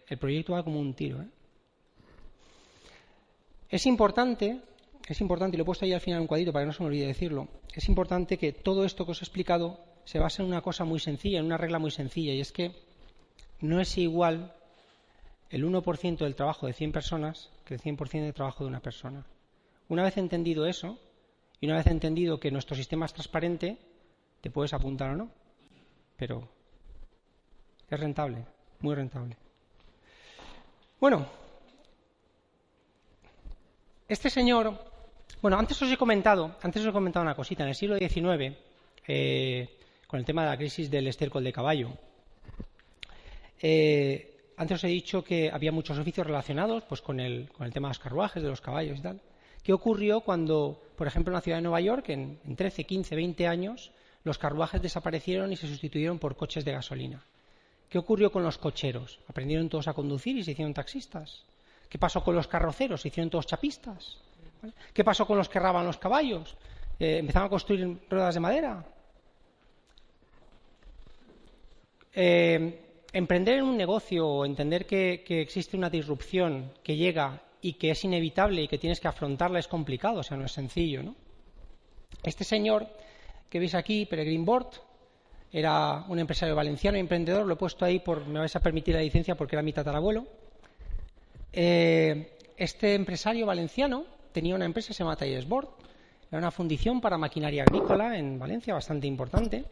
El 0.07 0.17
proyecto 0.17 0.53
va 0.53 0.63
como 0.63 0.79
un 0.79 0.93
tiro. 0.93 1.21
¿eh? 1.21 1.27
Es 3.69 3.85
importante, 3.85 4.61
es 5.07 5.21
importante, 5.21 5.55
y 5.55 5.57
lo 5.57 5.63
he 5.63 5.65
puesto 5.65 5.85
ahí 5.85 5.93
al 5.93 6.01
final 6.01 6.17
en 6.17 6.21
un 6.21 6.27
cuadrito 6.27 6.53
para 6.53 6.63
que 6.63 6.67
no 6.67 6.73
se 6.73 6.83
me 6.83 6.87
olvide 6.87 7.07
decirlo, 7.07 7.47
es 7.73 7.87
importante 7.89 8.37
que 8.37 8.53
todo 8.53 8.85
esto 8.85 9.05
que 9.05 9.11
os 9.11 9.21
he 9.21 9.25
explicado 9.25 9.79
se 10.05 10.19
base 10.19 10.41
en 10.41 10.47
una 10.47 10.61
cosa 10.61 10.85
muy 10.85 10.99
sencilla, 10.99 11.39
en 11.39 11.45
una 11.45 11.57
regla 11.57 11.79
muy 11.79 11.91
sencilla, 11.91 12.33
y 12.33 12.41
es 12.41 12.51
que 12.51 12.71
no 13.61 13.81
es 13.81 13.97
igual 13.97 14.53
el 15.49 15.65
1% 15.65 16.17
del 16.17 16.35
trabajo 16.35 16.67
de 16.67 16.73
100 16.73 16.91
personas 16.91 17.49
que 17.65 17.75
el 17.75 17.81
100% 17.81 18.21
del 18.21 18.33
trabajo 18.33 18.63
de 18.63 18.69
una 18.69 18.79
persona. 18.79 19.25
Una 19.89 20.03
vez 20.03 20.17
entendido 20.17 20.65
eso, 20.65 20.99
y 21.59 21.67
una 21.67 21.77
vez 21.77 21.87
entendido 21.87 22.39
que 22.39 22.51
nuestro 22.51 22.75
sistema 22.75 23.05
es 23.05 23.13
transparente, 23.13 23.77
te 24.41 24.49
puedes 24.49 24.73
apuntar 24.73 25.11
o 25.11 25.15
no. 25.15 25.31
Pero 26.17 26.47
es 27.89 27.99
rentable, 27.99 28.45
muy 28.79 28.95
rentable. 28.95 29.37
Bueno, 31.05 31.27
este 34.07 34.27
señor, 34.31 34.73
bueno, 35.39 35.55
antes 35.55 35.79
os 35.79 35.91
he 35.91 35.97
comentado, 35.97 36.57
antes 36.63 36.81
os 36.81 36.89
he 36.89 36.91
comentado 36.91 37.21
una 37.21 37.35
cosita. 37.35 37.61
En 37.61 37.69
el 37.69 37.75
siglo 37.75 37.95
XIX, 37.95 38.57
eh, 39.07 39.77
con 40.07 40.19
el 40.19 40.25
tema 40.25 40.41
de 40.43 40.49
la 40.49 40.57
crisis 40.57 40.89
del 40.89 41.05
estiércol 41.05 41.43
de 41.43 41.53
caballo, 41.53 41.89
eh, 43.61 44.49
antes 44.57 44.77
os 44.77 44.83
he 44.85 44.87
dicho 44.87 45.23
que 45.23 45.51
había 45.51 45.71
muchos 45.71 45.99
oficios 45.99 46.25
relacionados 46.25 46.81
pues, 46.89 47.03
con, 47.03 47.19
el, 47.19 47.51
con 47.51 47.67
el 47.67 47.71
tema 47.71 47.87
de 47.87 47.91
los 47.91 47.99
carruajes, 47.99 48.41
de 48.41 48.49
los 48.49 48.61
caballos 48.61 48.97
y 48.97 49.03
tal. 49.03 49.21
¿Qué 49.61 49.73
ocurrió 49.73 50.21
cuando, 50.21 50.81
por 50.97 51.05
ejemplo, 51.05 51.29
en 51.29 51.35
la 51.35 51.41
ciudad 51.41 51.59
de 51.59 51.69
Nueva 51.69 51.81
York, 51.81 52.09
en, 52.09 52.39
en 52.43 52.55
13, 52.55 52.83
15, 52.83 53.15
20 53.15 53.47
años, 53.47 53.91
los 54.23 54.39
carruajes 54.39 54.81
desaparecieron 54.81 55.53
y 55.53 55.55
se 55.55 55.67
sustituyeron 55.67 56.17
por 56.17 56.35
coches 56.35 56.65
de 56.65 56.71
gasolina? 56.71 57.23
¿Qué 57.89 57.97
ocurrió 57.97 58.31
con 58.31 58.43
los 58.43 58.57
cocheros? 58.57 59.19
¿Aprendieron 59.27 59.69
todos 59.69 59.87
a 59.87 59.93
conducir 59.93 60.37
y 60.37 60.43
se 60.43 60.51
hicieron 60.51 60.73
taxistas? 60.73 61.43
¿Qué 61.89 61.97
pasó 61.97 62.23
con 62.23 62.35
los 62.35 62.47
carroceros? 62.47 63.01
¿Se 63.01 63.09
hicieron 63.09 63.29
todos 63.29 63.47
chapistas? 63.47 64.17
¿Qué 64.93 65.03
pasó 65.03 65.25
con 65.25 65.37
los 65.37 65.49
que 65.49 65.59
raban 65.59 65.85
los 65.85 65.97
caballos? 65.97 66.55
Eh, 66.99 67.17
¿Empezaron 67.19 67.47
a 67.47 67.49
construir 67.49 67.99
ruedas 68.09 68.33
de 68.33 68.39
madera? 68.39 68.85
Eh, 72.13 72.79
emprender 73.11 73.59
en 73.59 73.65
un 73.65 73.77
negocio 73.77 74.27
o 74.27 74.45
entender 74.45 74.85
que, 74.85 75.23
existe 75.27 75.77
una 75.77 75.89
disrupción 75.89 76.71
que 76.83 76.95
llega 76.95 77.41
y 77.61 77.73
que 77.73 77.91
es 77.91 78.03
inevitable 78.03 78.63
y 78.63 78.67
que 78.67 78.77
tienes 78.77 78.99
que 78.99 79.07
afrontarla 79.07 79.59
es 79.59 79.67
complicado, 79.67 80.19
o 80.19 80.23
sea, 80.23 80.37
no 80.37 80.45
es 80.45 80.51
sencillo, 80.51 81.03
¿no? 81.03 81.15
Este 82.23 82.43
señor 82.43 82.87
que 83.49 83.59
veis 83.59 83.75
aquí, 83.75 84.05
Peregrin 84.05 84.45
Bort, 84.45 84.75
era 85.57 86.03
un 86.09 86.19
empresario 86.19 86.53
valenciano, 86.53 86.97
emprendedor, 86.97 87.45
lo 87.45 87.53
he 87.53 87.55
puesto 87.55 87.85
ahí 87.85 87.99
por, 87.99 88.27
me 88.27 88.39
vais 88.39 88.53
a 88.57 88.59
permitir 88.59 88.93
la 88.93 88.99
licencia 88.99 89.35
porque 89.35 89.55
era 89.55 89.63
mi 89.63 89.71
tatarabuelo. 89.71 90.27
Eh, 91.53 92.37
este 92.57 92.93
empresario 92.93 93.45
valenciano 93.45 94.03
tenía 94.33 94.53
una 94.53 94.65
empresa 94.65 94.93
se 94.93 95.01
llama 95.01 95.15
Talleres 95.15 95.47
Bort, 95.47 95.69
era 96.29 96.39
una 96.39 96.51
fundición 96.51 96.99
para 96.99 97.17
maquinaria 97.17 97.63
agrícola 97.63 98.17
en 98.17 98.37
Valencia, 98.37 98.73
bastante 98.73 99.07
importante. 99.07 99.63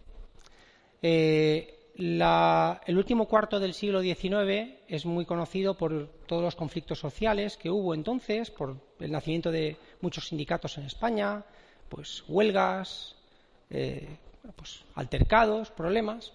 Eh, 1.02 1.80
el 1.98 2.98
último 2.98 3.28
cuarto 3.28 3.60
del 3.60 3.74
siglo 3.74 4.02
XIX 4.02 4.76
es 4.88 5.06
muy 5.06 5.26
conocido 5.26 5.76
por 5.76 6.08
todos 6.28 6.44
los 6.44 6.56
conflictos 6.56 6.98
sociales 6.98 7.58
que 7.58 7.70
hubo 7.70 7.94
entonces, 7.94 8.52
por 8.52 8.78
el 9.02 9.12
nacimiento 9.12 9.52
de 9.52 9.76
muchos 10.00 10.30
sindicatos 10.30 10.78
en 10.78 10.86
España, 10.86 11.44
pues 11.90 12.24
huelgas, 12.30 13.18
eh, 13.70 14.08
pues 14.52 14.84
altercados, 14.96 15.72
problemas. 15.72 16.34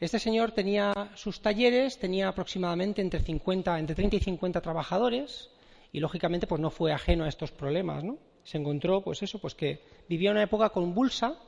Este 0.00 0.18
señor 0.18 0.52
tenía 0.52 0.92
sus 1.14 1.40
talleres, 1.40 1.98
tenía 1.98 2.28
aproximadamente 2.28 3.00
entre 3.00 3.20
50, 3.20 3.78
entre 3.78 3.94
30 3.94 4.16
y 4.16 4.20
50 4.20 4.60
trabajadores 4.60 5.50
y 5.92 6.00
lógicamente 6.00 6.46
pues 6.46 6.60
no 6.60 6.70
fue 6.70 6.92
ajeno 6.92 7.24
a 7.24 7.28
estos 7.28 7.52
problemas, 7.52 8.02
¿no? 8.02 8.18
Se 8.44 8.58
encontró 8.58 9.02
pues 9.02 9.22
eso, 9.22 9.38
pues 9.38 9.54
que 9.54 9.82
vivía 10.08 10.30
una 10.30 10.42
época 10.42 10.70
convulsa, 10.70 11.38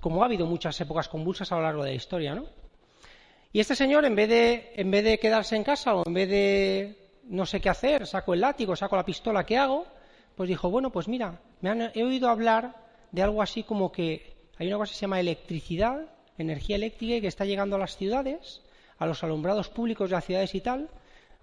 como 0.00 0.22
ha 0.22 0.26
habido 0.26 0.46
muchas 0.46 0.80
épocas 0.80 1.08
convulsas 1.08 1.50
a 1.52 1.56
lo 1.56 1.62
largo 1.62 1.82
de 1.82 1.90
la 1.90 1.96
historia, 1.96 2.34
¿no? 2.34 2.46
Y 3.52 3.60
este 3.60 3.74
señor, 3.74 4.04
en 4.04 4.14
vez, 4.14 4.28
de, 4.28 4.72
en 4.76 4.90
vez 4.90 5.04
de 5.04 5.18
quedarse 5.18 5.56
en 5.56 5.64
casa 5.64 5.94
o 5.94 6.06
en 6.06 6.12
vez 6.12 6.28
de 6.28 7.10
no 7.24 7.46
sé 7.46 7.60
qué 7.60 7.70
hacer, 7.70 8.06
saco 8.06 8.34
el 8.34 8.40
látigo, 8.40 8.76
saco 8.76 8.96
la 8.96 9.04
pistola, 9.04 9.44
¿qué 9.44 9.56
hago? 9.56 9.86
Pues 10.36 10.48
dijo, 10.48 10.70
bueno, 10.70 10.90
pues 10.90 11.08
mira, 11.08 11.40
me 11.62 11.70
han, 11.70 11.90
he 11.94 12.04
oído 12.04 12.28
hablar 12.28 12.76
de 13.10 13.22
algo 13.22 13.40
así 13.42 13.62
como 13.62 13.90
que 13.90 14.37
hay 14.58 14.66
una 14.66 14.78
cosa 14.78 14.92
que 14.92 14.96
se 14.96 15.02
llama 15.02 15.20
electricidad, 15.20 16.06
energía 16.36 16.76
eléctrica, 16.76 17.20
que 17.20 17.26
está 17.28 17.44
llegando 17.44 17.76
a 17.76 17.78
las 17.78 17.96
ciudades, 17.96 18.60
a 18.98 19.06
los 19.06 19.22
alumbrados 19.22 19.68
públicos 19.68 20.10
de 20.10 20.16
las 20.16 20.24
ciudades 20.24 20.54
y 20.54 20.60
tal, 20.60 20.88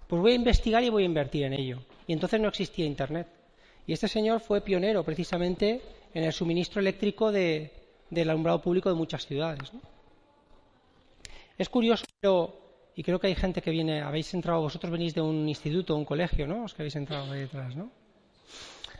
pues 0.06 0.20
voy 0.22 0.32
a 0.32 0.36
investigar 0.36 0.84
y 0.84 0.90
voy 0.90 1.02
a 1.02 1.06
invertir 1.06 1.44
en 1.44 1.54
ello. 1.54 1.80
Y 2.06 2.12
entonces 2.12 2.40
no 2.40 2.48
existía 2.48 2.84
Internet. 2.84 3.26
Y 3.86 3.92
este 3.92 4.08
señor 4.08 4.40
fue 4.40 4.60
pionero 4.60 5.02
precisamente 5.02 5.80
en 6.12 6.24
el 6.24 6.32
suministro 6.32 6.80
eléctrico 6.80 7.32
de, 7.32 7.70
del 8.10 8.30
alumbrado 8.30 8.60
público 8.60 8.88
de 8.88 8.94
muchas 8.94 9.26
ciudades. 9.26 9.72
Es 11.56 11.68
curioso, 11.68 12.04
pero, 12.20 12.54
y 12.94 13.02
creo 13.02 13.18
que 13.18 13.28
hay 13.28 13.34
gente 13.34 13.62
que 13.62 13.70
viene, 13.70 14.02
habéis 14.02 14.32
entrado, 14.34 14.60
vosotros 14.60 14.92
venís 14.92 15.14
de 15.14 15.22
un 15.22 15.48
instituto, 15.48 15.96
un 15.96 16.04
colegio, 16.04 16.46
¿no? 16.46 16.64
Os 16.64 16.74
que 16.74 16.82
habéis 16.82 16.96
entrado 16.96 17.32
ahí 17.32 17.40
detrás, 17.40 17.74
¿no? 17.74 17.90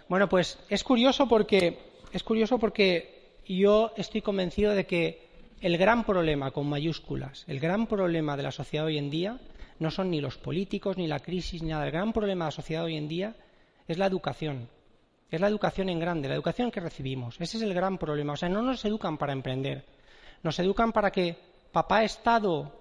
Bueno, 0.09 0.29
pues 0.29 0.59
es 0.69 0.83
curioso 0.85 1.29
porque, 1.29 1.79
es 2.13 2.23
curioso 2.23 2.59
porque 2.59 3.16
yo 3.47 3.93
estoy 3.97 4.23
convencido 4.23 4.73
de 4.73 4.87
que 4.87 5.27
el 5.61 5.79
gran 5.79 6.05
problema 6.05 6.51
con 6.51 6.69
mayúsculas, 6.69 7.45
el 7.47 7.61
gran 7.61 7.87
problema 7.87 8.37
de 8.37 8.43
la 8.43 8.51
sociedad 8.51 8.87
hoy 8.87 8.99
en 8.99 9.11
día, 9.11 9.39
no 9.79 9.91
son 9.91 10.11
ni 10.11 10.21
los 10.21 10.39
políticos, 10.39 10.97
ni 10.97 11.07
la 11.07 11.21
crisis, 11.21 11.63
ni 11.63 11.71
nada. 11.71 11.85
El 11.87 11.93
gran 11.93 12.13
problema 12.13 12.47
de 12.47 12.49
la 12.49 12.53
sociedad 12.53 12.85
hoy 12.85 12.97
en 12.97 13.09
día 13.09 13.37
es 13.87 13.99
la 13.99 14.07
educación. 14.07 14.69
Es 15.31 15.41
la 15.41 15.49
educación 15.49 15.89
en 15.89 15.99
grande, 15.99 16.29
la 16.29 16.35
educación 16.35 16.71
que 16.71 16.81
recibimos. 16.81 17.41
Ese 17.41 17.57
es 17.57 17.63
el 17.63 17.75
gran 17.75 17.99
problema. 17.99 18.35
O 18.35 18.37
sea, 18.37 18.49
no 18.49 18.63
nos 18.63 18.85
educan 18.85 19.19
para 19.19 19.33
emprender. 19.33 19.85
Nos 20.43 20.59
educan 20.59 20.93
para 20.93 21.11
que 21.11 21.37
papá 21.73 22.05
Estado 22.05 22.73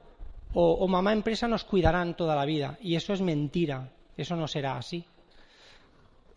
o, 0.53 0.87
mamá 0.87 1.11
empresa 1.11 1.47
nos 1.47 1.65
cuidarán 1.65 2.15
toda 2.15 2.35
la 2.35 2.45
vida. 2.45 2.77
Y 2.81 2.95
eso 2.95 3.13
es 3.13 3.21
mentira. 3.21 3.91
Eso 4.15 4.35
no 4.35 4.47
será 4.47 4.77
así. 4.77 5.03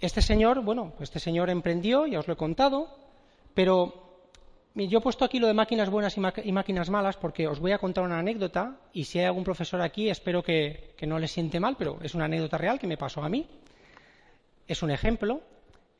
Este 0.00 0.22
señor, 0.22 0.62
bueno, 0.62 0.94
este 1.00 1.20
señor 1.20 1.50
emprendió, 1.50 2.06
ya 2.06 2.20
os 2.20 2.26
lo 2.26 2.34
he 2.34 2.36
contado, 2.36 2.88
pero 3.54 4.07
yo 4.86 4.98
he 4.98 5.02
puesto 5.02 5.24
aquí 5.24 5.40
lo 5.40 5.48
de 5.48 5.54
máquinas 5.54 5.90
buenas 5.90 6.16
y, 6.16 6.52
máquinas 6.52 6.90
malas 6.90 7.16
porque 7.16 7.48
os 7.48 7.58
voy 7.58 7.72
a 7.72 7.78
contar 7.78 8.04
una 8.04 8.18
anécdota 8.18 8.76
y 8.92 9.04
si 9.04 9.18
hay 9.18 9.24
algún 9.24 9.42
profesor 9.42 9.80
aquí 9.80 10.08
espero 10.08 10.42
que, 10.42 10.94
no 11.02 11.18
le 11.18 11.26
siente 11.26 11.58
mal, 11.58 11.74
pero 11.76 11.98
es 12.02 12.14
una 12.14 12.26
anécdota 12.26 12.58
real 12.58 12.78
que 12.78 12.86
me 12.86 12.96
pasó 12.96 13.22
a 13.22 13.28
mí. 13.28 13.46
Es 14.68 14.82
un 14.82 14.90
ejemplo. 14.90 15.40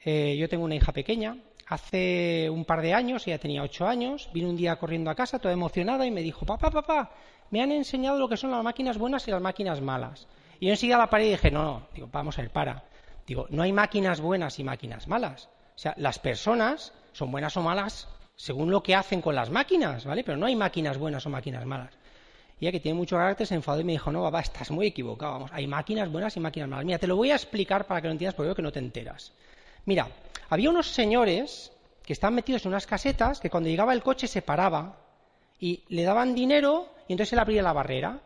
Eh, 0.04 0.36
yo 0.38 0.48
tengo 0.48 0.64
una 0.64 0.76
hija 0.76 0.92
pequeña 0.92 1.36
hace 1.66 2.48
un 2.50 2.64
par 2.64 2.80
de 2.80 2.94
años, 2.94 3.26
ella 3.26 3.38
tenía 3.38 3.62
ocho 3.62 3.86
años, 3.86 4.30
vino 4.32 4.48
un 4.48 4.56
día 4.56 4.76
corriendo 4.76 5.10
a 5.10 5.14
casa 5.14 5.38
toda 5.38 5.52
emocionada 5.52 6.06
y 6.06 6.10
me 6.10 6.22
dijo, 6.22 6.46
papá, 6.46 6.70
papá, 6.70 7.10
me 7.50 7.60
han 7.60 7.72
enseñado 7.72 8.18
lo 8.18 8.28
que 8.28 8.36
son 8.36 8.50
las 8.50 8.62
máquinas 8.62 8.96
buenas 8.96 9.26
y 9.28 9.30
las 9.30 9.42
máquinas 9.42 9.80
malas. 9.80 10.26
Y 10.60 10.66
yo 10.66 10.72
enseguida 10.72 10.98
la 10.98 11.10
paré 11.10 11.26
y 11.26 11.30
dije, 11.30 11.50
no, 11.50 11.64
no, 11.64 11.88
digo, 11.94 12.08
vamos 12.10 12.38
a 12.38 12.42
ver, 12.42 12.50
para. 12.50 12.84
Digo, 13.26 13.46
no 13.50 13.62
hay 13.62 13.72
máquinas 13.72 14.20
buenas 14.20 14.58
y 14.58 14.64
máquinas 14.64 15.08
malas. 15.08 15.50
O 15.76 15.78
sea, 15.78 15.94
las 15.98 16.18
personas 16.18 16.94
son 17.12 17.30
buenas 17.30 17.56
o 17.56 17.62
malas 17.62 18.08
según 18.38 18.70
lo 18.70 18.84
que 18.84 18.94
hacen 18.94 19.20
con 19.20 19.34
las 19.34 19.50
máquinas, 19.50 20.04
¿vale? 20.04 20.22
Pero 20.22 20.38
no 20.38 20.46
hay 20.46 20.54
máquinas 20.54 20.96
buenas 20.96 21.26
o 21.26 21.28
máquinas 21.28 21.66
malas. 21.66 21.92
Y 22.60 22.64
ella, 22.64 22.72
que 22.72 22.80
tiene 22.80 22.96
mucho 22.96 23.16
carácter, 23.16 23.48
se 23.48 23.56
enfadó 23.56 23.80
y 23.80 23.84
me 23.84 23.92
dijo, 23.92 24.12
no, 24.12 24.22
papá, 24.22 24.40
estás 24.40 24.70
muy 24.70 24.86
equivocado. 24.86 25.32
Vamos, 25.32 25.50
hay 25.52 25.66
máquinas 25.66 26.10
buenas 26.10 26.36
y 26.36 26.40
máquinas 26.40 26.68
malas. 26.68 26.84
Mira, 26.84 26.98
te 26.98 27.08
lo 27.08 27.16
voy 27.16 27.32
a 27.32 27.34
explicar 27.34 27.86
para 27.86 28.00
que 28.00 28.06
lo 28.06 28.12
entiendas 28.12 28.34
porque 28.34 28.46
veo 28.46 28.54
que 28.54 28.62
no 28.62 28.70
te 28.70 28.78
enteras. 28.78 29.32
Mira, 29.86 30.06
había 30.50 30.70
unos 30.70 30.86
señores 30.86 31.72
que 32.04 32.12
estaban 32.12 32.34
metidos 32.34 32.64
en 32.64 32.68
unas 32.68 32.86
casetas 32.86 33.40
que 33.40 33.50
cuando 33.50 33.68
llegaba 33.68 33.92
el 33.92 34.04
coche 34.04 34.28
se 34.28 34.40
paraba 34.40 35.00
y 35.58 35.82
le 35.88 36.04
daban 36.04 36.34
dinero 36.34 36.94
y 37.08 37.14
entonces 37.14 37.32
él 37.32 37.40
abría 37.40 37.62
la 37.62 37.72
barrera, 37.72 38.20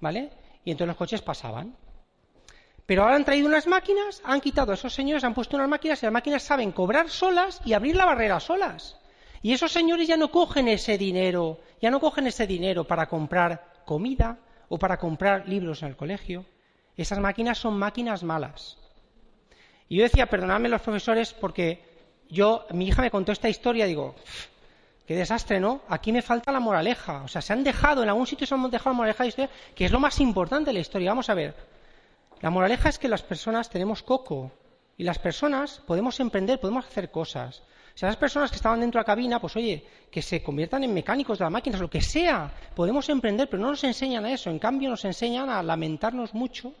¿vale? 0.00 0.30
Y 0.64 0.70
entonces 0.70 0.88
los 0.88 0.96
coches 0.96 1.22
pasaban. 1.22 1.74
Pero 2.86 3.02
ahora 3.02 3.16
han 3.16 3.24
traído 3.24 3.48
unas 3.48 3.66
máquinas, 3.66 4.22
han 4.24 4.40
quitado 4.40 4.70
a 4.70 4.76
esos 4.76 4.94
señores, 4.94 5.24
han 5.24 5.34
puesto 5.34 5.56
unas 5.56 5.68
máquinas 5.68 6.00
y 6.02 6.06
las 6.06 6.12
máquinas 6.12 6.44
saben 6.44 6.70
cobrar 6.70 7.10
solas 7.10 7.60
y 7.64 7.72
abrir 7.72 7.96
la 7.96 8.04
barrera 8.04 8.38
solas. 8.38 8.96
Y 9.42 9.52
esos 9.52 9.72
señores 9.72 10.08
ya 10.08 10.16
no 10.16 10.30
cogen 10.30 10.68
ese 10.68 10.98
dinero, 10.98 11.60
ya 11.80 11.90
no 11.90 12.00
cogen 12.00 12.26
ese 12.26 12.46
dinero 12.46 12.84
para 12.84 13.06
comprar 13.06 13.82
comida 13.84 14.38
o 14.68 14.78
para 14.78 14.98
comprar 14.98 15.48
libros 15.48 15.82
en 15.82 15.88
el 15.88 15.96
colegio. 15.96 16.44
Esas 16.96 17.18
máquinas 17.18 17.58
son 17.58 17.78
máquinas 17.78 18.22
malas. 18.22 18.78
Y 19.88 19.98
yo 19.98 20.02
decía, 20.02 20.26
perdonadme 20.26 20.68
los 20.68 20.82
profesores, 20.82 21.32
porque 21.32 21.84
yo, 22.28 22.66
mi 22.70 22.88
hija 22.88 23.02
me 23.02 23.10
contó 23.10 23.32
esta 23.32 23.48
historia, 23.48 23.86
digo, 23.86 24.16
qué 25.06 25.14
desastre, 25.14 25.60
¿no? 25.60 25.82
Aquí 25.88 26.12
me 26.12 26.22
falta 26.22 26.50
la 26.50 26.60
moraleja. 26.60 27.22
O 27.22 27.28
sea, 27.28 27.40
se 27.40 27.52
han 27.52 27.62
dejado, 27.62 28.02
en 28.02 28.08
algún 28.08 28.26
sitio 28.26 28.46
se 28.46 28.54
han 28.54 28.70
dejado 28.70 28.90
la 28.90 28.96
moraleja 28.96 29.22
de 29.22 29.28
historia, 29.28 29.50
que 29.74 29.84
es 29.84 29.92
lo 29.92 30.00
más 30.00 30.20
importante 30.20 30.70
de 30.70 30.74
la 30.74 30.80
historia. 30.80 31.10
Vamos 31.10 31.30
a 31.30 31.34
ver. 31.34 31.54
La 32.40 32.50
moraleja 32.50 32.88
es 32.88 32.98
que 32.98 33.08
las 33.08 33.22
personas 33.22 33.70
tenemos 33.70 34.02
coco 34.02 34.50
y 34.98 35.04
las 35.04 35.18
personas 35.18 35.82
podemos 35.86 36.18
emprender, 36.20 36.58
podemos 36.58 36.86
hacer 36.86 37.10
cosas. 37.10 37.62
Si 37.96 38.04
las 38.04 38.18
personas 38.18 38.50
que 38.50 38.56
estaban 38.56 38.80
dentro 38.80 38.98
de 38.98 39.04
la 39.04 39.06
cabina, 39.06 39.40
pues 39.40 39.56
oye, 39.56 39.82
que 40.10 40.20
se 40.20 40.42
conviertan 40.42 40.84
en 40.84 40.92
mecánicos 40.92 41.38
de 41.38 41.44
las 41.44 41.50
máquinas, 41.50 41.80
lo 41.80 41.88
que 41.88 42.02
sea, 42.02 42.52
podemos 42.74 43.08
emprender, 43.08 43.48
pero 43.48 43.62
no 43.62 43.70
nos 43.70 43.82
enseñan 43.84 44.26
a 44.26 44.32
eso. 44.34 44.50
En 44.50 44.58
cambio, 44.58 44.90
nos 44.90 45.06
enseñan 45.06 45.48
a 45.48 45.62
lamentarnos 45.62 46.34
mucho, 46.34 46.74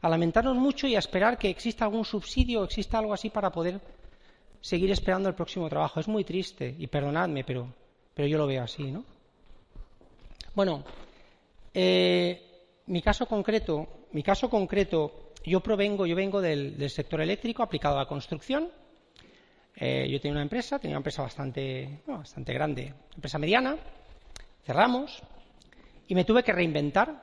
a 0.00 0.08
lamentarnos 0.08 0.56
mucho 0.56 0.86
y 0.86 0.96
a 0.96 1.00
esperar 1.00 1.36
que 1.36 1.50
exista 1.50 1.84
algún 1.84 2.06
subsidio 2.06 2.62
o 2.62 2.64
exista 2.64 2.98
algo 2.98 3.12
así 3.12 3.28
para 3.28 3.50
poder 3.50 3.78
seguir 4.62 4.90
esperando 4.90 5.28
el 5.28 5.34
próximo 5.34 5.68
trabajo. 5.68 6.00
Es 6.00 6.08
muy 6.08 6.24
triste, 6.24 6.74
y 6.78 6.86
perdonadme, 6.86 7.44
pero, 7.44 7.68
pero 8.14 8.26
yo 8.26 8.38
lo 8.38 8.46
veo 8.46 8.62
así, 8.62 8.84
¿no? 8.84 9.04
Bueno, 10.54 10.82
eh, 11.74 12.40
mi 12.86 13.02
caso 13.02 13.26
concreto, 13.26 13.86
mi 14.12 14.22
caso 14.22 14.48
concreto, 14.48 15.32
yo 15.44 15.60
provengo, 15.60 16.06
yo 16.06 16.16
vengo 16.16 16.40
del 16.40 16.88
sector 16.88 17.20
eléctrico 17.20 17.62
aplicado 17.62 17.96
a 17.96 18.04
la 18.04 18.08
construcción 18.08 18.70
eh, 19.76 20.08
yo 20.10 20.20
tenía 20.20 20.32
una 20.32 20.42
empresa, 20.42 20.78
tenía 20.78 20.96
una 20.96 21.00
empresa 21.00 21.22
bastante, 21.22 22.02
bastante 22.06 22.52
grande, 22.52 22.94
empresa 23.14 23.38
mediana, 23.38 23.76
cerramos 24.64 25.22
y 26.06 26.14
me 26.14 26.24
tuve 26.24 26.42
que 26.42 26.52
reinventar. 26.52 27.22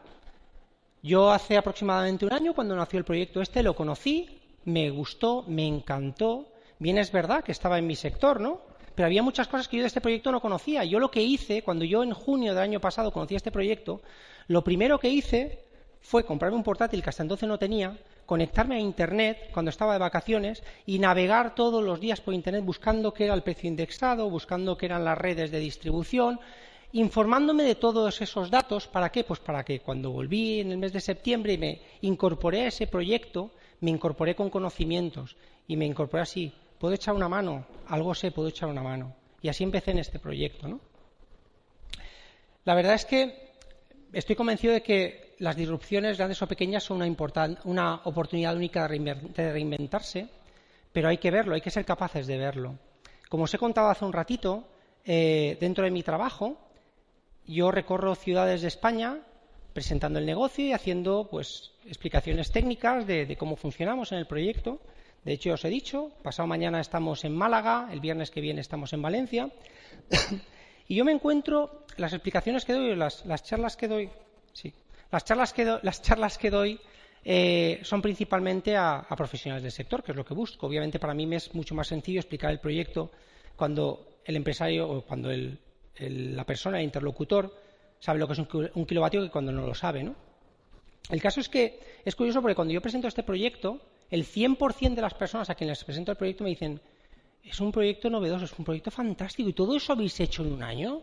Yo 1.04 1.32
hace 1.32 1.58
aproximadamente 1.58 2.26
un 2.26 2.34
año, 2.34 2.54
cuando 2.54 2.76
nació 2.76 2.99
el 2.99 3.06
proyecto 3.06 3.41
este, 3.41 3.64
lo 3.64 3.76
conocí, 3.76 4.39
me 4.66 4.89
gustó, 4.89 5.43
me 5.47 5.66
encantó. 5.66 6.47
Bien 6.78 6.97
es 6.97 7.12
verdad 7.12 7.43
que 7.43 7.52
estaba 7.52 7.80
en 7.80 7.88
mi 7.88 7.95
sector, 7.95 8.39
¿no? 8.39 8.62
Pero 8.93 9.06
había 9.06 9.24
muchas 9.24 9.47
cosas 9.47 9.68
que 9.68 9.78
yo 9.78 9.84
de 9.84 9.88
este 9.88 10.02
proyecto 10.02 10.32
no 10.32 10.41
conocía. 10.41 10.84
Yo 10.84 10.99
lo 10.99 11.10
que 11.10 11.22
hice, 11.22 11.64
cuando 11.64 11.86
yo 11.86 12.04
en 12.04 12.14
junio 12.14 12.54
del 12.54 12.64
año 12.64 12.80
pasado 12.80 13.12
conocí 13.12 13.36
este 13.36 13.52
proyecto, 13.52 14.02
lo 14.47 14.64
primero 14.64 14.99
que 14.99 15.10
hice 15.10 15.64
fue 16.02 16.26
comprarme 16.26 16.58
un 16.58 16.64
portátil 16.64 17.02
que 17.02 17.10
hasta 17.10 17.24
entonces 17.24 17.47
no 17.47 17.58
tenía, 17.58 17.97
conectarme 18.32 18.78
a 18.78 18.80
Internet 18.80 19.50
cuando 19.52 19.72
estaba 19.72 19.92
de 19.92 20.00
vacaciones 20.00 20.64
y 20.86 21.00
navegar 21.00 21.54
todos 21.54 21.84
los 21.84 22.00
días 22.00 22.22
por 22.22 22.34
Internet 22.34 22.64
buscando 22.64 23.14
qué 23.14 23.26
era 23.26 23.34
el 23.34 23.44
precio 23.44 23.68
indexado, 23.68 24.30
buscando 24.30 24.78
qué 24.78 24.86
eran 24.86 25.04
las 25.04 25.18
redes 25.18 25.52
de 25.52 25.60
distribución, 25.60 26.40
informándome 26.94 27.64
de 27.64 27.76
todos 27.76 28.22
esos 28.22 28.50
datos. 28.50 28.88
¿Para 28.88 29.12
qué? 29.12 29.26
Pues 29.26 29.42
para 29.42 29.66
que 29.66 29.82
cuando 29.82 30.12
volví 30.12 30.62
en 30.62 30.72
el 30.72 30.78
mes 30.78 30.94
de 30.94 31.02
septiembre 31.02 31.52
y 31.52 31.58
me 31.58 31.82
incorporé 32.00 32.62
a 32.62 32.68
ese 32.68 32.88
proyecto, 32.88 33.52
me 33.82 33.92
incorporé 33.92 34.34
con 34.34 34.50
conocimientos 34.50 35.36
y 35.68 35.76
me 35.76 35.86
incorporé 35.86 36.24
así. 36.24 36.54
Puedo 36.80 36.94
echar 36.94 37.14
una 37.14 37.28
mano, 37.28 37.66
algo 37.90 38.16
sé, 38.16 38.32
puedo 38.32 38.48
echar 38.48 38.70
una 38.70 38.82
mano. 38.82 39.14
Y 39.42 39.50
así 39.50 39.66
empecé 39.66 39.92
en 39.92 40.00
este 40.00 40.20
proyecto. 40.20 40.70
¿no? 40.70 40.80
La 42.64 42.76
verdad 42.76 42.94
es 42.94 43.04
que 43.04 43.52
estoy 44.14 44.38
convencido 44.38 44.74
de 44.74 44.84
que 44.84 45.31
las 45.42 45.56
disrupciones, 45.56 46.18
grandes 46.18 46.42
o 46.44 46.48
pequeñas, 46.48 46.84
son 46.84 47.02
una, 47.02 48.02
oportunidad 48.04 48.56
única 48.56 48.88
de 48.88 49.52
reinventarse, 49.52 50.30
pero 50.94 51.10
hay 51.10 51.18
que 51.18 51.32
verlo, 51.32 51.56
hay 51.56 51.62
que 51.62 51.72
ser 51.72 51.84
capaces 51.84 52.28
de 52.28 52.38
verlo. 52.38 52.78
Como 53.28 53.46
os 53.46 53.54
he 53.54 53.58
contado 53.58 53.89
hace 53.89 54.06
un 54.06 54.14
ratito, 54.14 54.64
eh, 55.04 55.58
dentro 55.60 55.84
de 55.84 55.89
mi 55.89 56.04
trabajo, 56.04 56.58
yo 57.48 57.72
recorro 57.72 58.14
ciudades 58.14 58.62
de 58.62 58.68
España 58.68 59.18
presentando 59.74 60.20
el 60.20 60.28
negocio 60.28 60.64
y 60.64 60.74
haciendo 60.74 61.28
pues, 61.32 61.72
explicaciones 61.88 62.52
técnicas 62.52 63.08
de, 63.08 63.26
de 63.26 63.36
cómo 63.36 63.56
funcionamos 63.56 64.12
en 64.12 64.20
el 64.20 64.28
proyecto. 64.28 64.80
De 65.26 65.34
hecho, 65.34 65.54
os 65.54 65.66
he 65.66 65.70
dicho, 65.70 66.12
pasado 66.22 66.46
mañana 66.46 66.80
estamos 66.80 67.26
en 67.26 67.36
Málaga, 67.36 67.89
el 67.92 68.00
viernes 68.00 68.30
que 68.30 68.42
viene 68.42 68.62
estamos 68.62 68.94
en 68.94 69.02
Valencia. 69.02 69.50
y 70.88 70.96
yo 70.96 71.04
me 71.04 71.14
encuentro, 71.14 71.86
las 71.98 72.14
explicaciones 72.14 72.64
que 72.64 72.74
doy, 72.74 72.96
las, 72.96 73.26
las 73.26 73.42
charlas 73.44 73.76
que 73.76 73.88
doy, 73.88 74.10
sí, 74.54 74.72
las 75.12 75.24
charlas 75.26 76.38
que, 76.38 76.49
doy 76.49 76.80
eh, 77.24 77.80
son 77.84 78.01
principalmente 78.01 78.76
a, 78.76 79.05
profesionales 79.16 79.64
del 79.64 79.72
sector, 79.72 80.03
que 80.03 80.12
es 80.12 80.16
lo 80.16 80.26
que 80.26 80.34
busco. 80.34 80.68
Obviamente 80.68 80.99
para 80.99 81.14
mí 81.14 81.28
es 81.36 81.53
mucho 81.53 81.76
más 81.76 81.88
sencillo 81.88 82.20
explicar 82.20 82.51
el 82.51 82.59
proyecto 82.59 83.12
cuando 83.55 84.20
el 84.26 84.36
empresario 84.36 84.89
o 84.89 85.01
cuando 85.01 85.30
la 85.99 86.45
persona, 86.45 86.80
el 86.80 86.86
interlocutor, 86.86 87.53
sabe 87.99 88.20
lo 88.20 88.28
que 88.28 88.34
es 88.34 88.39
un, 88.39 88.86
kilovatio 88.86 89.22
que 89.22 89.30
cuando 89.30 89.51
no 89.51 89.68
lo 89.68 89.76
sabe. 89.76 90.03
¿no? 90.03 90.16
El 91.09 91.22
caso 91.22 91.39
es 91.41 91.49
que 91.49 91.80
es 92.03 92.16
curioso 92.16 92.41
porque 92.41 92.55
cuando 92.55 92.74
yo 92.74 92.82
presento 92.82 93.07
este 93.07 93.24
proyecto, 93.24 93.80
el 94.09 94.26
100% 94.26 94.95
de 94.95 95.01
las 95.01 95.14
personas 95.14 95.49
a 95.49 95.55
quienes 95.55 95.80
les 95.80 95.86
presento 95.86 96.12
el 96.12 96.18
proyecto 96.18 96.43
me 96.43 96.51
dicen 96.51 96.82
es 97.43 97.59
un 97.59 97.72
proyecto 97.72 98.09
novedoso, 98.09 98.45
es 98.45 98.57
un 98.57 98.66
proyecto 98.66 98.91
fantástico 98.91 99.49
y 99.49 99.53
todo 99.53 99.76
eso 99.76 99.93
habéis 99.93 100.20
hecho 100.20 100.43
en 100.43 100.53
un 100.53 100.64
año. 100.64 101.01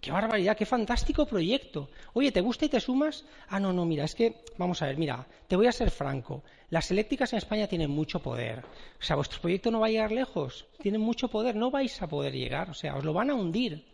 ¡Qué 0.00 0.12
barbaridad! 0.12 0.56
¡Qué 0.56 0.66
fantástico 0.66 1.26
proyecto! 1.26 1.88
Oye, 2.12 2.30
¿te 2.30 2.40
gusta 2.40 2.64
y 2.64 2.68
te 2.68 2.80
sumas? 2.80 3.24
Ah, 3.48 3.58
no, 3.58 3.72
no, 3.72 3.84
mira, 3.84 4.04
es 4.04 4.14
que, 4.14 4.36
vamos 4.56 4.80
a 4.82 4.86
ver, 4.86 4.96
mira, 4.98 5.26
te 5.48 5.56
voy 5.56 5.66
a 5.66 5.72
ser 5.72 5.90
franco. 5.90 6.42
Las 6.70 6.90
eléctricas 6.90 7.32
en 7.32 7.38
España 7.38 7.66
tienen 7.66 7.90
mucho 7.90 8.20
poder. 8.20 8.64
O 9.00 9.02
sea, 9.02 9.16
vuestro 9.16 9.40
proyecto 9.40 9.70
no 9.70 9.80
va 9.80 9.86
a 9.86 9.90
llegar 9.90 10.12
lejos. 10.12 10.66
Tienen 10.80 11.00
mucho 11.00 11.28
poder, 11.28 11.56
no 11.56 11.70
vais 11.70 12.00
a 12.02 12.08
poder 12.08 12.34
llegar. 12.34 12.70
O 12.70 12.74
sea, 12.74 12.96
os 12.96 13.04
lo 13.04 13.12
van 13.12 13.30
a 13.30 13.34
hundir. 13.34 13.84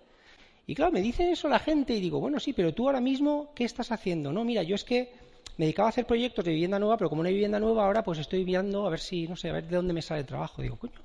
Y 0.67 0.75
claro, 0.75 0.93
me 0.93 1.01
dicen 1.01 1.29
eso 1.29 1.49
la 1.49 1.59
gente 1.59 1.95
y 1.95 2.01
digo, 2.01 2.21
bueno, 2.21 2.39
sí, 2.41 2.53
pero 2.53 2.73
tú 2.73 2.87
ahora 2.87 3.01
mismo, 3.01 3.51
¿qué 3.55 3.65
estás 3.65 3.91
haciendo? 3.91 4.33
No, 4.33 4.45
mira, 4.45 4.63
yo 4.63 4.75
es 4.75 4.85
que 4.85 5.13
me 5.57 5.67
dedicaba 5.67 5.89
a 5.89 5.91
hacer 5.91 6.07
proyectos 6.07 6.45
de 6.45 6.53
vivienda 6.53 6.79
nueva, 6.79 6.97
pero 6.97 7.11
como 7.11 7.23
no 7.23 7.29
hay 7.29 7.35
vivienda 7.35 7.59
nueva 7.59 7.85
ahora, 7.85 8.03
pues 8.03 8.19
estoy 8.19 8.45
viendo 8.45 8.87
a 8.87 8.91
ver 8.91 9.01
si, 9.01 9.27
no 9.27 9.37
sé, 9.37 9.51
a 9.51 9.55
ver 9.55 9.67
de 9.67 9.77
dónde 9.77 9.93
me 9.93 10.03
sale 10.03 10.21
el 10.21 10.27
trabajo. 10.27 10.63
Digo, 10.63 10.77
coño, 10.77 11.01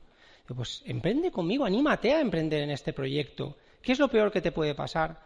pues 0.55 0.83
emprende 0.85 1.31
conmigo, 1.31 1.65
anímate 1.65 2.13
a 2.13 2.21
emprender 2.21 2.61
en 2.61 2.69
este 2.69 2.93
proyecto. 2.93 3.57
¿Qué 3.87 3.93
es 3.93 3.99
lo 3.99 4.09
peor 4.09 4.33
que 4.33 4.41
te 4.41 4.51
puede 4.51 4.75
pasar? 4.75 5.17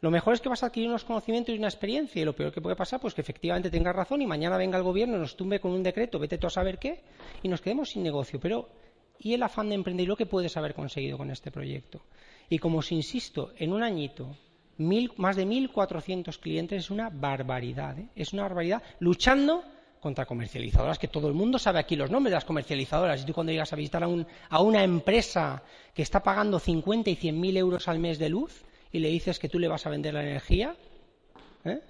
Lo 0.00 0.10
mejor 0.10 0.32
es 0.32 0.40
que 0.40 0.48
vas 0.48 0.62
a 0.62 0.68
adquirir 0.68 0.88
unos 0.88 1.04
conocimientos 1.04 1.54
y 1.54 1.58
una 1.58 1.68
experiencia 1.68 2.22
y 2.22 2.24
lo 2.24 2.34
peor 2.34 2.50
que 2.50 2.62
puede 2.62 2.74
pasar 2.74 2.98
pues 2.98 3.12
que 3.12 3.20
efectivamente 3.20 3.70
tengas 3.70 3.94
razón 3.94 4.22
y 4.22 4.26
mañana 4.26 4.56
venga 4.56 4.78
el 4.78 4.84
gobierno, 4.84 5.18
nos 5.18 5.36
tumbe 5.36 5.60
con 5.60 5.72
un 5.72 5.82
decreto, 5.82 6.18
vete 6.18 6.38
tú 6.38 6.46
a 6.46 6.50
saber 6.50 6.78
qué 6.78 7.02
y 7.42 7.48
nos 7.48 7.60
quedemos 7.60 7.90
sin 7.90 8.02
negocio. 8.02 8.40
Pero 8.40 8.70
¿y 9.18 9.34
el 9.34 9.42
afán 9.42 9.68
de 9.68 9.74
emprender? 9.74 10.08
¿Lo 10.08 10.16
que 10.16 10.24
puedes 10.24 10.56
haber 10.56 10.72
conseguido 10.72 11.18
con 11.18 11.30
este 11.30 11.50
proyecto? 11.50 12.06
Y 12.48 12.58
como 12.58 12.78
os 12.78 12.90
insisto, 12.90 13.52
en 13.58 13.74
un 13.74 13.82
añito, 13.82 14.34
más 14.78 15.36
de 15.36 15.46
1.400 15.46 16.40
clientes 16.40 16.84
es 16.84 16.90
una 16.90 17.10
barbaridad. 17.10 17.98
¿eh? 17.98 18.08
Es 18.16 18.32
una 18.32 18.44
barbaridad 18.44 18.82
luchando 18.98 19.62
contra 20.00 20.26
comercializadoras, 20.26 20.98
que 20.98 21.08
todo 21.08 21.28
el 21.28 21.34
mundo 21.34 21.58
sabe 21.58 21.78
aquí 21.78 21.96
los 21.96 22.10
nombres 22.10 22.30
de 22.30 22.36
las 22.36 22.44
comercializadoras. 22.44 23.22
Y 23.22 23.26
tú 23.26 23.32
cuando 23.32 23.52
llegas 23.52 23.72
a 23.72 23.76
visitar 23.76 24.04
a, 24.04 24.08
a 24.50 24.62
una 24.62 24.84
empresa 24.84 25.62
que 25.94 26.02
está 26.02 26.22
pagando 26.22 26.58
50 26.58 27.10
y 27.10 27.16
100 27.16 27.40
mil 27.40 27.56
euros 27.56 27.88
al 27.88 27.98
mes 27.98 28.18
de 28.18 28.28
luz 28.28 28.64
y 28.92 28.98
le 28.98 29.08
dices 29.08 29.38
que 29.38 29.48
tú 29.48 29.58
le 29.58 29.68
vas 29.68 29.86
a 29.86 29.90
vender 29.90 30.14
la 30.14 30.22
energía. 30.22 30.76
¿eh? 31.64 31.80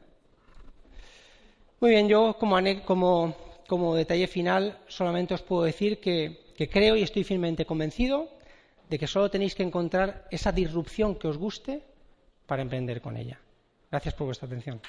Muy 1.80 1.90
bien, 1.90 2.08
yo 2.08 2.36
como, 2.38 2.56
como, 2.84 3.36
como, 3.68 3.94
detalle 3.94 4.26
final 4.26 4.78
solamente 4.88 5.34
os 5.34 5.42
puedo 5.42 5.64
decir 5.64 6.00
que, 6.00 6.52
que 6.56 6.68
creo 6.68 6.96
y 6.96 7.02
estoy 7.02 7.24
firmemente 7.24 7.66
convencido 7.66 8.30
de 8.88 8.98
que 8.98 9.06
solo 9.06 9.30
tenéis 9.30 9.54
que 9.54 9.62
encontrar 9.62 10.26
esa 10.30 10.52
disrupción 10.52 11.16
que 11.16 11.28
os 11.28 11.36
guste 11.36 11.82
para 12.46 12.62
emprender 12.62 13.00
con 13.00 13.16
ella. 13.16 13.38
Gracias 13.90 14.14
por 14.14 14.26
vuestra 14.26 14.46
atención. 14.46 14.80